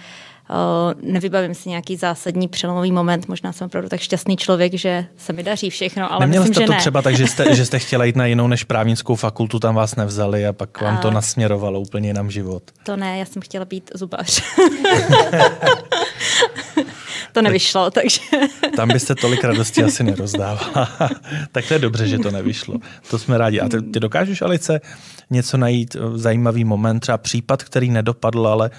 uh, 0.50 1.12
nevybavím 1.12 1.54
si 1.54 1.70
nějaký 1.70 1.96
zásadní 1.96 2.48
přelomový 2.48 2.92
moment. 2.92 3.28
Možná 3.28 3.54
jsem 3.54 3.66
opravdu 3.66 3.90
tak 3.90 4.00
šťastný 4.00 4.38
člověk, 4.38 4.74
že 4.74 5.06
se 5.18 5.34
mi 5.34 5.44
daří 5.44 5.70
všechno, 5.70 6.14
ale 6.14 6.20
Neměl 6.20 6.42
myslím, 6.42 6.54
jste 6.54 6.64
že 6.64 6.68
to 6.68 6.72
ne. 6.74 6.80
třeba 6.80 7.02
tak, 7.02 7.16
že 7.16 7.28
jste, 7.28 7.56
že 7.56 7.66
jste 7.66 7.80
chtěla 7.80 8.06
jít 8.06 8.16
na 8.16 8.26
jinou 8.26 8.48
než 8.48 8.64
právnickou 8.64 9.16
fakultu, 9.16 9.60
tam 9.60 9.76
vás 9.76 9.96
nevzali 9.96 10.48
a 10.48 10.54
pak 10.54 10.82
vám 10.82 10.96
a... 10.96 11.02
to 11.02 11.12
nasměrovalo 11.12 11.80
úplně 11.80 12.10
jinam 12.10 12.32
život? 12.32 12.64
To 12.84 12.96
ne, 12.96 13.20
já 13.20 13.26
jsem 13.26 13.42
chtěla 13.42 13.66
být 13.66 13.92
zubař. 13.96 14.44
to 17.34 17.42
nevyšlo, 17.42 17.92
takže... 17.92 18.22
Tam 18.76 18.88
byste 18.88 19.16
tolik 19.16 19.44
radosti 19.44 19.84
asi 19.84 20.04
nerozdávala. 20.04 20.90
tak 21.52 21.68
to 21.68 21.74
je 21.74 21.80
dobře, 21.80 22.08
že 22.08 22.20
to 22.20 22.32
nevyšlo. 22.32 22.76
To 23.10 23.20
jsme 23.20 23.38
rádi. 23.38 23.60
A 23.60 23.70
ty, 23.70 23.82
ty 23.82 24.00
dokážeš, 24.00 24.42
Alice, 24.42 24.82
něco 25.30 25.58
najít, 25.58 25.96
eh, 25.96 26.18
zajímavý 26.18 26.64
moment, 26.64 27.00
třeba 27.00 27.18
případ, 27.18 27.64
který 27.64 27.92
nedopadl, 27.92 28.48
ale 28.48 28.70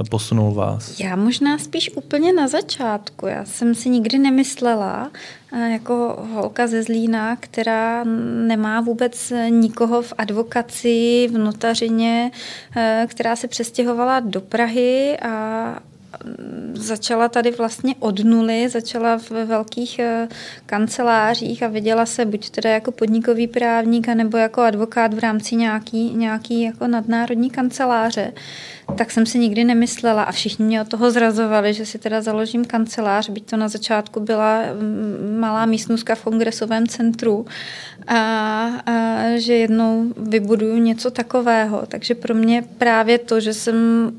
eh, 0.00 0.04
posunul 0.10 0.54
vás? 0.54 1.00
Já 1.00 1.16
možná 1.16 1.58
spíš 1.58 1.90
úplně 1.96 2.32
na 2.32 2.48
začátku. 2.48 3.26
Já 3.26 3.44
jsem 3.44 3.74
si 3.74 3.88
nikdy 3.88 4.18
nemyslela, 4.18 5.10
eh, 5.52 5.70
jako 5.70 6.26
holka 6.32 6.66
ze 6.66 6.82
Zlína, 6.82 7.36
která 7.36 8.04
nemá 8.46 8.80
vůbec 8.80 9.32
nikoho 9.48 10.02
v 10.02 10.12
advokaci, 10.18 11.28
v 11.32 11.38
notařině, 11.38 12.30
která 13.06 13.36
se 13.36 13.48
přestěhovala 13.48 14.20
do 14.20 14.40
Prahy 14.40 15.18
a 15.22 15.78
začala 16.74 17.28
tady 17.28 17.50
vlastně 17.50 17.94
od 17.98 18.24
nuly, 18.24 18.68
začala 18.68 19.18
v 19.18 19.30
velkých 19.30 19.98
eh, 19.98 20.28
kancelářích 20.66 21.62
a 21.62 21.68
viděla 21.68 22.06
se 22.06 22.24
buď 22.24 22.50
teda 22.50 22.70
jako 22.70 22.92
podnikový 22.92 23.46
právník, 23.46 24.08
nebo 24.08 24.38
jako 24.38 24.60
advokát 24.60 25.14
v 25.14 25.18
rámci 25.18 25.56
nějaký, 25.56 26.14
nějaký 26.14 26.62
jako 26.62 26.86
nadnárodní 26.86 27.50
kanceláře, 27.50 28.32
tak 28.96 29.10
jsem 29.10 29.26
si 29.26 29.38
nikdy 29.38 29.64
nemyslela 29.64 30.22
a 30.22 30.32
všichni 30.32 30.64
mě 30.64 30.82
od 30.82 30.88
toho 30.88 31.10
zrazovali, 31.10 31.74
že 31.74 31.86
si 31.86 31.98
teda 31.98 32.20
založím 32.20 32.64
kancelář, 32.64 33.30
byť 33.30 33.50
to 33.50 33.56
na 33.56 33.68
začátku 33.68 34.20
byla 34.20 34.62
mm, 34.62 35.36
malá 35.40 35.66
místnůzka 35.66 36.14
v 36.14 36.22
kongresovém 36.22 36.86
centru 36.86 37.46
a, 38.06 38.16
a 38.86 38.92
že 39.36 39.54
jednou 39.54 40.12
vybuduju 40.16 40.76
něco 40.76 41.10
takového. 41.10 41.82
Takže 41.88 42.14
pro 42.14 42.34
mě 42.34 42.64
právě 42.78 43.18
to, 43.18 43.40
že 43.40 43.54
jsem 43.54 44.10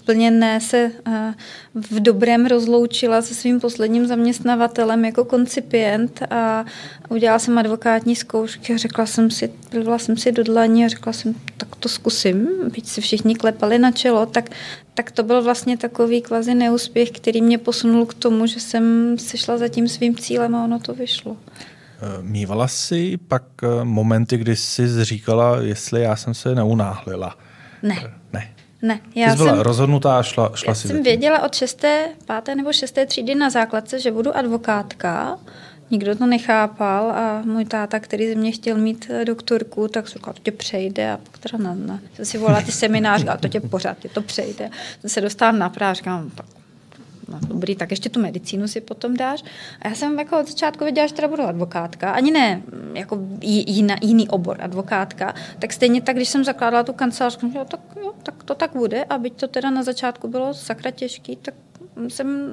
úplně 0.00 0.30
ne 0.30 0.60
se 0.60 0.90
eh, 1.06 1.34
v 1.74 2.00
dobrém 2.00 2.46
rozloučila 2.46 3.22
se 3.22 3.34
svým 3.34 3.60
posledním 3.60 4.06
zaměstnavatelem 4.06 5.04
jako 5.04 5.24
koncipient 5.24 6.22
a 6.30 6.64
udělala 7.08 7.38
jsem 7.38 7.58
advokátní 7.58 8.16
zkoušky 8.16 8.74
a 8.74 8.76
řekla 8.76 9.06
jsem 9.06 9.30
si, 9.30 9.48
plivla 9.48 9.98
jsem 9.98 10.16
si 10.16 10.32
do 10.32 10.42
dlaní 10.44 10.84
a 10.84 10.88
řekla 10.88 11.12
jsem, 11.12 11.34
tak 11.56 11.76
to 11.76 11.88
zkusím, 11.88 12.48
byť 12.74 12.86
si 12.86 13.00
všichni 13.00 13.34
klepali 13.34 13.78
na 13.78 13.92
čelo, 13.92 14.26
tak, 14.26 14.50
tak 14.94 15.10
to 15.10 15.22
byl 15.22 15.42
vlastně 15.42 15.76
takový 15.76 16.22
kvazi 16.22 16.54
neúspěch, 16.54 17.10
který 17.10 17.42
mě 17.42 17.58
posunul 17.58 18.06
k 18.06 18.14
tomu, 18.14 18.46
že 18.46 18.60
jsem 18.60 19.16
si 19.18 19.38
šla 19.38 19.58
za 19.58 19.68
tím 19.68 19.88
svým 19.88 20.16
cílem 20.16 20.54
a 20.54 20.64
ono 20.64 20.78
to 20.78 20.94
vyšlo. 20.94 21.36
Eh, 22.04 22.22
Mívala 22.22 22.68
jsi 22.68 23.16
pak 23.16 23.42
eh, 23.62 23.84
momenty, 23.84 24.36
kdy 24.36 24.56
jsi 24.56 25.04
říkala, 25.04 25.60
jestli 25.60 26.02
já 26.02 26.16
jsem 26.16 26.34
se 26.34 26.54
neunáhlila? 26.54 27.38
Ne. 27.82 28.23
Ne. 28.84 29.00
Já 29.14 29.26
Ty 29.26 29.32
jsi 29.32 29.36
byla 29.36 29.52
jsem, 29.52 29.60
rozhodnutá 29.60 30.18
a 30.18 30.22
šla, 30.22 30.50
šla 30.54 30.70
já 30.70 30.74
si 30.74 30.88
jsem 30.88 31.02
věděla 31.02 31.42
od 31.42 31.54
šesté, 31.54 32.08
páté 32.26 32.54
nebo 32.54 32.72
šesté 32.72 33.06
třídy 33.06 33.34
na 33.34 33.50
základce, 33.50 34.00
že 34.00 34.10
budu 34.10 34.36
advokátka. 34.36 35.38
Nikdo 35.90 36.16
to 36.16 36.26
nechápal 36.26 37.10
a 37.10 37.42
můj 37.44 37.64
táta, 37.64 38.00
který 38.00 38.28
ze 38.28 38.34
mě 38.34 38.52
chtěl 38.52 38.78
mít 38.78 39.10
eh, 39.10 39.24
doktorku, 39.24 39.88
tak 39.88 40.08
říkal, 40.08 40.32
to 40.32 40.40
tě 40.42 40.52
přejde 40.52 41.12
a 41.12 41.16
pak 41.16 41.38
teda 41.38 41.58
na, 41.58 41.74
na, 41.74 42.00
jsem 42.14 42.24
si 42.24 42.38
volala 42.38 42.60
ty 42.60 42.72
seminář, 42.72 43.24
a 43.28 43.36
to 43.36 43.48
tě 43.48 43.60
pořád, 43.60 43.98
tě 43.98 44.08
to 44.08 44.22
přejde. 44.22 44.70
Jsem 45.00 45.10
se 45.10 45.20
dostala 45.20 45.52
na 45.52 45.68
práv, 45.68 45.96
říkám, 45.96 46.30
tak 46.34 46.46
no 47.28 47.38
dobrý, 47.48 47.76
tak 47.76 47.90
ještě 47.90 48.08
tu 48.08 48.20
medicínu 48.20 48.68
si 48.68 48.80
potom 48.80 49.16
dáš. 49.16 49.44
A 49.82 49.88
já 49.88 49.94
jsem 49.94 50.18
jako 50.18 50.40
od 50.40 50.48
začátku 50.48 50.84
věděla, 50.84 51.06
že 51.06 51.14
teda 51.14 51.28
budu 51.28 51.42
advokátka, 51.42 52.10
ani 52.10 52.30
ne 52.30 52.56
mm, 52.56 52.96
jako 52.96 53.18
jiná, 53.42 53.96
jiný 54.02 54.28
obor 54.28 54.56
advokátka, 54.60 55.34
tak 55.58 55.72
stejně 55.72 56.00
tak, 56.00 56.16
když 56.16 56.28
jsem 56.28 56.44
zakládala 56.44 56.82
tu 56.82 56.92
kancelář, 56.92 57.38
tak, 57.68 57.80
jo, 58.02 58.12
tak 58.22 58.44
to 58.44 58.54
tak 58.54 58.70
bude. 58.72 59.04
A 59.04 59.18
byť 59.18 59.34
to 59.34 59.48
teda 59.48 59.70
na 59.70 59.82
začátku 59.82 60.28
bylo 60.28 60.54
sakra 60.54 60.90
těžký, 60.90 61.36
tak 61.36 61.54
jsem 62.08 62.52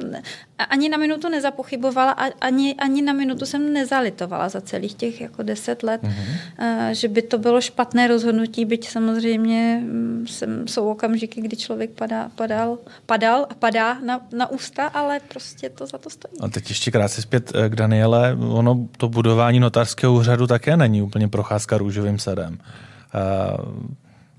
ani 0.70 0.90
na 0.90 0.98
minutu 0.98 1.30
nezapochybovala, 1.30 2.12
ani, 2.42 2.76
ani 2.76 3.02
na 3.02 3.14
minutu 3.14 3.46
jsem 3.46 3.74
nezalitovala 3.74 4.50
za 4.50 4.62
celých 4.62 4.94
těch 4.94 5.22
jako 5.22 5.44
deset 5.44 5.84
let, 5.84 6.02
mm-hmm. 6.04 6.92
že 6.92 7.08
by 7.08 7.22
to 7.22 7.38
bylo 7.38 7.62
špatné 7.62 8.08
rozhodnutí, 8.08 8.66
byť 8.66 8.90
samozřejmě 8.90 9.82
mm, 9.84 10.26
jsem, 10.28 10.68
jsou 10.68 10.90
okamžiky, 10.90 11.42
kdy 11.42 11.58
člověk 11.58 11.90
padá, 11.92 12.32
padal, 12.36 12.78
padal 13.06 13.48
a 13.50 13.54
padá 13.54 14.00
na, 14.00 14.22
na 14.38 14.52
ústa, 14.52 14.88
ale 14.88 15.20
prostě 15.28 15.70
to 15.70 15.88
za 15.88 15.98
to 15.98 16.10
stojí. 16.10 16.34
A 16.40 16.48
teď 16.48 16.70
ještě 16.70 16.92
krátce 16.92 17.22
zpět 17.22 17.52
eh, 17.56 17.70
k 17.70 17.76
Daniele. 17.76 18.38
Ono 18.50 18.88
to 18.98 19.10
budování 19.10 19.60
notářského 19.60 20.14
úřadu 20.14 20.48
také 20.48 20.78
není 20.78 21.02
úplně 21.02 21.28
procházka 21.28 21.78
růžovým 21.78 22.20
sadem. 22.20 22.58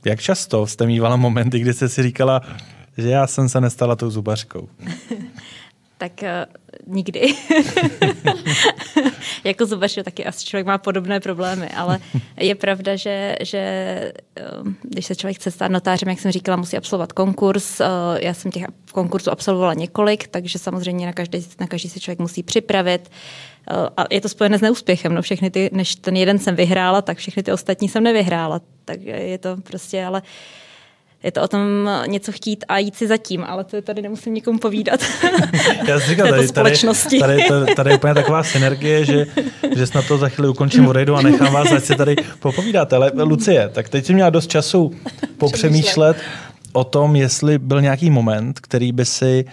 Jak 0.05 0.21
často 0.21 0.67
jste 0.67 0.87
mývala 0.87 1.17
momenty, 1.17 1.59
kdy 1.59 1.75
jste 1.75 1.89
si 1.89 2.03
říkala, 2.03 2.41
že 2.99 3.09
já 3.09 3.27
jsem 3.27 3.49
se 3.49 3.61
nestala 3.61 3.97
tou 3.97 4.11
zubařkou. 4.11 4.69
tak 6.03 6.13
uh, 6.23 6.95
nikdy. 6.95 7.35
jako 9.45 9.67
zubař 9.67 9.99
taky 10.05 10.25
asi 10.25 10.47
člověk 10.47 10.67
má 10.67 10.79
podobné 10.79 11.21
problémy, 11.21 11.69
ale 11.69 11.99
je 12.37 12.55
pravda, 12.55 12.97
že, 12.97 13.37
že 13.41 14.13
uh, 14.63 14.73
když 14.83 15.07
se 15.07 15.17
člověk 15.17 15.37
chce 15.37 15.51
stát 15.51 15.71
notářem, 15.71 16.09
jak 16.09 16.21
jsem 16.21 16.33
říkala, 16.33 16.57
musí 16.57 16.77
absolvovat 16.77 17.13
konkurs. 17.13 17.81
Uh, 17.81 17.87
já 18.21 18.35
jsem 18.35 18.51
těch 18.51 18.65
konkursů 18.93 19.31
absolvovala 19.31 19.75
několik, 19.75 20.29
takže 20.29 20.59
samozřejmě 20.59 21.07
na 21.07 21.13
každý, 21.13 21.47
na 21.61 21.67
každý 21.67 21.89
se 21.89 22.01
člověk 22.01 22.19
musí 22.19 22.43
připravit. 22.43 23.11
Uh, 23.71 23.89
a 23.97 24.05
je 24.11 24.21
to 24.21 24.29
spojené 24.29 24.59
s 24.59 24.61
neúspěchem. 24.61 25.15
No 25.15 25.23
všechny 25.23 25.51
ty, 25.51 25.71
než 25.73 25.97
ten 25.97 26.17
jeden 26.17 26.39
jsem 26.39 26.57
vyhrála, 26.57 27.03
tak 27.03 27.19
všechny 27.19 27.43
ty 27.43 27.53
ostatní 27.53 27.89
jsem 27.89 28.03
nevyhrála. 28.03 28.61
Tak 28.85 29.03
je 29.03 29.39
to 29.39 29.57
prostě, 29.57 30.05
ale 30.05 30.23
uh, 30.23 30.29
je 31.23 31.33
to 31.33 31.43
o 31.43 31.49
tom 31.49 31.91
něco 32.07 32.33
chtít 32.33 32.65
a 32.69 32.79
jít 32.79 32.97
si 32.97 33.07
zatím, 33.07 33.45
ale 33.45 33.65
to 33.65 33.83
tady 33.83 34.03
nemusím 34.03 34.35
nikomu 34.35 34.59
povídat. 34.59 35.01
Já 35.89 36.01
si 36.01 36.07
říkal, 36.07 36.29
tady, 36.31 36.49
tady, 36.49 36.77
tady, 37.21 37.43
tady, 37.49 37.75
tady, 37.75 37.91
je 37.91 37.97
úplně 37.97 38.15
taková 38.15 38.43
synergie, 38.43 39.05
že, 39.05 39.27
že 39.77 39.87
snad 39.87 40.07
to 40.09 40.19
za 40.19 40.29
chvíli 40.29 40.49
ukončím, 40.49 40.87
odejdu 40.87 41.15
a 41.17 41.23
nechám 41.23 41.53
vás, 41.53 41.73
ať 41.73 41.85
si 41.85 41.95
tady 41.95 42.17
popovídáte. 42.41 42.97
Ale 42.97 43.13
Lucie, 43.15 43.69
tak 43.69 43.89
teď 43.89 44.07
si 44.07 44.15
měla 44.15 44.31
dost 44.31 44.51
času 44.51 44.93
popřemýšlet 45.39 46.17
o 46.73 46.85
tom, 46.85 47.17
jestli 47.17 47.59
byl 47.59 47.81
nějaký 47.81 48.11
moment, 48.11 48.61
který 48.61 48.93
by 48.93 49.05
si 49.05 49.45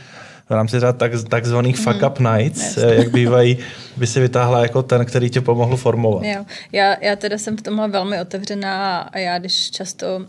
v 0.49 0.51
rámci 0.51 0.79
tak, 0.79 1.11
takzvaných 1.29 1.77
mm. 1.77 1.83
fuck 1.83 2.03
up 2.07 2.19
nights, 2.19 2.75
mm, 2.75 2.89
jak 2.89 3.11
bývají, 3.11 3.57
by 3.97 4.07
si 4.07 4.19
vytáhla 4.19 4.61
jako 4.61 4.83
ten, 4.83 5.05
který 5.05 5.29
tě 5.29 5.41
pomohl 5.41 5.77
formovat. 5.77 6.23
Jo. 6.23 6.45
Já, 6.71 6.97
já 7.01 7.15
teda 7.15 7.37
jsem 7.37 7.57
v 7.57 7.61
tomhle 7.61 7.87
velmi 7.87 8.21
otevřená 8.21 8.97
a 8.97 9.17
já, 9.17 9.39
když 9.39 9.71
často 9.71 10.17
uh, 10.17 10.25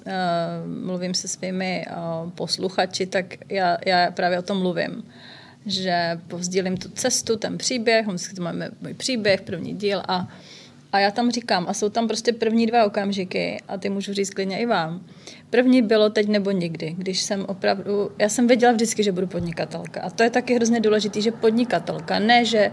mluvím 0.84 1.14
se 1.14 1.28
svými 1.28 1.86
uh, 1.90 2.30
posluchači, 2.30 3.06
tak 3.06 3.26
já, 3.48 3.76
já 3.86 4.10
právě 4.10 4.38
o 4.38 4.42
tom 4.42 4.58
mluvím 4.58 5.02
že 5.66 6.20
povzdílím 6.28 6.76
tu 6.76 6.88
cestu, 6.88 7.36
ten 7.36 7.58
příběh, 7.58 8.06
vždycky 8.06 8.34
to 8.34 8.42
máme 8.42 8.70
můj 8.80 8.94
příběh, 8.94 9.40
první 9.40 9.74
díl 9.74 10.02
a, 10.08 10.28
a 10.92 10.98
já 10.98 11.10
tam 11.10 11.30
říkám, 11.30 11.66
a 11.68 11.74
jsou 11.74 11.88
tam 11.88 12.08
prostě 12.08 12.32
první 12.32 12.66
dva 12.66 12.84
okamžiky 12.84 13.62
a 13.68 13.78
ty 13.78 13.88
můžu 13.88 14.12
říct 14.12 14.30
klidně 14.30 14.58
i 14.58 14.66
vám, 14.66 15.04
První 15.50 15.82
bylo 15.82 16.10
teď 16.10 16.28
nebo 16.28 16.50
nikdy, 16.50 16.94
když 16.98 17.22
jsem 17.22 17.44
opravdu, 17.48 18.10
já 18.18 18.28
jsem 18.28 18.46
věděla 18.46 18.72
vždycky, 18.72 19.02
že 19.02 19.12
budu 19.12 19.26
podnikatelka. 19.26 20.00
A 20.00 20.10
to 20.10 20.22
je 20.22 20.30
taky 20.30 20.54
hrozně 20.54 20.80
důležité, 20.80 21.20
že 21.20 21.32
podnikatelka, 21.32 22.18
ne, 22.18 22.44
že 22.44 22.72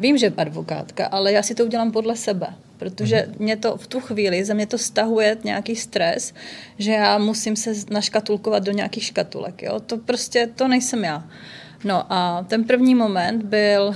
vím, 0.00 0.18
že 0.18 0.32
advokátka, 0.36 1.06
ale 1.06 1.32
já 1.32 1.42
si 1.42 1.54
to 1.54 1.64
udělám 1.64 1.92
podle 1.92 2.16
sebe, 2.16 2.46
protože 2.76 3.26
mhm. 3.28 3.36
mě 3.38 3.56
to 3.56 3.76
v 3.76 3.86
tu 3.86 4.00
chvíli, 4.00 4.44
za 4.44 4.54
mě 4.54 4.66
to 4.66 4.78
stahuje 4.78 5.36
nějaký 5.44 5.76
stres, 5.76 6.34
že 6.78 6.92
já 6.92 7.18
musím 7.18 7.56
se 7.56 7.72
naškatulkovat 7.90 8.62
do 8.62 8.72
nějakých 8.72 9.04
škatulek. 9.04 9.62
Jo? 9.62 9.80
To 9.80 9.98
prostě, 9.98 10.50
to 10.54 10.68
nejsem 10.68 11.04
já. 11.04 11.28
No 11.84 12.12
a 12.12 12.46
ten 12.48 12.64
první 12.64 12.94
moment 12.94 13.42
byl 13.42 13.94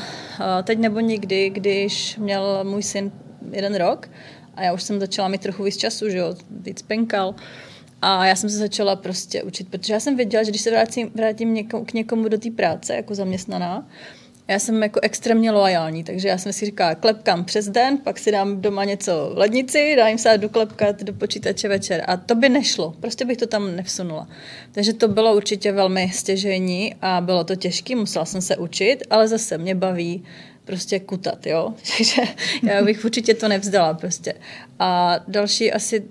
teď 0.64 0.78
nebo 0.78 1.00
nikdy, 1.00 1.50
když 1.50 2.16
měl 2.16 2.64
můj 2.64 2.82
syn 2.82 3.12
jeden 3.52 3.74
rok 3.74 4.10
a 4.54 4.62
já 4.62 4.72
už 4.72 4.82
jsem 4.82 5.00
začala 5.00 5.28
mít 5.28 5.40
trochu 5.40 5.64
víc 5.64 5.76
času, 5.76 6.10
že 6.10 6.18
jo, 6.18 6.34
víc 6.50 6.82
penkal. 6.82 7.34
A 8.02 8.26
já 8.26 8.36
jsem 8.36 8.50
se 8.50 8.56
začala 8.56 8.96
prostě 8.96 9.42
učit, 9.42 9.68
protože 9.68 9.92
já 9.92 10.00
jsem 10.00 10.16
věděla, 10.16 10.42
že 10.42 10.50
když 10.50 10.62
se 10.62 10.70
vrátím, 10.70 11.10
vrátím 11.14 11.54
někomu, 11.54 11.84
k 11.84 11.92
někomu 11.92 12.28
do 12.28 12.38
té 12.38 12.50
práce 12.50 12.94
jako 12.94 13.14
zaměstnaná, 13.14 13.86
já 14.48 14.58
jsem 14.58 14.82
jako 14.82 15.00
extrémně 15.02 15.50
loajální, 15.50 16.04
takže 16.04 16.28
já 16.28 16.38
jsem 16.38 16.52
si 16.52 16.66
říkala, 16.66 16.94
klepkám 16.94 17.44
přes 17.44 17.68
den, 17.68 17.98
pak 17.98 18.18
si 18.18 18.32
dám 18.32 18.60
doma 18.60 18.84
něco 18.84 19.30
v 19.34 19.38
lednici, 19.38 19.94
dám 19.96 20.18
se 20.18 20.38
doklepkat 20.38 21.02
do 21.02 21.12
počítače 21.12 21.68
večer. 21.68 22.04
A 22.06 22.16
to 22.16 22.34
by 22.34 22.48
nešlo, 22.48 22.94
prostě 23.00 23.24
bych 23.24 23.36
to 23.36 23.46
tam 23.46 23.76
nevsunula. 23.76 24.28
Takže 24.72 24.92
to 24.92 25.08
bylo 25.08 25.36
určitě 25.36 25.72
velmi 25.72 26.10
stěžení 26.14 26.94
a 27.02 27.20
bylo 27.20 27.44
to 27.44 27.56
těžké, 27.56 27.96
musela 27.96 28.24
jsem 28.24 28.40
se 28.40 28.56
učit, 28.56 29.02
ale 29.10 29.28
zase 29.28 29.58
mě 29.58 29.74
baví 29.74 30.24
prostě 30.64 31.00
kutat, 31.00 31.46
jo. 31.46 31.74
Takže 31.96 32.22
já 32.62 32.84
bych 32.84 33.04
určitě 33.04 33.34
to 33.34 33.48
nevzdala 33.48 33.94
prostě. 33.94 34.34
A 34.78 35.20
další 35.28 35.72
asi 35.72 36.00
uh, 36.00 36.04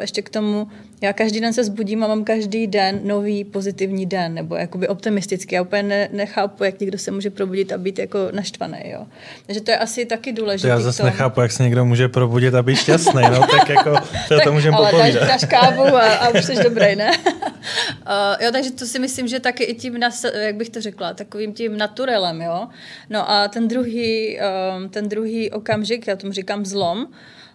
ještě 0.00 0.22
k 0.22 0.30
tomu, 0.30 0.68
já 1.02 1.12
každý 1.12 1.40
den 1.40 1.52
se 1.52 1.64
zbudím 1.64 2.04
a 2.04 2.08
mám 2.08 2.24
každý 2.24 2.66
den 2.66 3.00
nový 3.04 3.44
pozitivní 3.44 4.06
den, 4.06 4.34
nebo 4.34 4.54
jakoby 4.54 4.88
optimistický. 4.88 5.54
Já 5.54 5.62
úplně 5.62 5.82
ne, 5.82 6.08
nechápu, 6.12 6.64
jak 6.64 6.80
někdo 6.80 6.98
se 6.98 7.10
může 7.10 7.30
probudit 7.30 7.72
a 7.72 7.78
být 7.78 7.98
jako 7.98 8.18
naštvaný, 8.32 8.78
jo. 8.84 9.06
Takže 9.46 9.60
to 9.60 9.70
je 9.70 9.78
asi 9.78 10.06
taky 10.06 10.32
důležité. 10.32 10.68
Já 10.68 10.80
zase 10.80 11.02
nechápu, 11.02 11.40
jak 11.40 11.52
se 11.52 11.62
někdo 11.62 11.84
může 11.84 12.08
probudit 12.08 12.54
a 12.54 12.62
být 12.62 12.76
šťastný, 12.76 13.22
no, 13.30 13.40
tak 13.40 13.68
jako 13.68 13.90
to, 14.28 14.34
tak, 14.34 14.44
to 14.44 14.52
můžeme. 14.52 14.76
Ale 14.76 14.92
dáš, 14.92 15.14
dáš 15.14 15.44
kávu 15.44 15.82
a, 15.82 16.14
a 16.14 16.28
už 16.28 16.44
jsi 16.44 16.62
dobrý, 16.62 16.96
ne? 16.96 17.10
uh, 17.60 18.40
jo, 18.40 18.52
takže 18.52 18.70
to 18.70 18.86
si 18.86 18.98
myslím, 18.98 19.28
že 19.28 19.40
taky 19.40 19.64
i 19.64 19.74
tím, 19.74 19.98
nas, 19.98 20.24
jak 20.34 20.56
bych 20.56 20.70
to 20.70 20.80
řekla, 20.80 21.14
takovým 21.14 21.52
tím 21.54 21.78
naturelem, 21.78 22.40
jo. 22.40 22.68
No 23.10 23.30
a 23.30 23.48
ten 23.48 23.68
druhý, 23.68 24.38
um, 24.38 24.88
ten 24.88 25.08
druhý 25.08 25.50
okamžik, 25.50 26.06
já 26.06 26.16
tomu 26.16 26.32
říkám 26.32 26.64
zlom, 26.64 27.06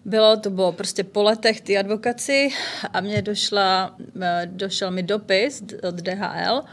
bylo, 0.05 0.37
to 0.37 0.49
bylo 0.49 0.71
prostě 0.71 1.03
po 1.03 1.23
letech 1.23 1.61
ty 1.61 1.77
advokaci 1.77 2.49
a 2.93 3.01
mě 3.01 3.21
došla, 3.21 3.95
eh, 4.21 4.49
došel 4.51 4.91
mi 4.91 5.03
dopis 5.03 5.63
od 5.89 5.95
DHL 5.95 6.63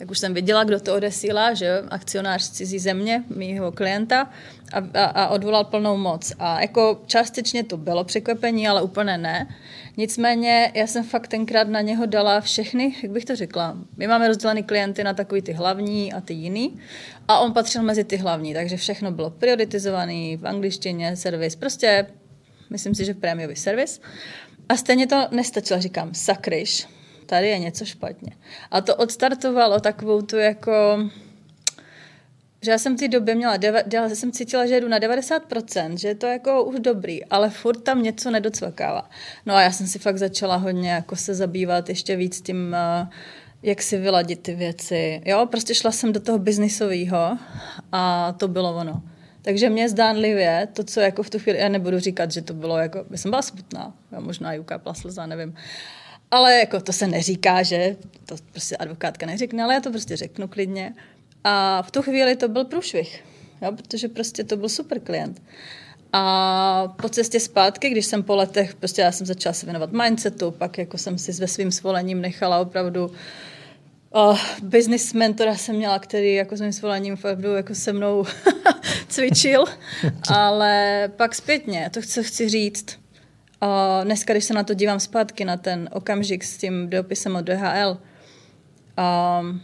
tak 0.00 0.10
už 0.10 0.18
jsem 0.18 0.34
viděla, 0.34 0.64
kdo 0.64 0.80
to 0.80 0.94
odesílá, 0.94 1.54
že 1.54 1.82
akcionář 1.88 2.42
z 2.42 2.50
cizí 2.50 2.78
země, 2.78 3.24
mýho 3.36 3.72
klienta 3.72 4.30
a, 4.72 4.78
a, 4.94 5.04
a 5.04 5.28
odvolal 5.28 5.64
plnou 5.64 5.96
moc. 5.96 6.32
A 6.38 6.60
jako 6.60 7.00
částečně 7.06 7.64
to 7.64 7.76
bylo 7.76 8.04
překvapení, 8.04 8.68
ale 8.68 8.82
úplně 8.82 9.18
ne. 9.18 9.54
Nicméně 9.96 10.72
já 10.74 10.86
jsem 10.86 11.04
fakt 11.04 11.28
tenkrát 11.28 11.68
na 11.68 11.80
něho 11.80 12.06
dala 12.06 12.40
všechny, 12.40 12.94
jak 13.02 13.12
bych 13.12 13.24
to 13.24 13.36
řekla, 13.36 13.76
my 13.96 14.06
máme 14.06 14.28
rozdělený 14.28 14.62
klienty 14.62 15.04
na 15.04 15.14
takový 15.14 15.42
ty 15.42 15.52
hlavní 15.52 16.12
a 16.12 16.20
ty 16.20 16.34
jiný 16.34 16.78
a 17.28 17.38
on 17.38 17.52
patřil 17.52 17.82
mezi 17.82 18.04
ty 18.04 18.16
hlavní, 18.16 18.54
takže 18.54 18.76
všechno 18.76 19.12
bylo 19.12 19.30
prioritizovaný 19.30 20.36
v 20.36 20.46
angličtině, 20.46 21.16
servis, 21.16 21.56
prostě 21.56 22.06
myslím 22.70 22.94
si, 22.94 23.04
že 23.04 23.14
prémiový 23.14 23.56
servis. 23.56 24.00
A 24.68 24.76
stejně 24.76 25.06
to 25.06 25.28
nestačilo, 25.30 25.80
říkám, 25.80 26.14
sakryš, 26.14 26.86
tady 27.30 27.48
je 27.48 27.58
něco 27.58 27.84
špatně. 27.84 28.32
A 28.70 28.80
to 28.80 28.96
odstartovalo 28.96 29.80
takovou 29.80 30.22
tu 30.22 30.36
jako 30.36 30.98
že 32.62 32.70
já 32.70 32.78
jsem 32.78 32.96
té 32.96 33.08
době 33.08 33.34
měla, 33.34 33.58
já 33.92 34.08
jsem 34.08 34.32
cítila, 34.32 34.66
že 34.66 34.74
jedu 34.74 34.88
na 34.88 34.98
90%, 34.98 35.96
že 35.96 36.08
je 36.08 36.14
to 36.14 36.26
jako 36.26 36.64
už 36.64 36.80
dobrý, 36.80 37.24
ale 37.24 37.50
furt 37.50 37.80
tam 37.80 38.02
něco 38.02 38.30
nedocvakává. 38.30 39.10
No 39.46 39.54
a 39.54 39.62
já 39.62 39.72
jsem 39.72 39.86
si 39.86 39.98
fakt 39.98 40.18
začala 40.18 40.56
hodně 40.56 40.90
jako 40.90 41.16
se 41.16 41.34
zabývat 41.34 41.88
ještě 41.88 42.16
víc 42.16 42.40
tím, 42.40 42.76
uh, 43.02 43.08
jak 43.62 43.82
si 43.82 43.98
vyladit 43.98 44.42
ty 44.42 44.54
věci. 44.54 45.22
Jo, 45.24 45.46
prostě 45.50 45.74
šla 45.74 45.92
jsem 45.92 46.12
do 46.12 46.20
toho 46.20 46.38
biznisového 46.38 47.38
a 47.92 48.32
to 48.32 48.48
bylo 48.48 48.76
ono. 48.76 49.02
Takže 49.42 49.70
mě 49.70 49.88
zdánlivě, 49.88 50.68
to, 50.72 50.84
co 50.84 51.00
jako 51.00 51.22
v 51.22 51.30
tu 51.30 51.38
chvíli, 51.38 51.58
já 51.58 51.68
nebudu 51.68 51.98
říkat, 51.98 52.32
že 52.32 52.42
to 52.42 52.54
bylo 52.54 52.78
jako, 52.78 53.04
já 53.10 53.16
jsem 53.16 53.30
byla 53.30 53.42
smutná, 53.42 53.94
já 54.12 54.20
možná 54.20 54.52
Juka 54.52 54.78
plaslza, 54.78 55.26
nevím. 55.26 55.54
Ale 56.30 56.58
jako 56.58 56.80
to 56.80 56.92
se 56.92 57.06
neříká, 57.06 57.62
že 57.62 57.96
to 58.26 58.36
prostě 58.50 58.76
advokátka 58.76 59.26
neřekne, 59.26 59.62
ale 59.62 59.74
já 59.74 59.80
to 59.80 59.90
prostě 59.90 60.16
řeknu 60.16 60.48
klidně. 60.48 60.94
A 61.44 61.82
v 61.82 61.90
tu 61.90 62.02
chvíli 62.02 62.36
to 62.36 62.48
byl 62.48 62.64
průšvih, 62.64 63.24
jo, 63.62 63.72
protože 63.72 64.08
prostě 64.08 64.44
to 64.44 64.56
byl 64.56 64.68
super 64.68 65.00
klient. 65.00 65.42
A 66.12 66.94
po 67.02 67.08
cestě 67.08 67.40
zpátky, 67.40 67.90
když 67.90 68.06
jsem 68.06 68.22
po 68.22 68.36
letech, 68.36 68.74
prostě 68.74 69.02
já 69.02 69.12
jsem 69.12 69.26
začala 69.26 69.52
se 69.52 69.66
věnovat 69.66 69.92
mindsetu, 69.92 70.50
pak 70.50 70.78
jako 70.78 70.98
jsem 70.98 71.18
si 71.18 71.32
ve 71.32 71.48
svým 71.48 71.72
svolením 71.72 72.20
nechala 72.20 72.58
opravdu 72.58 73.10
uh, 74.14 74.38
business 74.62 75.12
mentora 75.12 75.56
jsem 75.56 75.76
měla, 75.76 75.98
který 75.98 76.34
jako 76.34 76.56
s 76.56 76.60
mým 76.60 76.72
svolením 76.72 77.14
opravdu 77.14 77.54
jako 77.54 77.74
se 77.74 77.92
mnou 77.92 78.24
cvičil, 79.08 79.64
ale 80.28 81.08
pak 81.16 81.34
zpětně, 81.34 81.90
to 81.92 82.02
chci, 82.02 82.24
chci 82.24 82.48
říct, 82.48 82.99
uh, 83.62 84.04
dneska, 84.04 84.32
když 84.32 84.44
se 84.44 84.54
na 84.54 84.62
to 84.62 84.74
dívám 84.74 85.00
zpátky, 85.00 85.44
na 85.44 85.56
ten 85.56 85.88
okamžik 85.92 86.44
s 86.44 86.56
tím 86.56 86.90
dopisem 86.90 87.36
od 87.36 87.44
DHL, 87.44 87.98
um, 89.40 89.62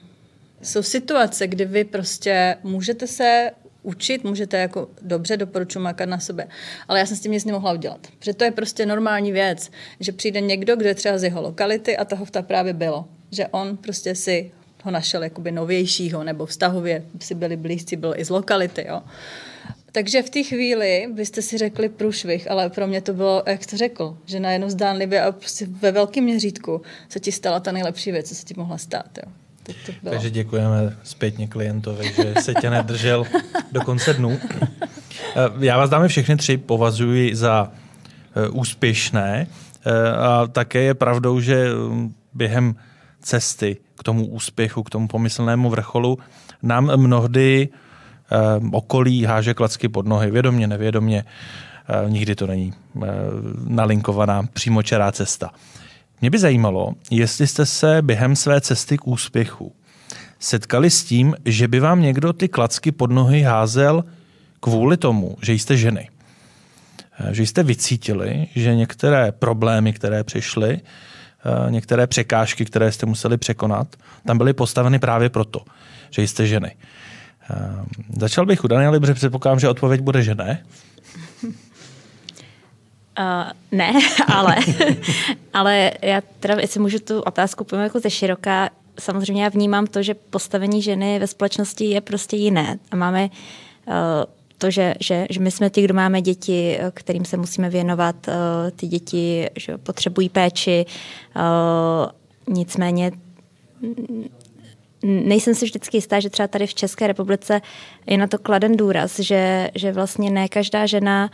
jsou 0.63 0.83
situace, 0.83 1.47
kdy 1.47 1.65
vy 1.65 1.85
prostě 1.85 2.57
můžete 2.63 3.07
se 3.07 3.51
učit, 3.83 4.25
můžete 4.25 4.57
jako 4.57 4.89
dobře 5.03 5.37
doporučuji 5.37 5.81
makat 5.81 6.09
na 6.09 6.19
sobě. 6.19 6.49
Ale 6.89 6.99
já 6.99 7.07
jsem 7.07 7.17
s 7.17 7.21
tím 7.21 7.33
nic 7.33 7.45
nemohla 7.45 7.73
udělat. 7.73 8.07
Protože 8.19 8.35
to 8.35 8.45
je 8.45 8.51
prostě 8.51 8.87
normální 8.87 9.33
věc, 9.33 9.71
že 10.01 10.13
přijde 10.13 10.41
někdo, 10.41 10.77
kdo 10.77 10.89
je 10.89 10.95
třeba 10.95 11.19
z 11.19 11.25
jeho 11.25 11.43
lokality 11.43 11.97
a 11.97 12.05
toho 12.05 12.25
v 12.25 12.31
ta 12.31 12.43
právě 12.43 12.73
bylo. 12.73 13.09
Že 13.31 13.47
on 13.47 13.77
prostě 13.77 14.15
si 14.15 14.53
ho 14.85 14.91
našel 14.91 15.23
jakoby 15.23 15.53
novějšího, 15.53 16.25
nebo 16.25 16.47
vztahově 16.47 17.05
si 17.21 17.35
byli 17.35 17.57
blízcí, 17.57 17.97
byl 17.97 18.15
i 18.17 18.25
z 18.25 18.31
lokality, 18.31 18.85
jo. 18.89 19.03
Takže 19.97 20.23
v 20.23 20.31
té 20.31 20.43
chvíli 20.43 21.09
byste 21.13 21.43
si 21.43 21.59
řekli 21.59 21.89
průšvih, 21.89 22.51
ale 22.51 22.71
pro 22.71 22.87
mě 22.87 23.01
to 23.01 23.13
bylo, 23.15 23.43
jak 23.47 23.67
to 23.67 23.77
řekl, 23.77 24.17
že 24.27 24.41
najednou 24.41 24.71
zdánlivě 24.71 25.23
a 25.23 25.33
prostě 25.33 25.67
ve 25.67 25.93
velkém 25.93 26.25
měřítku 26.25 26.83
se 27.09 27.21
ti 27.21 27.33
stala 27.33 27.61
ta 27.61 27.73
nejlepší 27.73 28.13
věc, 28.13 28.29
co 28.29 28.35
se 28.35 28.45
ti 28.45 28.55
mohla 28.57 28.79
stát. 28.79 29.19
Jo. 29.19 29.33
To. 29.87 30.11
Takže 30.11 30.31
děkujeme 30.31 30.97
zpětně 31.03 31.47
klientovi, 31.47 32.13
že 32.17 32.35
se 32.41 32.55
tě 32.55 32.71
nedržel 32.71 33.25
do 33.73 33.81
konce 33.81 34.15
dnů. 34.15 34.39
Eh, 35.37 35.51
já 35.59 35.79
vás 35.79 35.91
dáme 35.91 36.09
všechny 36.09 36.37
tři, 36.37 36.57
považuji 36.57 37.37
za 37.37 37.73
eh, 38.37 38.49
úspěšné 38.49 39.47
eh, 39.87 40.11
a 40.17 40.47
také 40.47 40.83
je 40.83 40.95
pravdou, 40.95 41.41
že 41.41 41.75
mm, 41.75 42.15
během 42.35 42.77
cesty 43.23 43.77
k 43.99 44.03
tomu 44.03 44.27
úspěchu, 44.27 44.83
k 44.83 44.91
tomu 44.91 45.09
pomyslnému 45.09 45.71
vrcholu 45.71 46.19
nám 46.63 46.97
mnohdy 46.97 47.69
okolí 48.73 49.25
háže 49.25 49.55
klacky 49.55 49.89
pod 49.89 50.07
nohy, 50.07 50.31
vědomě, 50.31 50.67
nevědomě. 50.67 51.25
Nikdy 52.09 52.35
to 52.35 52.47
není 52.47 52.73
nalinkovaná 53.69 54.43
přímočará 54.53 55.13
cesta. 55.13 55.51
Mě 56.21 56.31
by 56.31 56.39
zajímalo, 56.39 56.95
jestli 57.11 57.47
jste 57.47 57.67
se 57.67 58.03
během 58.03 58.37
své 58.37 58.61
cesty 58.61 58.99
k 58.99 59.07
úspěchu 59.07 59.73
setkali 60.39 60.91
s 60.91 61.05
tím, 61.05 61.35
že 61.45 61.69
by 61.69 61.81
vám 61.81 62.03
někdo 62.03 62.33
ty 62.33 62.49
klacky 62.49 62.93
pod 62.93 63.11
nohy 63.11 63.43
házel 63.43 64.05
kvůli 64.61 64.97
tomu, 64.97 65.37
že 65.43 65.53
jste 65.53 65.77
ženy. 65.77 66.09
Že 67.31 67.43
jste 67.43 67.63
vycítili, 67.63 68.47
že 68.55 68.75
některé 68.75 69.33
problémy, 69.33 69.93
které 69.93 70.25
přišly, 70.25 70.81
některé 71.71 72.07
překážky, 72.07 72.65
které 72.65 72.93
jste 72.93 73.07
museli 73.07 73.37
překonat, 73.37 73.97
tam 74.27 74.39
byly 74.39 74.53
postaveny 74.53 74.99
právě 74.99 75.29
proto, 75.29 75.65
že 76.11 76.23
jste 76.23 76.47
ženy. 76.47 76.77
Eh, 77.51 77.85
začal 78.17 78.47
bych 78.47 78.65
u 78.65 78.69
Daniely, 78.69 79.01
protože 79.01 79.15
předpokládám, 79.15 79.61
že 79.61 79.69
odpověď 79.69 80.01
bude, 80.01 80.23
že 80.23 80.35
ne. 80.35 80.65
Uh, 83.19 83.51
ne, 83.73 83.93
ale, 84.35 84.57
ale 85.53 85.93
já 86.03 86.21
teda, 86.41 86.55
jestli 86.61 86.81
můžu 86.81 86.99
tu 86.99 87.21
otázku 87.21 87.65
pojmout 87.65 87.85
jako 87.85 88.01
ze 88.01 88.11
široká, 88.11 88.71
samozřejmě 89.01 89.43
já 89.43 89.49
vnímám 89.49 89.87
to, 89.87 90.03
že 90.03 90.15
postavení 90.15 90.83
ženy 90.83 91.19
ve 91.19 91.27
společnosti 91.27 91.85
je 91.85 92.01
prostě 92.01 92.37
jiné. 92.37 92.79
A 92.91 92.97
máme 92.97 93.25
uh, 93.25 93.95
to, 94.59 94.71
že, 94.71 94.95
že, 95.01 95.27
že 95.31 95.41
my 95.41 95.51
jsme 95.51 95.71
ti, 95.71 95.83
kdo 95.83 95.95
máme 95.95 96.23
děti, 96.23 96.79
kterým 96.95 97.25
se 97.25 97.37
musíme 97.37 97.71
věnovat, 97.71 98.17
uh, 98.29 98.35
ty 98.77 98.87
děti 98.87 99.49
že 99.57 99.79
potřebují 99.79 100.29
péči, 100.29 100.87
uh, 101.37 102.55
nicméně 102.55 103.13
nejsem 105.03 105.55
si 105.55 105.65
vždycky 105.65 105.97
jistá, 105.97 106.21
že 106.21 106.31
třeba 106.31 106.49
tady 106.49 106.67
v 106.67 106.75
České 106.75 107.07
republice 107.07 107.61
je 108.07 108.19
na 108.19 108.27
to 108.27 108.39
kladen 108.39 108.77
důraz, 108.77 109.19
že, 109.19 109.71
že 109.75 109.93
vlastně 109.93 110.31
ne 110.31 110.49
každá 110.49 110.87
žena 110.87 111.31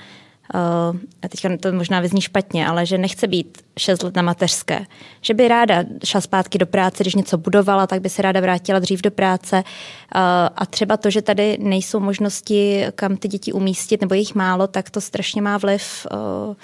uh, 0.54 0.96
a 1.22 1.28
teďka 1.28 1.56
to 1.60 1.72
možná 1.72 2.00
vyzní 2.00 2.20
špatně, 2.20 2.66
ale 2.66 2.86
že 2.86 2.98
nechce 2.98 3.26
být 3.26 3.58
6 3.78 4.02
let 4.02 4.16
na 4.16 4.22
mateřské. 4.22 4.86
Že 5.20 5.34
by 5.34 5.48
ráda 5.48 5.84
šla 6.04 6.20
zpátky 6.20 6.58
do 6.58 6.66
práce, 6.66 7.04
když 7.04 7.14
něco 7.14 7.38
budovala, 7.38 7.86
tak 7.86 8.00
by 8.00 8.08
se 8.08 8.22
ráda 8.22 8.40
vrátila 8.40 8.78
dřív 8.78 9.02
do 9.02 9.10
práce. 9.10 9.56
Uh, 9.56 10.20
a 10.56 10.66
třeba 10.66 10.96
to, 10.96 11.10
že 11.10 11.22
tady 11.22 11.58
nejsou 11.60 12.00
možnosti, 12.00 12.84
kam 12.94 13.16
ty 13.16 13.28
děti 13.28 13.52
umístit, 13.52 14.00
nebo 14.00 14.14
jich 14.14 14.34
málo, 14.34 14.66
tak 14.66 14.90
to 14.90 15.00
strašně 15.00 15.42
má 15.42 15.58
vliv 15.58 16.06
uh, 16.12 16.54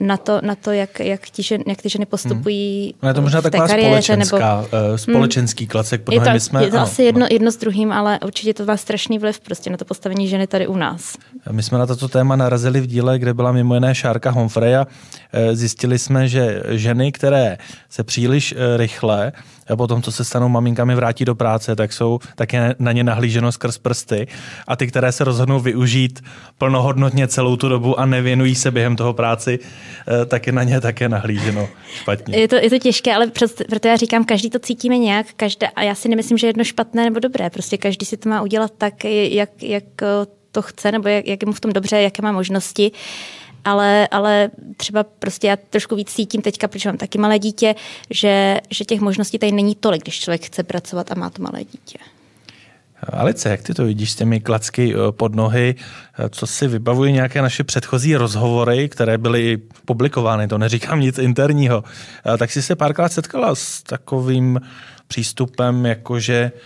na 0.00 0.16
to, 0.16 0.40
na 0.42 0.54
to 0.54 0.72
jak, 0.72 1.00
jak, 1.00 1.30
ti 1.30 1.42
žen, 1.42 1.62
jak 1.66 1.82
ty 1.82 1.88
ženy 1.88 2.06
postupují 2.06 2.94
hmm. 3.02 3.08
Je 3.08 3.14
to 3.14 3.22
možná 3.22 3.42
taková 3.42 3.68
kariéře, 3.68 4.02
společenská, 4.02 4.56
nebo, 4.56 4.90
uh, 4.90 4.96
společenský 4.96 5.64
hmm. 5.64 5.70
klacek. 5.70 6.02
Je 6.10 6.20
to, 6.20 6.30
my 6.30 6.40
jsme, 6.40 6.64
je 6.64 6.70
to 6.70 6.76
ano, 6.76 6.86
asi 6.86 7.02
jedno, 7.02 7.26
jedno 7.30 7.52
s 7.52 7.56
druhým, 7.56 7.92
ale 7.92 8.18
určitě 8.24 8.54
to 8.54 8.64
má 8.64 8.76
strašný 8.76 9.18
vliv 9.18 9.40
prostě 9.40 9.70
na 9.70 9.76
to 9.76 9.84
postavení 9.84 10.28
ženy 10.28 10.46
tady 10.46 10.66
u 10.66 10.76
nás. 10.76 11.16
My 11.50 11.62
jsme 11.62 11.78
na 11.78 11.86
toto 11.86 12.08
téma 12.08 12.36
narazili 12.36 12.80
v 12.80 12.86
díle, 12.86 13.18
kde 13.18 13.34
byla 13.34 13.52
mimo 13.52 13.74
jiné 13.74 13.94
Šárka 13.94 14.30
Honfreja. 14.30 14.86
Eh, 15.32 15.56
zjistili 15.56 15.98
jsme, 15.98 16.28
že 16.28 16.62
ženy, 16.68 17.12
které 17.12 17.58
se 17.88 18.04
příliš 18.04 18.54
eh, 18.56 18.76
rychle 18.76 19.32
a 19.70 19.76
potom, 19.76 20.02
co 20.02 20.12
se 20.12 20.24
stanou 20.24 20.48
maminkami, 20.48 20.94
vrátí 20.94 21.24
do 21.24 21.34
práce, 21.34 21.76
tak 21.76 21.92
jsou 21.92 22.18
také 22.34 22.74
na 22.78 22.92
ně 22.92 23.04
nahlíženo 23.04 23.52
skrz 23.52 23.78
prsty. 23.78 24.26
A 24.66 24.76
ty, 24.76 24.86
které 24.86 25.12
se 25.12 25.24
rozhodnou 25.24 25.60
využít 25.60 26.20
plnohodnotně 26.58 27.28
celou 27.28 27.56
tu 27.56 27.68
dobu 27.68 28.00
a 28.00 28.06
nevěnují 28.06 28.54
se 28.54 28.70
během 28.70 28.96
toho 28.96 29.12
práci, 29.12 29.58
eh, 29.58 30.26
tak 30.26 30.46
je 30.46 30.52
na 30.52 30.62
ně 30.62 30.80
také 30.80 31.08
nahlíženo 31.08 31.68
špatně. 31.94 32.38
Je 32.38 32.48
to, 32.48 32.56
je 32.56 32.70
to 32.70 32.78
těžké, 32.78 33.14
ale 33.14 33.26
proto 33.68 33.88
já 33.88 33.96
říkám, 33.96 34.24
každý 34.24 34.50
to 34.50 34.58
cítíme 34.58 34.98
nějak, 34.98 35.26
každé, 35.36 35.68
a 35.68 35.82
já 35.82 35.94
si 35.94 36.08
nemyslím, 36.08 36.38
že 36.38 36.46
je 36.46 36.48
jedno 36.48 36.64
špatné 36.64 37.04
nebo 37.04 37.20
dobré. 37.20 37.50
Prostě 37.50 37.76
každý 37.76 38.06
si 38.06 38.16
to 38.16 38.28
má 38.28 38.42
udělat 38.42 38.72
tak, 38.78 39.04
jak, 39.04 39.62
jak 39.62 39.84
to 40.52 40.62
chce, 40.62 40.92
nebo 40.92 41.08
jak, 41.08 41.26
jak 41.26 41.42
je 41.42 41.46
mu 41.46 41.52
v 41.52 41.60
tom 41.60 41.72
dobře, 41.72 42.00
jaké 42.00 42.22
má 42.22 42.32
možnosti 42.32 42.92
ale, 43.68 44.08
ale 44.08 44.50
třeba 44.76 45.04
prostě 45.04 45.46
já 45.46 45.56
trošku 45.56 45.96
víc 45.96 46.12
cítím 46.12 46.42
teďka, 46.42 46.68
protože 46.68 46.88
mám 46.88 46.98
taky 46.98 47.18
malé 47.18 47.38
dítě, 47.38 47.74
že, 48.10 48.60
že 48.70 48.84
těch 48.84 49.00
možností 49.00 49.38
tady 49.38 49.52
není 49.52 49.74
tolik, 49.74 50.02
když 50.02 50.20
člověk 50.20 50.46
chce 50.46 50.62
pracovat 50.62 51.12
a 51.12 51.14
má 51.14 51.30
to 51.30 51.42
malé 51.42 51.64
dítě. 51.64 51.98
Alice, 53.12 53.48
jak 53.48 53.62
ty 53.62 53.74
to 53.74 53.84
vidíš 53.84 54.10
s 54.10 54.16
těmi 54.16 54.40
klacky 54.40 54.94
eh, 54.94 55.12
pod 55.12 55.34
nohy? 55.34 55.74
Eh, 56.18 56.28
co 56.28 56.46
si 56.46 56.68
vybavují 56.68 57.12
nějaké 57.12 57.42
naše 57.42 57.64
předchozí 57.64 58.16
rozhovory, 58.16 58.88
které 58.88 59.18
byly 59.18 59.56
publikovány, 59.84 60.48
to 60.48 60.58
neříkám 60.58 61.00
nic 61.00 61.18
interního. 61.18 61.84
Eh, 62.34 62.38
tak 62.38 62.50
jsi 62.50 62.62
se 62.62 62.76
párkrát 62.76 63.12
setkala 63.12 63.54
s 63.54 63.82
takovým 63.82 64.60
přístupem, 65.08 65.86
jakože 65.86 66.52
eh, 66.54 66.60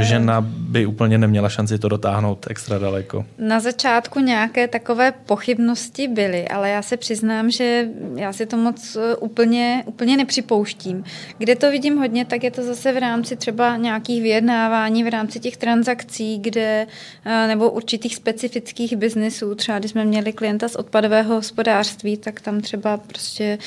žena 0.00 0.40
by 0.48 0.86
úplně 0.86 1.18
neměla 1.18 1.48
šanci 1.48 1.78
to 1.78 1.88
dotáhnout 1.88 2.46
extra 2.50 2.78
daleko? 2.78 3.24
Na 3.38 3.60
začátku 3.60 4.20
nějaké 4.20 4.68
takové 4.68 5.12
pochybnosti 5.12 6.08
byly, 6.08 6.48
ale 6.48 6.70
já 6.70 6.82
se 6.82 6.96
přiznám, 6.96 7.50
že 7.50 7.88
já 8.16 8.32
si 8.32 8.46
to 8.46 8.56
moc 8.56 8.96
eh, 8.96 9.16
úplně, 9.16 9.82
úplně 9.86 10.16
nepřipouštím. 10.16 11.04
Kde 11.38 11.56
to 11.56 11.70
vidím 11.70 11.98
hodně, 11.98 12.24
tak 12.24 12.44
je 12.44 12.50
to 12.50 12.62
zase 12.62 12.92
v 12.92 12.98
rámci 12.98 13.36
třeba 13.36 13.76
nějakých 13.76 14.22
vyjednávání, 14.22 15.04
v 15.04 15.08
rámci 15.08 15.40
těch 15.40 15.56
transakcí, 15.56 16.38
kde 16.38 16.86
nebo 17.24 17.70
určitých 17.70 18.16
specifických 18.16 18.96
biznisů. 18.96 19.54
Třeba 19.54 19.78
když 19.78 19.90
jsme 19.90 20.04
měli 20.04 20.32
klienta 20.32 20.68
z 20.68 20.76
odpadového 20.76 21.34
hospodářství, 21.34 22.16
tak 22.16 22.40
tam 22.40 22.60
třeba 22.60 22.96
prostě 22.96 23.58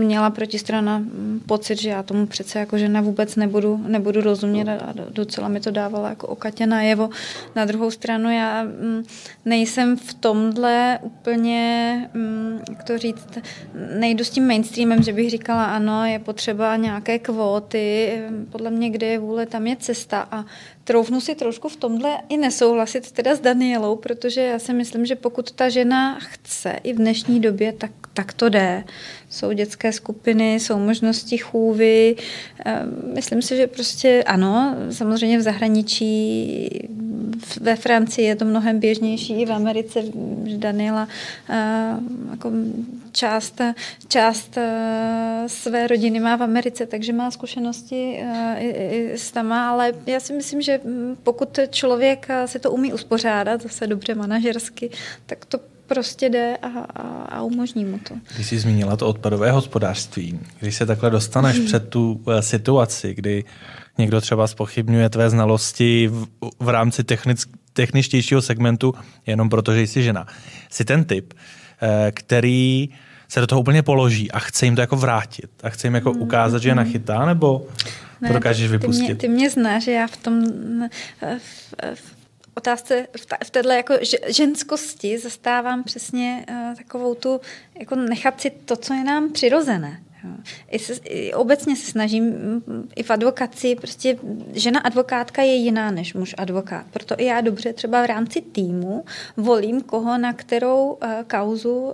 měla 0.00 0.30
protistrana 0.30 1.02
pocit, 1.46 1.80
že 1.80 1.90
já 1.90 2.02
tomu 2.02 2.26
přece 2.26 2.58
jako 2.58 2.78
žena 2.78 3.00
vůbec 3.00 3.36
nebudu, 3.36 3.80
nebudu 3.86 4.20
rozumět 4.20 4.73
a 4.80 4.94
docela 5.10 5.48
mi 5.48 5.60
to 5.60 5.70
dávalo 5.70 6.06
jako 6.06 6.26
okatě 6.26 6.66
najevo. 6.66 7.10
Na 7.56 7.64
druhou 7.64 7.90
stranu 7.90 8.30
já 8.30 8.62
mm, 8.62 9.04
nejsem 9.44 9.96
v 9.96 10.14
tomhle 10.14 10.98
úplně, 11.02 12.10
mm, 12.14 12.60
jak 12.70 12.84
to 12.84 12.98
říct, 12.98 13.38
nejdu 13.98 14.24
s 14.24 14.30
tím 14.30 14.46
mainstreamem, 14.46 15.02
že 15.02 15.12
bych 15.12 15.30
říkala, 15.30 15.64
ano, 15.64 16.04
je 16.04 16.18
potřeba 16.18 16.76
nějaké 16.76 17.18
kvóty, 17.18 18.12
podle 18.50 18.70
mě, 18.70 18.90
kde 18.90 19.06
je 19.06 19.18
vůle, 19.18 19.46
tam 19.46 19.66
je 19.66 19.76
cesta 19.76 20.28
a 20.30 20.44
troufnu 20.84 21.20
si 21.20 21.34
trošku 21.34 21.68
v 21.68 21.76
tomhle 21.76 22.18
i 22.28 22.36
nesouhlasit 22.36 23.12
teda 23.12 23.34
s 23.34 23.40
Danielou, 23.40 23.96
protože 23.96 24.40
já 24.40 24.58
si 24.58 24.72
myslím, 24.72 25.06
že 25.06 25.16
pokud 25.16 25.50
ta 25.52 25.68
žena 25.68 26.18
chce 26.20 26.72
i 26.82 26.92
v 26.92 26.96
dnešní 26.96 27.40
době, 27.40 27.72
tak, 27.72 27.90
tak 28.14 28.32
to 28.32 28.48
jde. 28.48 28.84
Jsou 29.30 29.52
dětské 29.52 29.92
skupiny, 29.92 30.54
jsou 30.54 30.78
možnosti 30.78 31.38
chůvy. 31.38 32.16
Ehm, 32.64 33.02
myslím 33.14 33.42
si, 33.42 33.56
že 33.56 33.66
prostě 33.66 34.24
ano, 34.26 34.76
samozřejmě 34.90 35.38
v 35.38 35.42
zahraničí, 35.42 36.68
ve 37.60 37.76
Francii 37.76 38.26
je 38.26 38.36
to 38.36 38.44
mnohem 38.44 38.80
běžnější, 38.80 39.40
i 39.40 39.46
v 39.46 39.52
Americe, 39.52 40.02
že 40.44 40.58
Daniela 40.58 41.08
ehm, 41.48 42.28
jako 42.30 42.50
část, 43.12 43.60
část 44.08 44.58
eh, 44.58 45.44
své 45.46 45.86
rodiny 45.86 46.20
má 46.20 46.36
v 46.36 46.42
Americe, 46.42 46.86
takže 46.86 47.12
má 47.12 47.30
zkušenosti 47.30 48.18
eh, 48.20 48.56
i, 48.58 48.68
i 48.68 49.18
s 49.18 49.30
tama, 49.30 49.70
ale 49.70 49.92
já 50.06 50.20
si 50.20 50.32
myslím, 50.32 50.62
že 50.62 50.80
pokud 51.22 51.58
člověk 51.70 52.28
si 52.46 52.58
to 52.58 52.72
umí 52.72 52.92
uspořádat, 52.92 53.62
zase 53.62 53.86
dobře 53.86 54.14
manažersky, 54.14 54.90
tak 55.26 55.44
to 55.44 55.73
prostě 55.86 56.28
jde 56.28 56.56
a, 56.62 56.68
a, 56.68 57.02
a 57.22 57.42
umožní 57.42 57.84
mu 57.84 57.98
to. 57.98 58.14
Když 58.34 58.46
jsi 58.46 58.58
zmínila 58.58 58.96
to 58.96 59.06
odpadové 59.06 59.50
hospodářství, 59.50 60.40
když 60.60 60.74
se 60.74 60.86
takhle 60.86 61.10
dostaneš 61.10 61.56
hmm. 61.56 61.66
před 61.66 61.88
tu 61.88 62.12
uh, 62.12 62.38
situaci, 62.40 63.14
kdy 63.14 63.44
někdo 63.98 64.20
třeba 64.20 64.46
spochybňuje 64.46 65.08
tvé 65.08 65.30
znalosti 65.30 66.08
v, 66.08 66.26
v 66.60 66.68
rámci 66.68 67.04
technick, 67.04 67.48
techničtějšího 67.72 68.42
segmentu, 68.42 68.94
jenom 69.26 69.48
proto, 69.48 69.74
že 69.74 69.80
jsi 69.82 70.02
žena. 70.02 70.26
Jsi 70.70 70.84
ten 70.84 71.04
typ, 71.04 71.34
uh, 71.34 71.88
který 72.14 72.88
se 73.28 73.40
do 73.40 73.46
toho 73.46 73.60
úplně 73.60 73.82
položí 73.82 74.30
a 74.30 74.38
chce 74.38 74.66
jim 74.66 74.74
to 74.74 74.80
jako 74.80 74.96
vrátit 74.96 75.50
a 75.62 75.70
chce 75.70 75.86
jim 75.86 75.94
jako 75.94 76.12
hmm. 76.12 76.22
ukázat, 76.22 76.62
že 76.62 76.68
je 76.68 76.74
nachytá, 76.74 77.26
nebo 77.26 77.66
ne, 78.20 78.28
to 78.28 78.34
dokážeš 78.34 78.70
vypustit? 78.70 79.06
Ty 79.06 79.12
mě, 79.12 79.14
ty 79.14 79.28
mě 79.28 79.50
znáš, 79.50 79.84
že 79.84 79.92
já 79.92 80.06
v 80.06 80.16
tom 80.16 80.44
v, 81.38 81.74
v 81.94 82.13
otázce 82.54 83.06
v, 83.16 83.26
ta, 83.26 83.36
v 83.44 83.50
této 83.50 83.68
jako 83.68 83.94
ženskosti 84.26 85.18
zastávám 85.18 85.84
přesně 85.84 86.46
uh, 86.50 86.76
takovou 86.76 87.14
tu, 87.14 87.40
jako 87.78 87.94
nechat 87.94 88.40
si 88.40 88.50
to, 88.50 88.76
co 88.76 88.94
je 88.94 89.04
nám 89.04 89.32
přirozené. 89.32 90.02
I, 90.70 90.78
se, 90.78 90.94
I 91.04 91.34
obecně 91.34 91.76
se 91.76 91.90
snažím 91.90 92.34
i 92.96 93.02
v 93.02 93.10
advokaci, 93.10 93.74
prostě 93.74 94.16
žena 94.52 94.80
advokátka 94.80 95.42
je 95.42 95.54
jiná 95.54 95.90
než 95.90 96.14
muž 96.14 96.34
advokát. 96.38 96.86
Proto 96.90 97.14
i 97.18 97.24
já 97.24 97.40
dobře 97.40 97.72
třeba 97.72 98.02
v 98.02 98.06
rámci 98.06 98.40
týmu 98.40 99.04
volím 99.36 99.80
koho 99.80 100.18
na 100.18 100.32
kterou 100.32 100.84
uh, 100.86 101.08
kauzu 101.26 101.72
uh, 101.72 101.92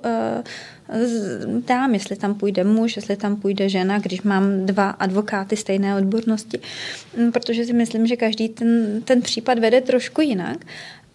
dám, 1.66 1.94
jestli 1.94 2.16
tam 2.16 2.34
půjde 2.34 2.64
muž, 2.64 2.96
jestli 2.96 3.16
tam 3.16 3.36
půjde 3.36 3.68
žena, 3.68 3.98
když 3.98 4.22
mám 4.22 4.66
dva 4.66 4.90
advokáty 4.90 5.56
stejné 5.56 5.96
odbornosti, 5.96 6.60
mm, 7.16 7.32
protože 7.32 7.64
si 7.64 7.72
myslím, 7.72 8.06
že 8.06 8.16
každý 8.16 8.48
ten, 8.48 9.02
ten 9.04 9.22
případ 9.22 9.58
vede 9.58 9.80
trošku 9.80 10.20
jinak. 10.20 10.58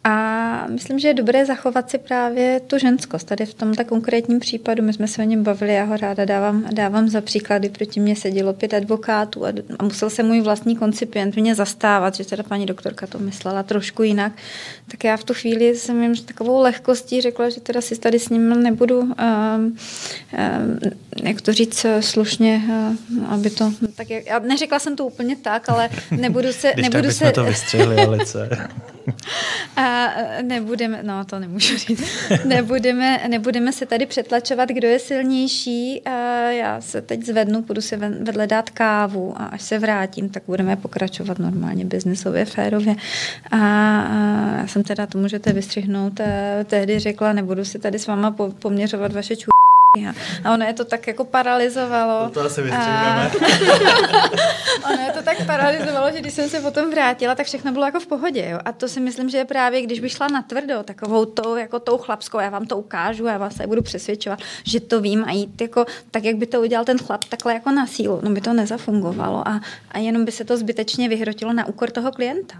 A 0.07 0.67
myslím, 0.69 0.99
že 0.99 1.07
je 1.07 1.13
dobré 1.13 1.45
zachovat 1.45 1.89
si 1.89 1.97
právě 1.97 2.59
tu 2.59 2.77
ženskost. 2.77 3.27
Tady 3.27 3.45
v 3.45 3.53
tomto 3.53 3.85
konkrétním 3.85 4.39
případu, 4.39 4.83
my 4.83 4.93
jsme 4.93 5.07
se 5.07 5.21
o 5.21 5.25
něm 5.25 5.43
bavili, 5.43 5.73
já 5.73 5.83
ho 5.83 5.97
ráda 5.97 6.25
dávám, 6.25 6.65
dávám 6.71 7.09
za 7.09 7.21
příklady, 7.21 7.69
proti 7.69 7.99
mě 7.99 8.15
sedělo 8.15 8.53
pět 8.53 8.73
advokátů 8.73 9.45
a, 9.45 9.49
a 9.79 9.83
musel 9.83 10.09
se 10.09 10.23
můj 10.23 10.41
vlastní 10.41 10.75
koncipient 10.75 11.35
mě 11.35 11.55
zastávat, 11.55 12.15
že 12.15 12.25
teda 12.25 12.43
paní 12.43 12.65
doktorka 12.65 13.07
to 13.07 13.19
myslela 13.19 13.63
trošku 13.63 14.03
jinak. 14.03 14.31
Tak 14.87 15.03
já 15.03 15.17
v 15.17 15.23
tu 15.23 15.33
chvíli 15.33 15.75
jsem 15.75 16.03
jim 16.03 16.15
takovou 16.15 16.61
lehkostí 16.61 17.21
řekla, 17.21 17.49
že 17.49 17.61
teda 17.61 17.81
si 17.81 17.99
tady 17.99 18.19
s 18.19 18.29
ním 18.29 18.63
nebudu, 18.63 18.99
um, 18.99 19.11
um, 19.11 19.77
jak 21.23 21.41
to 21.41 21.53
říct 21.53 21.85
slušně, 21.99 22.61
uh, 22.67 23.33
aby 23.33 23.49
to, 23.49 23.73
tak 23.95 24.09
jak, 24.09 24.25
já 24.25 24.39
neřekla 24.39 24.79
jsem 24.79 24.95
to 24.95 25.05
úplně 25.05 25.35
tak, 25.35 25.69
ale 25.69 25.89
nebudu 26.11 26.53
se... 26.53 26.71
Když 26.73 26.83
nebudu 26.83 27.07
tak 27.07 27.17
se, 27.17 27.31
to 27.31 27.43
vystřihli, 27.43 27.95
Alice. 27.95 28.49
A 29.75 29.91
nebudeme, 30.41 31.03
no 31.03 31.25
to 31.25 31.39
nemůžu 31.39 31.77
říct, 31.77 32.03
nebudeme, 32.45 33.21
nebudeme 33.27 33.71
se 33.71 33.85
tady 33.85 34.05
přetlačovat, 34.05 34.69
kdo 34.69 34.87
je 34.87 34.99
silnější. 34.99 36.01
A 36.05 36.49
já 36.49 36.81
se 36.81 37.01
teď 37.01 37.25
zvednu, 37.25 37.61
půjdu 37.61 37.81
si 37.81 37.97
vedle 37.97 38.47
dát 38.47 38.69
kávu 38.69 39.33
a 39.37 39.45
až 39.45 39.61
se 39.61 39.79
vrátím, 39.79 40.29
tak 40.29 40.43
budeme 40.47 40.75
pokračovat 40.75 41.39
normálně, 41.39 41.85
biznesově, 41.85 42.45
férově. 42.45 42.95
A, 43.51 43.57
a 43.57 44.57
já 44.57 44.67
jsem 44.67 44.83
teda, 44.83 45.07
to 45.07 45.17
můžete 45.17 45.53
vystřihnout, 45.53 46.19
tehdy 46.65 46.99
řekla, 46.99 47.33
nebudu 47.33 47.65
si 47.65 47.79
tady 47.79 47.99
s 47.99 48.07
váma 48.07 48.35
poměřovat 48.59 49.13
vaše 49.13 49.35
čů 49.35 49.54
a 50.43 50.53
ono 50.53 50.65
je 50.65 50.73
to 50.73 50.85
tak 50.85 51.07
jako 51.07 51.25
paralizovalo. 51.25 52.23
No 52.23 52.29
to 52.29 52.41
asi 52.41 52.71
a... 52.71 53.31
ono 54.93 55.01
je 55.01 55.11
to 55.11 55.21
tak 55.21 55.45
paralizovalo, 55.45 56.11
že 56.11 56.19
když 56.19 56.33
jsem 56.33 56.49
se 56.49 56.59
potom 56.59 56.91
vrátila, 56.91 57.35
tak 57.35 57.45
všechno 57.47 57.71
bylo 57.71 57.85
jako 57.85 57.99
v 57.99 58.07
pohodě. 58.07 58.47
Jo? 58.49 58.59
A 58.65 58.71
to 58.71 58.87
si 58.87 58.99
myslím, 58.99 59.29
že 59.29 59.37
je 59.37 59.45
právě, 59.45 59.81
když 59.81 59.99
bych 59.99 60.11
šla 60.11 60.27
na 60.27 60.41
tvrdo, 60.41 60.83
takovou 60.83 61.25
tou, 61.25 61.55
jako 61.55 61.79
tou 61.79 61.97
chlapskou, 61.97 62.39
já 62.39 62.49
vám 62.49 62.65
to 62.65 62.77
ukážu, 62.77 63.25
já 63.25 63.37
vás 63.37 63.55
se 63.55 63.67
budu 63.67 63.81
přesvědčovat, 63.81 64.39
že 64.63 64.79
to 64.79 65.01
vím 65.01 65.25
a 65.27 65.31
jít 65.31 65.61
jako 65.61 65.85
tak, 66.11 66.23
jak 66.23 66.35
by 66.35 66.45
to 66.45 66.61
udělal 66.61 66.85
ten 66.85 66.97
chlap, 66.97 67.25
takhle 67.25 67.53
jako 67.53 67.71
na 67.71 67.87
sílu. 67.87 68.19
No 68.23 68.31
by 68.31 68.41
to 68.41 68.53
nezafungovalo 68.53 69.47
a, 69.47 69.61
a 69.91 69.99
jenom 69.99 70.25
by 70.25 70.31
se 70.31 70.45
to 70.45 70.57
zbytečně 70.57 71.09
vyhrotilo 71.09 71.53
na 71.53 71.65
úkor 71.65 71.91
toho 71.91 72.11
klienta. 72.11 72.55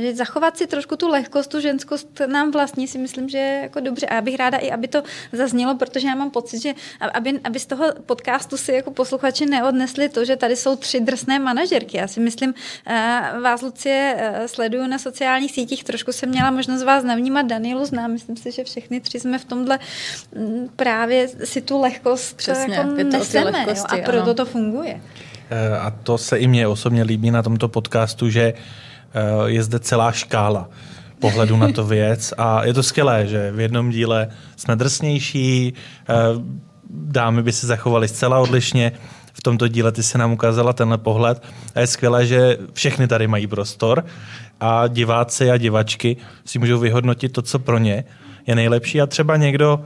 Že 0.00 0.14
zachovat 0.14 0.56
si 0.56 0.66
trošku 0.66 0.96
tu 0.96 1.08
lehkost, 1.08 1.50
tu 1.50 1.60
ženskost 1.60 2.20
nám 2.26 2.50
vlastní 2.50 2.88
si 2.88 2.98
myslím, 2.98 3.28
že 3.28 3.38
je 3.38 3.60
jako 3.62 3.80
dobře. 3.80 4.06
A 4.06 4.14
já 4.14 4.20
bych 4.20 4.36
ráda 4.36 4.58
i, 4.58 4.70
aby 4.70 4.88
to 4.88 5.02
zaznělo, 5.32 5.74
protože 5.74 6.08
já 6.08 6.14
mám 6.14 6.30
pocit, 6.30 6.62
že 6.62 6.74
aby, 7.14 7.40
aby 7.44 7.58
z 7.58 7.66
toho 7.66 7.84
podcastu 8.06 8.56
si 8.56 8.72
jako 8.72 8.90
posluchači 8.90 9.46
neodnesli 9.46 10.08
to, 10.08 10.24
že 10.24 10.36
tady 10.36 10.56
jsou 10.56 10.76
tři 10.76 11.00
drsné 11.00 11.38
manažerky. 11.38 11.96
Já 11.96 12.08
si 12.08 12.20
myslím, 12.20 12.54
eh, 12.86 13.20
vás 13.42 13.62
Lucie 13.62 14.16
eh, 14.18 14.48
sleduju 14.48 14.86
na 14.86 14.98
sociálních 14.98 15.52
sítích, 15.52 15.84
trošku 15.84 16.12
jsem 16.12 16.28
měla 16.28 16.50
možnost 16.50 16.82
vás 16.82 17.04
navnímat, 17.04 17.46
Danielu 17.46 17.84
znám, 17.84 18.12
myslím 18.12 18.36
si, 18.36 18.52
že 18.52 18.64
všechny 18.64 19.00
tři 19.00 19.20
jsme 19.20 19.38
v 19.38 19.44
tomhle 19.44 19.78
mm, 20.36 20.68
právě 20.76 21.28
si 21.28 21.60
tu 21.60 21.80
lehkost 21.80 22.36
Přesně, 22.36 22.74
jako 22.74 22.90
neseme 22.90 23.50
lehkosti, 23.50 23.96
jo, 23.96 24.02
a 24.02 24.04
proto 24.04 24.22
ano. 24.22 24.34
to 24.34 24.44
funguje. 24.44 25.00
Eh, 25.50 25.78
a 25.78 25.90
to 25.90 26.18
se 26.18 26.38
i 26.38 26.46
mně 26.46 26.66
osobně 26.66 27.02
líbí 27.02 27.30
na 27.30 27.42
tomto 27.42 27.68
podcastu, 27.68 28.30
že 28.30 28.52
Eh, 28.52 28.89
je 29.46 29.62
zde 29.62 29.78
celá 29.78 30.12
škála 30.12 30.68
pohledu 31.20 31.56
na 31.56 31.72
to 31.72 31.84
věc 31.96 32.34
a 32.38 32.64
je 32.64 32.74
to 32.74 32.82
skvělé, 32.82 33.26
že 33.26 33.52
v 33.52 33.60
jednom 33.60 33.90
díle 33.90 34.28
jsme 34.56 34.76
drsnější, 34.76 35.74
eh, 36.08 36.14
dámy 36.90 37.42
by 37.42 37.52
se 37.52 37.66
zachovaly 37.66 38.08
zcela 38.08 38.38
odlišně, 38.38 38.92
v 39.32 39.42
tomto 39.42 39.68
díle 39.68 39.92
ty 39.92 40.02
se 40.02 40.18
nám 40.18 40.32
ukázala 40.32 40.72
tenhle 40.72 40.98
pohled 40.98 41.42
a 41.74 41.80
je 41.80 41.86
skvělé, 41.86 42.26
že 42.26 42.58
všechny 42.72 43.08
tady 43.08 43.26
mají 43.26 43.46
prostor 43.46 44.04
a 44.60 44.86
diváci 44.86 45.50
a 45.50 45.56
divačky 45.56 46.16
si 46.44 46.58
můžou 46.58 46.78
vyhodnotit 46.78 47.32
to, 47.32 47.42
co 47.42 47.58
pro 47.58 47.78
ně 47.78 48.04
je 48.46 48.54
nejlepší 48.54 49.00
a 49.00 49.06
třeba 49.06 49.36
někdo 49.36 49.80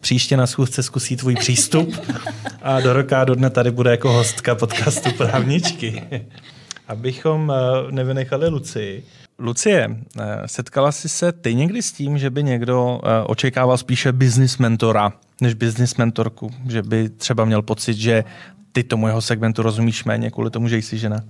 příště 0.00 0.36
na 0.36 0.46
schůzce 0.46 0.82
zkusí 0.82 1.16
tvůj 1.16 1.34
přístup 1.34 1.94
a 2.62 2.80
do 2.80 2.92
roka 2.92 3.24
do 3.24 3.34
dne 3.34 3.50
tady 3.50 3.70
bude 3.70 3.90
jako 3.90 4.12
hostka 4.12 4.54
podcastu 4.54 5.12
Právničky 5.12 6.02
abychom 6.88 7.52
eh, 7.52 7.92
nevynechali 7.92 8.48
Lucii. 8.48 9.04
Lucie, 9.38 9.96
eh, 10.20 10.24
setkala 10.46 10.92
jsi 10.92 11.08
se 11.08 11.32
ty 11.32 11.54
někdy 11.54 11.82
s 11.82 11.92
tím, 11.92 12.18
že 12.18 12.30
by 12.30 12.42
někdo 12.42 13.00
eh, 13.04 13.24
očekával 13.26 13.78
spíše 13.78 14.12
business 14.12 14.58
mentora 14.58 15.12
než 15.40 15.54
business 15.54 15.96
mentorku? 15.96 16.50
Že 16.68 16.82
by 16.82 17.08
třeba 17.08 17.44
měl 17.44 17.62
pocit, 17.62 17.94
že 17.94 18.24
ty 18.72 18.84
tomu 18.84 19.06
jeho 19.06 19.22
segmentu 19.22 19.62
rozumíš 19.62 20.04
méně 20.04 20.30
kvůli 20.30 20.50
tomu, 20.50 20.68
že 20.68 20.76
jsi 20.76 20.98
žena? 20.98 21.24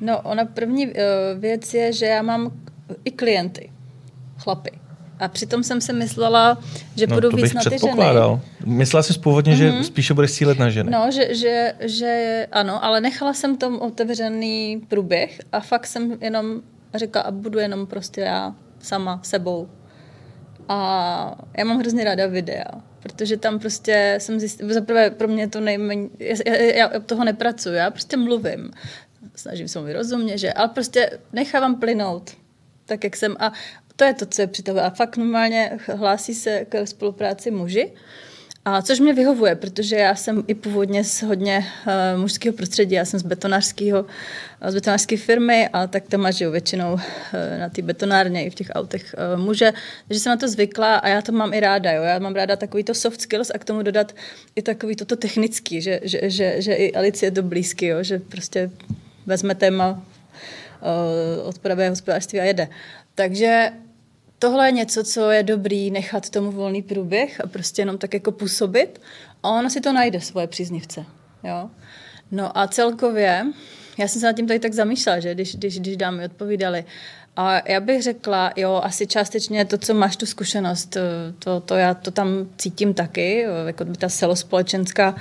No, 0.00 0.20
ona 0.20 0.44
první 0.44 0.92
věc 1.38 1.74
je, 1.74 1.92
že 1.92 2.06
já 2.06 2.22
mám 2.22 2.52
i 3.04 3.10
klienty, 3.10 3.70
chlapy. 4.38 4.81
A 5.22 5.28
přitom 5.28 5.62
jsem 5.62 5.80
si 5.80 5.92
myslela, 5.92 6.58
že 6.96 7.06
no, 7.06 7.14
budu 7.14 7.30
to 7.30 7.36
víc 7.36 7.52
na 7.52 7.62
ty 7.62 7.78
ženy. 7.78 8.02
Myslela 8.64 9.02
jsi 9.02 9.18
původně, 9.18 9.54
mm-hmm. 9.54 9.78
že 9.78 9.84
spíše 9.84 10.14
budeš 10.14 10.32
cílet 10.32 10.58
na 10.58 10.70
ženy. 10.70 10.90
No, 10.90 11.10
že, 11.10 11.34
že, 11.34 11.74
že 11.80 12.46
ano, 12.52 12.84
ale 12.84 13.00
nechala 13.00 13.34
jsem 13.34 13.56
tom 13.56 13.78
otevřený 13.80 14.82
průběh 14.88 15.40
a 15.52 15.60
fakt 15.60 15.86
jsem 15.86 16.18
jenom 16.20 16.60
řekla, 16.94 17.22
a 17.22 17.30
budu 17.30 17.58
jenom 17.58 17.86
prostě 17.86 18.20
já 18.20 18.54
sama 18.80 19.20
sebou. 19.22 19.68
A 20.68 21.38
já 21.58 21.64
mám 21.64 21.78
hrozně 21.78 22.04
ráda 22.04 22.26
videa, 22.26 22.70
protože 23.02 23.36
tam 23.36 23.58
prostě 23.58 24.14
jsem 24.18 24.40
zjistila, 24.40 24.74
zaprvé 24.74 25.10
pro 25.10 25.28
mě 25.28 25.48
to 25.48 25.60
nejméně, 25.60 26.08
já, 26.18 26.36
já, 26.46 26.54
já 26.74 27.00
toho 27.00 27.24
nepracuji, 27.24 27.74
já 27.74 27.90
prostě 27.90 28.16
mluvím, 28.16 28.70
snažím 29.34 29.68
se 29.68 29.78
mu 29.78 29.84
vyrozumět, 29.84 30.38
že, 30.38 30.52
ale 30.52 30.68
prostě 30.68 31.18
nechávám 31.32 31.74
plynout, 31.74 32.30
tak 32.86 33.04
jak 33.04 33.16
jsem 33.16 33.36
a 33.38 33.52
to 34.02 34.06
je 34.06 34.14
to, 34.14 34.26
co 34.26 34.42
je 34.42 34.46
při 34.46 34.62
toho. 34.62 34.80
A 34.84 34.90
fakt 34.90 35.16
normálně 35.16 35.78
hlásí 35.96 36.34
se 36.34 36.66
k 36.68 36.86
spolupráci 36.86 37.50
muži, 37.50 37.92
a 38.64 38.82
což 38.82 39.00
mě 39.00 39.12
vyhovuje, 39.12 39.54
protože 39.54 39.96
já 39.96 40.14
jsem 40.14 40.44
i 40.46 40.54
původně 40.54 41.04
z 41.04 41.22
hodně 41.22 41.58
uh, 41.58 42.20
mužského 42.20 42.56
prostředí, 42.56 42.94
já 42.94 43.04
jsem 43.04 43.20
z 43.20 43.22
betonářského, 43.22 44.06
z 44.68 44.74
betonářské 44.74 45.16
firmy 45.16 45.68
a 45.72 45.86
tak 45.86 46.04
tam 46.08 46.32
žiju 46.32 46.50
většinou 46.50 46.92
uh, 46.92 47.00
na 47.58 47.68
té 47.68 47.82
betonárně 47.82 48.44
i 48.44 48.50
v 48.50 48.54
těch 48.54 48.70
autech 48.74 49.14
uh, 49.34 49.40
muže, 49.40 49.72
takže 50.08 50.20
jsem 50.20 50.30
na 50.30 50.36
to 50.36 50.48
zvykla 50.48 50.96
a 50.96 51.08
já 51.08 51.22
to 51.22 51.32
mám 51.32 51.54
i 51.54 51.60
ráda, 51.60 51.92
jo? 51.92 52.02
já 52.02 52.18
mám 52.18 52.34
ráda 52.34 52.56
takový 52.56 52.84
to 52.84 52.94
soft 52.94 53.20
skills 53.20 53.50
a 53.54 53.58
k 53.58 53.64
tomu 53.64 53.82
dodat 53.82 54.14
i 54.56 54.62
takový 54.62 54.96
toto 54.96 55.16
technický, 55.16 55.82
že, 55.82 56.00
že, 56.02 56.30
že, 56.30 56.62
že 56.62 56.74
i 56.74 56.94
Alice 56.94 57.26
je 57.26 57.30
to 57.30 57.42
blízký, 57.42 57.86
jo? 57.86 58.02
že 58.02 58.18
prostě 58.18 58.70
vezme 59.26 59.54
téma 59.54 59.90
uh, 59.90 61.48
odpadové 61.48 61.88
hospodářství 61.88 62.40
a 62.40 62.44
jede. 62.44 62.68
Takže 63.14 63.72
tohle 64.42 64.68
je 64.68 64.72
něco, 64.72 65.04
co 65.04 65.30
je 65.30 65.42
dobrý 65.42 65.90
nechat 65.90 66.30
tomu 66.30 66.52
volný 66.52 66.82
průběh 66.82 67.40
a 67.40 67.46
prostě 67.46 67.82
jenom 67.82 67.98
tak 67.98 68.14
jako 68.14 68.32
působit 68.32 69.00
a 69.42 69.50
ono 69.50 69.70
si 69.70 69.80
to 69.80 69.92
najde 69.92 70.20
svoje 70.20 70.46
příznivce. 70.46 71.04
Jo? 71.44 71.70
No 72.30 72.58
a 72.58 72.68
celkově, 72.68 73.46
já 73.98 74.08
jsem 74.08 74.20
se 74.20 74.26
nad 74.26 74.36
tím 74.36 74.46
tady 74.46 74.58
tak 74.58 74.72
zamýšlela, 74.72 75.20
že 75.20 75.34
když, 75.34 75.56
když, 75.56 75.78
když 75.78 75.96
dámy 75.96 76.24
odpovídali, 76.24 76.84
a 77.36 77.70
já 77.70 77.80
bych 77.80 78.02
řekla, 78.02 78.52
jo, 78.56 78.80
asi 78.84 79.06
částečně 79.06 79.64
to, 79.64 79.78
co 79.78 79.94
máš 79.94 80.16
tu 80.16 80.26
zkušenost, 80.26 80.96
to, 81.38 81.60
to 81.60 81.74
já 81.74 81.94
to 81.94 82.10
tam 82.10 82.28
cítím 82.58 82.94
taky, 82.94 83.46
jako 83.66 83.84
by 83.84 83.96
ta 83.96 84.08
celospolečenská, 84.08 85.16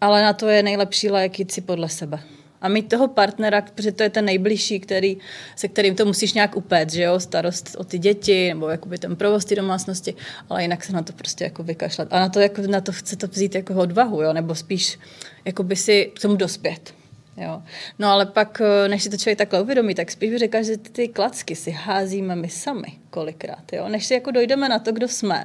ale 0.00 0.22
na 0.22 0.32
to 0.32 0.48
je 0.48 0.62
nejlepší 0.62 1.10
lék 1.10 1.38
jít 1.38 1.52
si 1.52 1.60
podle 1.60 1.88
sebe 1.88 2.20
a 2.64 2.68
mít 2.68 2.88
toho 2.88 3.08
partnera, 3.08 3.62
protože 3.62 3.92
to 3.92 4.02
je 4.02 4.10
ten 4.10 4.24
nejbližší, 4.24 4.80
který, 4.80 5.16
se 5.56 5.68
kterým 5.68 5.94
to 5.94 6.04
musíš 6.04 6.32
nějak 6.32 6.56
upéct, 6.56 6.92
že 6.92 7.02
jo, 7.02 7.20
starost 7.20 7.76
o 7.78 7.84
ty 7.84 7.98
děti, 7.98 8.48
nebo 8.48 8.68
jakoby 8.68 8.98
ten 8.98 9.16
provoz 9.16 9.44
ty 9.44 9.56
domácnosti, 9.56 10.14
ale 10.50 10.62
jinak 10.62 10.84
se 10.84 10.92
na 10.92 11.02
to 11.02 11.12
prostě 11.12 11.44
jako 11.44 11.62
vykašlat. 11.62 12.08
A 12.10 12.20
na 12.20 12.28
to, 12.28 12.40
jako, 12.40 12.62
na 12.62 12.80
to 12.80 12.92
chce 12.92 13.16
to 13.16 13.26
vzít 13.26 13.54
jako 13.54 13.74
odvahu, 13.74 14.22
jo, 14.22 14.32
nebo 14.32 14.54
spíš 14.54 14.98
jako 15.44 15.62
by 15.62 15.76
si 15.76 16.12
k 16.16 16.20
tomu 16.20 16.36
dospět. 16.36 16.94
Jo. 17.36 17.62
No 17.98 18.08
ale 18.08 18.26
pak, 18.26 18.60
eh, 18.60 18.88
než 18.88 19.02
si 19.02 19.10
to 19.10 19.16
člověk 19.16 19.38
takhle 19.38 19.62
uvědomí, 19.62 19.94
tak 19.94 20.10
spíš 20.10 20.30
bych 20.30 20.38
řekla, 20.38 20.62
že 20.62 20.76
ty 20.76 21.08
klacky 21.08 21.56
si 21.56 21.70
házíme 21.70 22.36
my 22.36 22.48
sami 22.48 22.98
kolikrát. 23.10 23.72
Jo. 23.72 23.88
Než 23.88 24.06
si 24.06 24.14
jako 24.14 24.30
dojdeme 24.30 24.68
na 24.68 24.78
to, 24.78 24.92
kdo 24.92 25.08
jsme, 25.08 25.44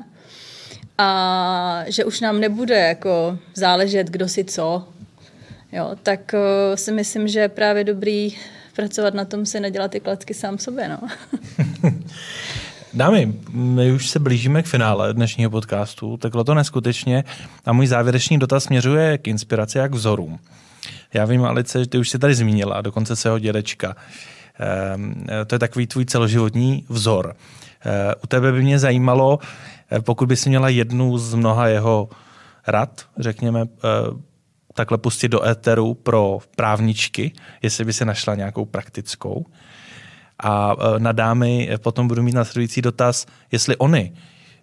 a 0.97 1.83
že 1.87 2.05
už 2.05 2.21
nám 2.21 2.39
nebude 2.39 2.79
jako 2.79 3.37
záležet, 3.55 4.07
kdo 4.07 4.27
si 4.27 4.43
co, 4.43 4.87
jo, 5.71 5.91
tak 6.03 6.33
uh, 6.33 6.75
si 6.75 6.91
myslím, 6.91 7.27
že 7.27 7.39
je 7.39 7.49
právě 7.49 7.83
dobrý 7.83 8.35
pracovat 8.75 9.13
na 9.13 9.25
tom, 9.25 9.45
si 9.45 9.59
nedělat 9.59 9.91
ty 9.91 9.99
klacky 9.99 10.33
sám 10.33 10.57
sobě. 10.57 10.89
No. 10.89 10.99
Dámy, 12.93 13.33
my 13.51 13.91
už 13.91 14.09
se 14.09 14.19
blížíme 14.19 14.63
k 14.63 14.65
finále 14.65 15.13
dnešního 15.13 15.49
podcastu, 15.49 16.17
takhle 16.17 16.43
to 16.43 16.53
neskutečně. 16.53 17.23
A 17.65 17.73
můj 17.73 17.87
závěrečný 17.87 18.39
dotaz 18.39 18.63
směřuje 18.63 19.17
k 19.17 19.27
inspiraci 19.27 19.79
a 19.79 19.87
k 19.87 19.93
vzorům. 19.93 20.39
Já 21.13 21.25
vím, 21.25 21.45
Alice, 21.45 21.79
že 21.79 21.89
ty 21.89 21.97
už 21.97 22.09
si 22.09 22.19
tady 22.19 22.35
zmínila, 22.35 22.81
dokonce 22.81 23.15
svého 23.15 23.39
dědečka. 23.39 23.95
Ehm, 24.59 25.25
to 25.47 25.55
je 25.55 25.59
takový 25.59 25.87
tvůj 25.87 26.05
celoživotní 26.05 26.85
vzor. 26.89 27.35
Ehm, 27.81 28.13
u 28.23 28.27
tebe 28.27 28.51
by 28.51 28.61
mě 28.61 28.79
zajímalo, 28.79 29.39
eh, 29.91 30.01
pokud 30.01 30.27
by 30.27 30.35
si 30.35 30.49
měla 30.49 30.69
jednu 30.69 31.17
z 31.17 31.33
mnoha 31.33 31.67
jeho 31.67 32.09
rad, 32.67 33.01
řekněme, 33.19 33.61
eh, 33.61 34.28
takhle 34.79 34.97
pustit 34.97 35.27
do 35.27 35.47
éteru 35.47 35.93
pro 35.93 36.39
právničky, 36.55 37.31
jestli 37.61 37.85
by 37.85 37.93
se 37.93 38.05
našla 38.05 38.35
nějakou 38.35 38.65
praktickou. 38.65 39.45
A 40.39 40.75
e, 40.95 40.99
na 40.99 41.11
dámy 41.11 41.69
potom 41.83 42.07
budu 42.07 42.23
mít 42.23 42.35
následující 42.35 42.81
dotaz, 42.81 43.25
jestli 43.51 43.77
oni 43.77 44.13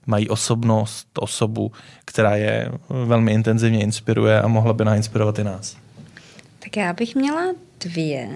mají 0.06 0.28
osobnost, 0.28 1.08
osobu, 1.18 1.72
která 2.04 2.36
je 2.36 2.72
velmi 2.88 3.32
intenzivně 3.32 3.80
inspiruje 3.80 4.42
a 4.42 4.48
mohla 4.48 4.72
by 4.72 4.84
nainspirovat 4.84 5.38
i 5.38 5.44
nás. 5.44 5.76
Tak 6.58 6.76
já 6.76 6.92
bych 6.92 7.14
měla 7.14 7.54
dvě. 7.80 8.28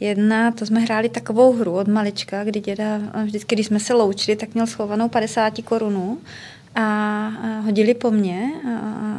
Jedna, 0.00 0.50
to 0.50 0.66
jsme 0.66 0.80
hráli 0.80 1.08
takovou 1.08 1.52
hru 1.52 1.72
od 1.72 1.88
malička, 1.88 2.44
kdy 2.44 2.60
děda, 2.60 2.98
vždycky, 3.24 3.54
když 3.54 3.66
jsme 3.66 3.80
se 3.80 3.94
loučili, 3.94 4.36
tak 4.36 4.54
měl 4.54 4.66
schovanou 4.66 5.08
50 5.08 5.52
korunu 5.64 6.18
a 6.74 7.60
hodili 7.64 7.94
po 7.94 8.10
mně 8.10 8.50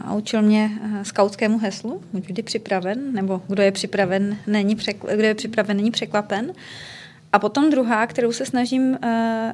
a 0.06 0.14
učil 0.14 0.42
mě 0.42 0.72
skautskému 1.04 1.58
heslu, 1.58 2.02
buď 2.14 2.26
vždy 2.26 2.44
připraven, 2.44 3.14
nebo 3.14 3.42
kdo 3.48 3.64
je 3.64 3.72
připraven, 3.72 4.38
není, 4.48 4.76
překl- 4.76 5.16
kdo 5.16 5.24
je 5.28 5.36
připraven, 5.36 5.78
není 5.78 5.92
překvapen. 5.92 6.54
A 7.34 7.40
potom 7.40 7.70
druhá, 7.70 8.08
kterou 8.08 8.32
se 8.32 8.46
snažím 8.46 8.90
uh, 8.92 8.98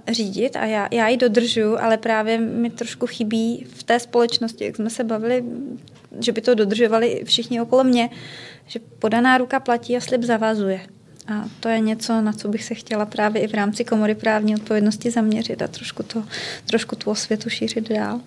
řídit 0.07 0.55
a 0.55 0.65
já, 0.65 0.87
já 0.91 1.07
ji 1.07 1.17
dodržuju, 1.17 1.77
ale 1.77 1.97
právě 1.97 2.37
mi 2.37 2.69
trošku 2.69 3.07
chybí 3.07 3.65
v 3.73 3.83
té 3.83 3.99
společnosti, 3.99 4.65
jak 4.65 4.75
jsme 4.75 4.89
se 4.89 5.03
bavili, 5.03 5.43
že 6.19 6.31
by 6.31 6.41
to 6.41 6.55
dodržovali 6.55 7.21
všichni 7.25 7.61
okolo 7.61 7.83
mě, 7.83 8.09
že 8.67 8.79
podaná 8.99 9.37
ruka 9.37 9.59
platí 9.59 9.97
a 9.97 10.01
slib 10.01 10.23
zavazuje. 10.23 10.81
A 11.29 11.43
to 11.59 11.69
je 11.69 11.79
něco, 11.79 12.21
na 12.21 12.33
co 12.33 12.47
bych 12.47 12.63
se 12.63 12.75
chtěla 12.75 13.05
právě 13.05 13.41
i 13.41 13.47
v 13.47 13.53
rámci 13.53 13.85
komory 13.85 14.15
právní 14.15 14.55
odpovědnosti 14.55 15.11
zaměřit 15.11 15.61
a 15.61 15.67
trošku, 15.67 16.03
to, 16.03 16.23
trošku 16.65 16.95
tu 16.95 17.09
osvětu 17.09 17.49
šířit 17.49 17.89
dál. 17.89 18.19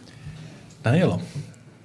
Danielo, 0.82 1.20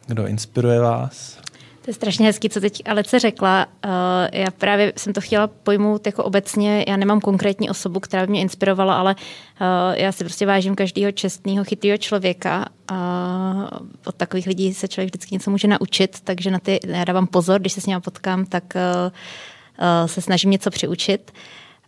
kdo 0.08 0.28
inspiruje 0.28 0.80
vás? 0.80 1.38
To 1.82 1.92
je 1.92 1.94
strašně 1.94 2.26
hezký, 2.26 2.50
co 2.50 2.62
teď 2.62 2.82
Alece 2.86 3.20
řekla. 3.20 3.68
Uh, 3.86 3.92
já 4.34 4.52
právě 4.52 4.94
jsem 4.98 5.14
to 5.14 5.22
chtěla 5.22 5.48
pojmout 5.48 6.06
jako 6.06 6.24
obecně. 6.24 6.86
Já 6.88 6.98
nemám 6.98 7.22
konkrétní 7.22 7.70
osobu, 7.70 8.00
která 8.00 8.26
by 8.26 8.32
mě 8.32 8.42
inspirovala, 8.42 8.96
ale 8.96 9.16
uh, 9.16 9.96
já 9.96 10.12
si 10.12 10.24
prostě 10.24 10.46
vážím 10.46 10.76
každého 10.76 11.12
čestného, 11.12 11.64
chytrého 11.64 11.98
člověka 11.98 12.66
a 12.88 13.80
od 14.06 14.16
takových 14.16 14.48
lidí 14.48 14.74
se 14.74 14.88
člověk 14.88 15.10
vždycky 15.10 15.36
něco 15.36 15.52
může 15.52 15.68
naučit, 15.68 16.22
takže 16.24 16.52
na 16.52 16.60
ty 16.60 16.80
já 16.86 17.04
dávám 17.04 17.28
pozor, 17.28 17.60
když 17.60 17.74
se 17.74 17.82
s 17.82 17.86
ním 17.86 18.02
potkám, 18.02 18.46
tak 18.46 18.64
uh, 18.76 19.12
Eh, 19.12 19.12
se 20.06 20.22
snažím 20.22 20.52
něco 20.52 20.70
přiučit. 20.70 21.32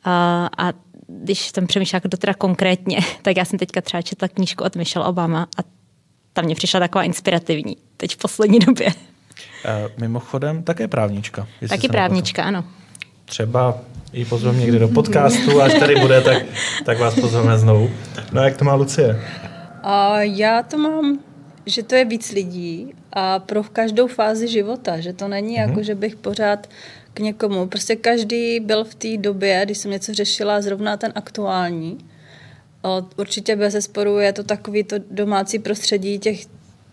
Eh, 0.06 0.50
a 0.58 0.74
když 1.08 1.48
jsem 1.48 1.68
přemýšlela, 1.68 2.02
kdo 2.04 2.18
teda 2.18 2.34
konkrétně, 2.34 3.00
tak 3.22 3.38
já 3.38 3.46
jsem 3.46 3.60
teďka 3.60 3.82
třeba 3.82 4.02
četla 4.02 4.28
knížku 4.28 4.64
od 4.64 4.76
Michelle 4.76 5.08
Obama 5.08 5.48
a 5.58 5.64
tam 6.34 6.46
mě 6.46 6.56
přišla 6.56 6.80
taková 6.80 7.04
inspirativní, 7.04 7.78
teď 7.98 8.14
v 8.14 8.18
poslední 8.18 8.60
době. 8.68 8.88
Uh, 8.88 9.92
mimochodem, 9.98 10.64
také 10.64 10.88
právnička. 10.88 11.48
Taky 11.70 11.88
právnička, 11.88 12.44
ano. 12.44 12.66
Třeba 13.26 13.78
ji 14.14 14.26
pozveme 14.26 14.60
někdy 14.60 14.80
do 14.80 14.88
podcastu, 14.88 15.62
až 15.62 15.74
tady 15.74 15.96
bude, 15.96 16.22
tak, 16.22 16.44
tak 16.86 17.00
vás 17.00 17.16
pozveme 17.16 17.58
znovu. 17.58 17.90
No 18.32 18.42
a 18.42 18.46
jak 18.46 18.58
to 18.58 18.66
má 18.66 18.74
Lucie? 18.74 19.22
A 19.84 20.22
já 20.22 20.64
to 20.64 20.78
mám, 20.78 21.20
že 21.66 21.84
to 21.84 21.96
je 21.96 22.06
víc 22.06 22.32
lidí 22.32 22.94
a 23.14 23.40
pro 23.40 23.64
každou 23.64 24.08
fázi 24.08 24.48
života, 24.48 25.00
že 25.00 25.14
to 25.14 25.28
není 25.28 25.58
mm-hmm. 25.58 25.70
jako, 25.70 25.84
že 25.84 25.96
bych 25.96 26.16
pořád 26.16 26.68
k 27.14 27.20
někomu. 27.20 27.68
Prostě 27.68 27.96
každý 27.96 28.60
byl 28.60 28.84
v 28.84 28.96
té 28.96 29.18
době, 29.18 29.62
když 29.66 29.78
jsem 29.78 29.92
něco 29.92 30.14
řešila, 30.14 30.62
zrovna 30.62 30.98
ten 30.98 31.12
aktuální. 31.16 31.98
Určitě 33.18 33.56
bez 33.56 33.74
zesporu 33.74 34.18
je 34.18 34.34
to 34.34 34.44
takový 34.44 34.84
to 34.84 34.96
domácí 35.12 35.60
prostředí 35.60 36.20
těch, 36.20 36.46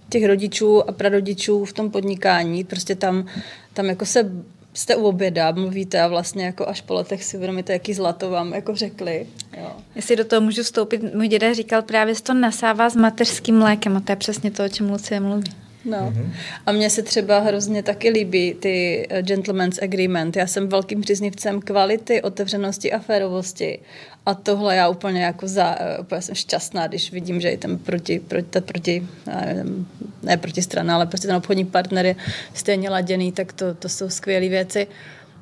těch 0.08 0.26
rodičů 0.26 0.88
a 0.88 0.92
prarodičů 0.92 1.64
v 1.64 1.72
tom 1.72 1.90
podnikání. 1.90 2.64
Prostě 2.64 2.94
tam, 2.94 3.26
tam 3.72 3.86
jako 3.86 4.06
se 4.06 4.30
jste 4.74 4.96
u 4.96 5.04
oběda, 5.04 5.52
mluvíte 5.52 6.00
a 6.00 6.08
vlastně 6.08 6.44
jako 6.44 6.68
až 6.68 6.80
po 6.80 6.94
letech 6.94 7.24
si 7.24 7.36
uvědomíte, 7.36 7.72
jaký 7.72 7.94
zlato 7.94 8.30
vám 8.30 8.52
jako 8.52 8.74
řekli. 8.74 9.26
Jo. 9.56 9.72
Jestli 9.94 10.16
do 10.16 10.24
toho 10.24 10.40
můžu 10.40 10.62
vstoupit, 10.62 11.14
můj 11.14 11.28
děda 11.28 11.54
říkal 11.54 11.82
právě, 11.82 12.14
že 12.14 12.22
to 12.22 12.34
nasává 12.34 12.90
s 12.90 12.96
mateřským 12.96 13.58
mlékem 13.58 13.96
a 13.96 14.00
to 14.00 14.12
je 14.12 14.16
přesně 14.16 14.50
to, 14.50 14.64
o 14.64 14.68
čem 14.68 14.90
Lucie 14.90 15.20
mluví. 15.20 15.65
No. 15.86 15.98
Mm-hmm. 15.98 16.32
A 16.66 16.72
mně 16.72 16.90
se 16.90 17.02
třeba 17.02 17.38
hrozně 17.38 17.82
taky 17.82 18.10
líbí 18.10 18.54
ty 18.54 19.06
eh, 19.10 19.22
gentleman's 19.22 19.78
agreement. 19.82 20.36
Já 20.36 20.46
jsem 20.46 20.68
velkým 20.68 21.00
příznivcem 21.00 21.60
kvality, 21.60 22.22
otevřenosti 22.22 22.92
a 22.92 22.98
férovosti. 22.98 23.78
A 24.26 24.34
tohle 24.34 24.76
já 24.76 24.88
úplně 24.88 25.22
jako 25.22 25.48
za, 25.48 25.76
eh, 25.80 25.98
úplně 25.98 26.22
jsem 26.22 26.34
šťastná, 26.34 26.86
když 26.86 27.12
vidím, 27.12 27.40
že 27.40 27.50
i 27.50 27.56
ten 27.56 27.78
proti, 27.78 28.20
proti, 28.20 28.60
proti 28.60 29.06
nevím, 29.26 29.88
ne 30.22 30.36
proti 30.36 30.62
strana, 30.62 30.94
ale 30.94 31.06
prostě 31.06 31.26
ten 31.26 31.36
obchodní 31.36 31.64
partner 31.64 32.06
je 32.06 32.16
stejně 32.54 32.90
laděný, 32.90 33.32
tak 33.32 33.52
to, 33.52 33.74
to 33.74 33.88
jsou 33.88 34.08
skvělé 34.08 34.48
věci. 34.48 34.86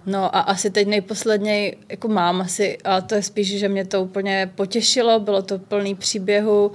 No 0.07 0.37
a 0.37 0.41
asi 0.41 0.71
teď 0.71 0.89
nejposledněji, 0.89 1.77
jako 1.89 2.09
mám 2.09 2.41
asi, 2.41 2.79
a 2.85 3.01
to 3.01 3.15
je 3.15 3.23
spíš, 3.23 3.59
že 3.59 3.69
mě 3.69 3.85
to 3.85 4.03
úplně 4.03 4.51
potěšilo, 4.55 5.21
bylo 5.21 5.43
to 5.43 5.59
plný 5.59 5.95
příběhu, 5.95 6.73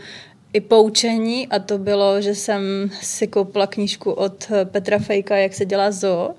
i 0.54 0.62
poučení 0.62 1.48
a 1.48 1.60
to 1.60 1.78
bylo, 1.78 2.22
že 2.22 2.36
jsem 2.36 2.62
si 3.02 3.28
koupila 3.28 3.68
knížku 3.68 4.12
od 4.12 4.52
Petra 4.64 5.00
Fejka, 5.00 5.38
jak 5.38 5.54
se 5.54 5.66
dělá 5.66 5.92
zoo. 5.92 6.36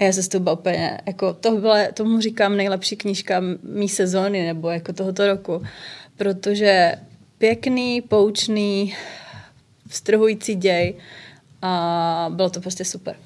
A 0.00 0.04
já 0.04 0.12
se 0.12 0.22
z 0.22 0.28
toho 0.28 0.54
úplně, 0.54 1.00
jako 1.06 1.32
to 1.34 1.56
byla, 1.56 1.92
tomu 1.94 2.20
říkám 2.20 2.56
nejlepší 2.56 2.96
knížka 2.96 3.42
mý 3.62 3.88
sezóny 3.88 4.46
nebo 4.46 4.70
jako 4.70 4.92
tohoto 4.92 5.26
roku, 5.26 5.62
protože 6.16 6.94
pěkný, 7.38 8.00
poučný, 8.00 8.94
vstrhující 9.88 10.54
děj 10.54 10.94
a 11.62 12.30
bylo 12.34 12.50
to 12.50 12.60
prostě 12.60 12.84
super. 12.84 13.16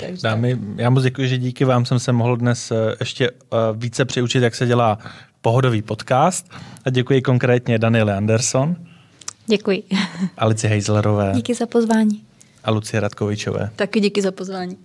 Takže 0.00 0.22
Dámy, 0.22 0.58
já 0.76 0.90
moc 0.90 1.02
děkuji, 1.02 1.28
že 1.28 1.38
díky 1.38 1.64
vám 1.64 1.84
jsem 1.84 1.98
se 1.98 2.12
mohl 2.12 2.36
dnes 2.36 2.70
eh, 2.70 2.74
ještě 3.00 3.30
eh, 3.30 3.56
více 3.76 4.04
přiučit, 4.04 4.42
jak 4.42 4.54
se 4.54 4.66
dělá 4.66 4.98
pohodový 5.40 5.82
podcast. 5.82 6.50
A 6.84 6.90
děkuji 6.90 7.22
konkrétně 7.22 7.78
Daniele 7.78 8.16
Anderson. 8.16 8.76
Děkuji. 9.48 9.82
Alici 10.38 10.68
Heizlerové. 10.68 11.32
Díky 11.34 11.54
za 11.54 11.66
pozvání. 11.66 12.22
A 12.64 12.70
Lucie 12.70 13.00
Radkovičové. 13.00 13.70
Taky 13.76 14.00
díky 14.00 14.22
za 14.22 14.32
pozvání. 14.32 14.76